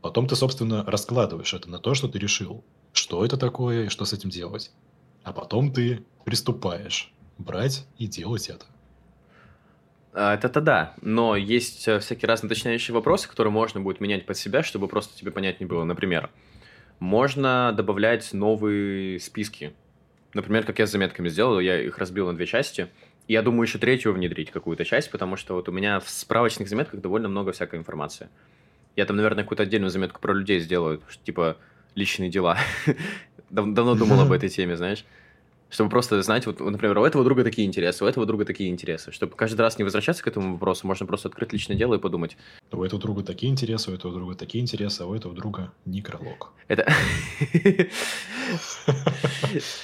Потом 0.00 0.26
ты, 0.26 0.36
собственно, 0.36 0.84
раскладываешь 0.84 1.54
это 1.54 1.68
на 1.70 1.78
то, 1.78 1.94
что 1.94 2.08
ты 2.08 2.18
решил, 2.18 2.64
что 2.92 3.24
это 3.24 3.36
такое 3.36 3.86
и 3.86 3.88
что 3.88 4.04
с 4.04 4.12
этим 4.12 4.30
делать. 4.30 4.70
А 5.22 5.32
потом 5.32 5.72
ты 5.72 6.04
приступаешь 6.24 7.12
брать 7.38 7.86
и 7.98 8.06
делать 8.06 8.48
это. 8.48 8.66
А, 10.14 10.34
Это-то 10.34 10.60
да, 10.60 10.94
но 11.02 11.34
есть 11.34 11.88
э, 11.88 11.98
всякие 11.98 12.28
разные 12.28 12.46
уточняющие 12.46 12.94
вопросы, 12.94 13.28
которые 13.28 13.52
можно 13.52 13.80
будет 13.80 14.00
менять 14.00 14.24
под 14.26 14.36
себя, 14.36 14.62
чтобы 14.62 14.86
просто 14.86 15.18
тебе 15.18 15.32
понятнее 15.32 15.66
было. 15.66 15.82
Например, 15.82 16.30
можно 17.00 17.72
добавлять 17.76 18.32
новые 18.32 19.18
списки. 19.18 19.74
Например, 20.32 20.64
как 20.64 20.78
я 20.78 20.86
с 20.86 20.92
заметками 20.92 21.28
сделал, 21.28 21.58
я 21.58 21.80
их 21.80 21.98
разбил 21.98 22.28
на 22.28 22.34
две 22.34 22.46
части. 22.46 22.88
Я 23.26 23.42
думаю 23.42 23.62
еще 23.62 23.78
третью 23.78 24.12
внедрить 24.12 24.52
какую-то 24.52 24.84
часть, 24.84 25.10
потому 25.10 25.36
что 25.36 25.54
вот 25.54 25.68
у 25.68 25.72
меня 25.72 25.98
в 25.98 26.08
справочных 26.08 26.68
заметках 26.68 27.00
довольно 27.00 27.28
много 27.28 27.50
всякой 27.50 27.80
информации. 27.80 28.28
Я 28.94 29.06
там, 29.06 29.16
наверное, 29.16 29.42
какую-то 29.42 29.64
отдельную 29.64 29.90
заметку 29.90 30.20
про 30.20 30.32
людей 30.32 30.60
сделаю, 30.60 31.02
типа 31.24 31.56
личные 31.96 32.30
дела. 32.30 32.56
Давно 33.50 33.96
думал 33.96 34.20
об 34.20 34.32
этой 34.32 34.48
теме, 34.48 34.76
знаешь 34.76 35.04
чтобы 35.74 35.90
просто 35.90 36.22
знать, 36.22 36.46
вот, 36.46 36.60
например, 36.60 36.96
у 36.98 37.04
этого 37.04 37.24
друга 37.24 37.42
такие 37.42 37.66
интересы, 37.66 38.04
у 38.04 38.06
этого 38.06 38.26
друга 38.26 38.44
такие 38.44 38.70
интересы, 38.70 39.10
чтобы 39.10 39.34
каждый 39.34 39.60
раз 39.60 39.76
не 39.76 39.82
возвращаться 39.82 40.22
к 40.22 40.28
этому 40.28 40.52
вопросу, 40.52 40.86
можно 40.86 41.04
просто 41.04 41.28
открыть 41.28 41.52
личное 41.52 41.76
дело 41.76 41.96
и 41.96 41.98
подумать. 41.98 42.36
У 42.70 42.84
этого 42.84 43.02
друга 43.02 43.24
такие 43.24 43.50
интересы, 43.50 43.90
у 43.90 43.94
этого 43.94 44.14
друга 44.14 44.36
такие 44.36 44.62
интересы, 44.62 45.02
а 45.02 45.06
у 45.06 45.14
этого 45.16 45.34
друга 45.34 45.72
некролог. 45.84 46.52
Это... 46.68 46.86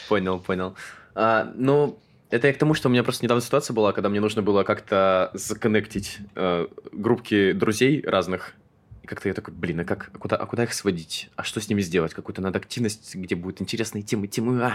Понял, 0.08 0.38
понял. 0.38 0.76
А, 1.16 1.52
ну, 1.56 1.98
это 2.30 2.46
я 2.46 2.52
к 2.54 2.58
тому, 2.58 2.74
что 2.74 2.88
у 2.88 2.92
меня 2.92 3.02
просто 3.02 3.24
недавно 3.24 3.42
ситуация 3.42 3.74
была, 3.74 3.92
когда 3.92 4.08
мне 4.08 4.20
нужно 4.20 4.42
было 4.42 4.62
как-то 4.62 5.32
законнектить 5.34 6.18
э, 6.36 6.68
группки 6.92 7.50
друзей 7.50 8.00
разных. 8.06 8.54
И 9.02 9.08
как-то 9.08 9.28
я 9.28 9.34
такой, 9.34 9.54
блин, 9.54 9.80
а 9.80 9.84
как, 9.84 10.10
а 10.14 10.18
куда, 10.18 10.36
а 10.36 10.46
куда 10.46 10.62
их 10.62 10.72
сводить? 10.72 11.30
А 11.34 11.42
что 11.42 11.60
с 11.60 11.68
ними 11.68 11.80
сделать? 11.80 12.14
Какую-то 12.14 12.42
надо 12.42 12.60
активность, 12.60 13.16
где 13.16 13.34
будут 13.34 13.60
интересные 13.60 14.02
темы, 14.02 14.28
темы, 14.28 14.62
а... 14.62 14.74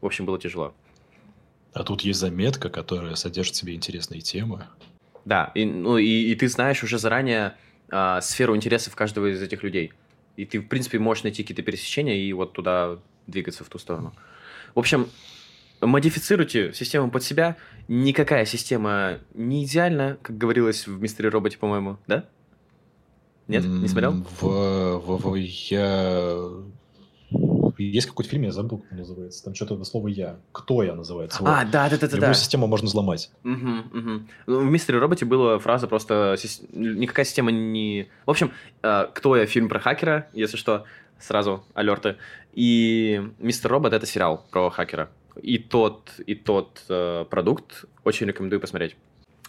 В 0.00 0.06
общем, 0.06 0.26
было 0.26 0.38
тяжело. 0.38 0.74
А 1.72 1.82
тут 1.82 2.02
есть 2.02 2.18
заметка, 2.18 2.70
которая 2.70 3.14
содержит 3.16 3.54
в 3.54 3.58
себе 3.58 3.74
интересные 3.74 4.20
темы. 4.20 4.66
Да, 5.24 5.50
и, 5.54 5.64
ну, 5.64 5.98
и, 5.98 6.06
и 6.06 6.34
ты 6.34 6.48
знаешь 6.48 6.82
уже 6.82 6.98
заранее 6.98 7.56
а, 7.90 8.20
сферу 8.20 8.56
интересов 8.56 8.94
каждого 8.94 9.26
из 9.26 9.42
этих 9.42 9.62
людей. 9.62 9.92
И 10.36 10.44
ты, 10.44 10.60
в 10.60 10.68
принципе, 10.68 10.98
можешь 10.98 11.24
найти 11.24 11.42
какие-то 11.42 11.62
пересечения 11.62 12.16
и 12.16 12.32
вот 12.32 12.52
туда 12.52 12.98
двигаться 13.26 13.64
в 13.64 13.68
ту 13.68 13.78
сторону. 13.78 14.14
В 14.74 14.78
общем, 14.78 15.08
модифицируйте 15.80 16.72
систему 16.72 17.10
под 17.10 17.22
себя. 17.22 17.56
Никакая 17.88 18.44
система 18.44 19.18
не 19.34 19.64
идеальна, 19.64 20.18
как 20.22 20.38
говорилось 20.38 20.86
в 20.86 21.00
«Мистере 21.00 21.28
Роботе», 21.28 21.58
по-моему, 21.58 21.98
да? 22.06 22.24
Нет? 23.48 23.64
Не 23.64 23.88
смотрел? 23.88 24.24
В, 24.40 24.98
в, 24.98 25.30
в, 25.30 25.34
я 25.34 26.48
есть 27.84 28.06
какой-то 28.06 28.30
фильм, 28.30 28.42
я 28.42 28.52
забыл, 28.52 28.78
как 28.78 28.92
он 28.92 28.98
называется. 28.98 29.44
Там 29.44 29.54
что-то 29.54 29.82
слово 29.84 30.08
«я». 30.08 30.36
«Кто 30.52 30.82
я» 30.82 30.94
называется. 30.94 31.38
А, 31.44 31.62
вот. 31.62 31.70
да, 31.70 31.88
да, 31.88 31.96
да, 31.96 32.06
Любую 32.06 32.20
да. 32.20 32.34
систему 32.34 32.66
можно 32.66 32.86
взломать. 32.86 33.30
Угу, 33.44 33.98
угу. 33.98 34.22
В 34.46 34.64
«Мистере 34.64 34.98
Роботе» 34.98 35.24
была 35.24 35.58
фраза 35.58 35.86
просто 35.86 36.36
«никакая 36.72 37.24
система 37.24 37.50
не...» 37.50 38.08
В 38.24 38.30
общем, 38.30 38.52
э, 38.82 39.06
«Кто 39.14 39.36
я» 39.36 39.46
фильм 39.46 39.68
про 39.68 39.80
хакера, 39.80 40.28
если 40.32 40.56
что, 40.56 40.84
сразу 41.18 41.64
алерты. 41.74 42.16
И 42.52 43.22
«Мистер 43.38 43.70
Робот»— 43.70 43.92
это 43.94 44.06
сериал 44.06 44.46
про 44.50 44.70
хакера. 44.70 45.10
И 45.42 45.58
тот, 45.58 46.12
и 46.26 46.34
тот 46.34 46.82
э, 46.88 47.26
продукт 47.28 47.84
очень 48.04 48.26
рекомендую 48.26 48.60
посмотреть. 48.60 48.96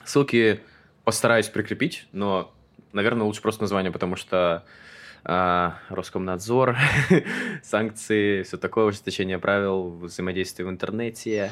Ссылки 0.03 0.59
постараюсь 1.03 1.47
прикрепить, 1.47 2.07
но, 2.11 2.53
наверное, 2.91 3.25
лучше 3.25 3.41
просто 3.41 3.61
название, 3.61 3.91
потому 3.91 4.15
что 4.17 4.65
а, 5.23 5.79
Роскомнадзор, 5.89 6.77
санкции, 7.63 8.43
все 8.43 8.57
такое, 8.57 8.85
ужесточение 8.85 9.39
правил, 9.39 9.89
взаимодействие 9.89 10.67
в 10.67 10.69
интернете. 10.69 11.51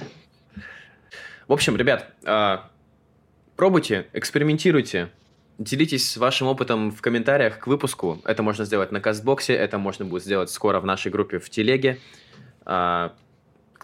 В 1.47 1.53
общем, 1.53 1.75
ребят, 1.75 2.13
а, 2.25 2.69
пробуйте, 3.55 4.07
экспериментируйте, 4.13 5.09
делитесь 5.57 6.17
вашим 6.17 6.47
опытом 6.47 6.91
в 6.91 7.01
комментариях 7.01 7.59
к 7.59 7.67
выпуску. 7.67 8.21
Это 8.25 8.43
можно 8.43 8.65
сделать 8.65 8.91
на 8.91 9.01
Кастбоксе, 9.01 9.53
это 9.53 9.77
можно 9.77 10.05
будет 10.05 10.23
сделать 10.23 10.49
скоро 10.49 10.79
в 10.79 10.85
нашей 10.85 11.11
группе 11.11 11.39
в 11.39 11.49
Телеге. 11.49 11.99
А, 12.65 13.13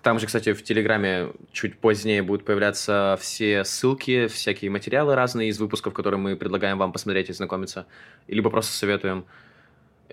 там 0.01 0.19
же, 0.19 0.25
кстати, 0.25 0.53
в 0.53 0.63
Телеграме 0.63 1.32
чуть 1.51 1.77
позднее 1.77 2.23
будут 2.23 2.45
появляться 2.45 3.17
все 3.21 3.63
ссылки, 3.63 4.27
всякие 4.27 4.71
материалы 4.71 5.15
разные 5.15 5.49
из 5.49 5.59
выпусков, 5.59 5.93
которые 5.93 6.19
мы 6.19 6.36
предлагаем 6.36 6.77
вам 6.77 6.91
посмотреть 6.91 7.29
и 7.29 7.34
знакомиться, 7.34 7.86
либо 8.27 8.49
просто 8.49 8.73
советуем. 8.73 9.25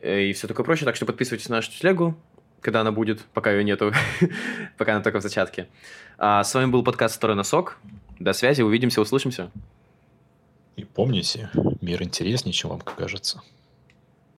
Э, 0.03 0.23
и 0.23 0.33
все 0.33 0.47
такое 0.49 0.65
прочее. 0.65 0.87
Так 0.87 0.97
что 0.97 1.07
подписывайтесь 1.07 1.49
на 1.49 1.57
нашу 1.57 1.71
телегу, 1.71 2.17
когда 2.61 2.81
она 2.81 2.93
будет, 2.93 3.21
пока 3.35 3.53
ее 3.53 3.65
нету, 3.65 3.93
пока 4.79 4.95
она 4.95 5.03
только 5.03 5.21
в 5.21 5.23
зачатке. 5.23 5.69
А 6.19 6.43
с 6.45 6.55
вами 6.55 6.71
был 6.71 6.83
подкаст 6.83 7.17
«Второй 7.17 7.37
носок». 7.37 7.79
До 8.19 8.33
связи, 8.33 8.63
увидимся, 8.63 9.01
услышимся. 9.01 9.51
И 10.77 10.85
помните, 10.85 11.51
мир 11.81 12.03
интереснее, 12.03 12.53
чем 12.53 12.71
вам 12.71 12.81
кажется. 12.81 13.43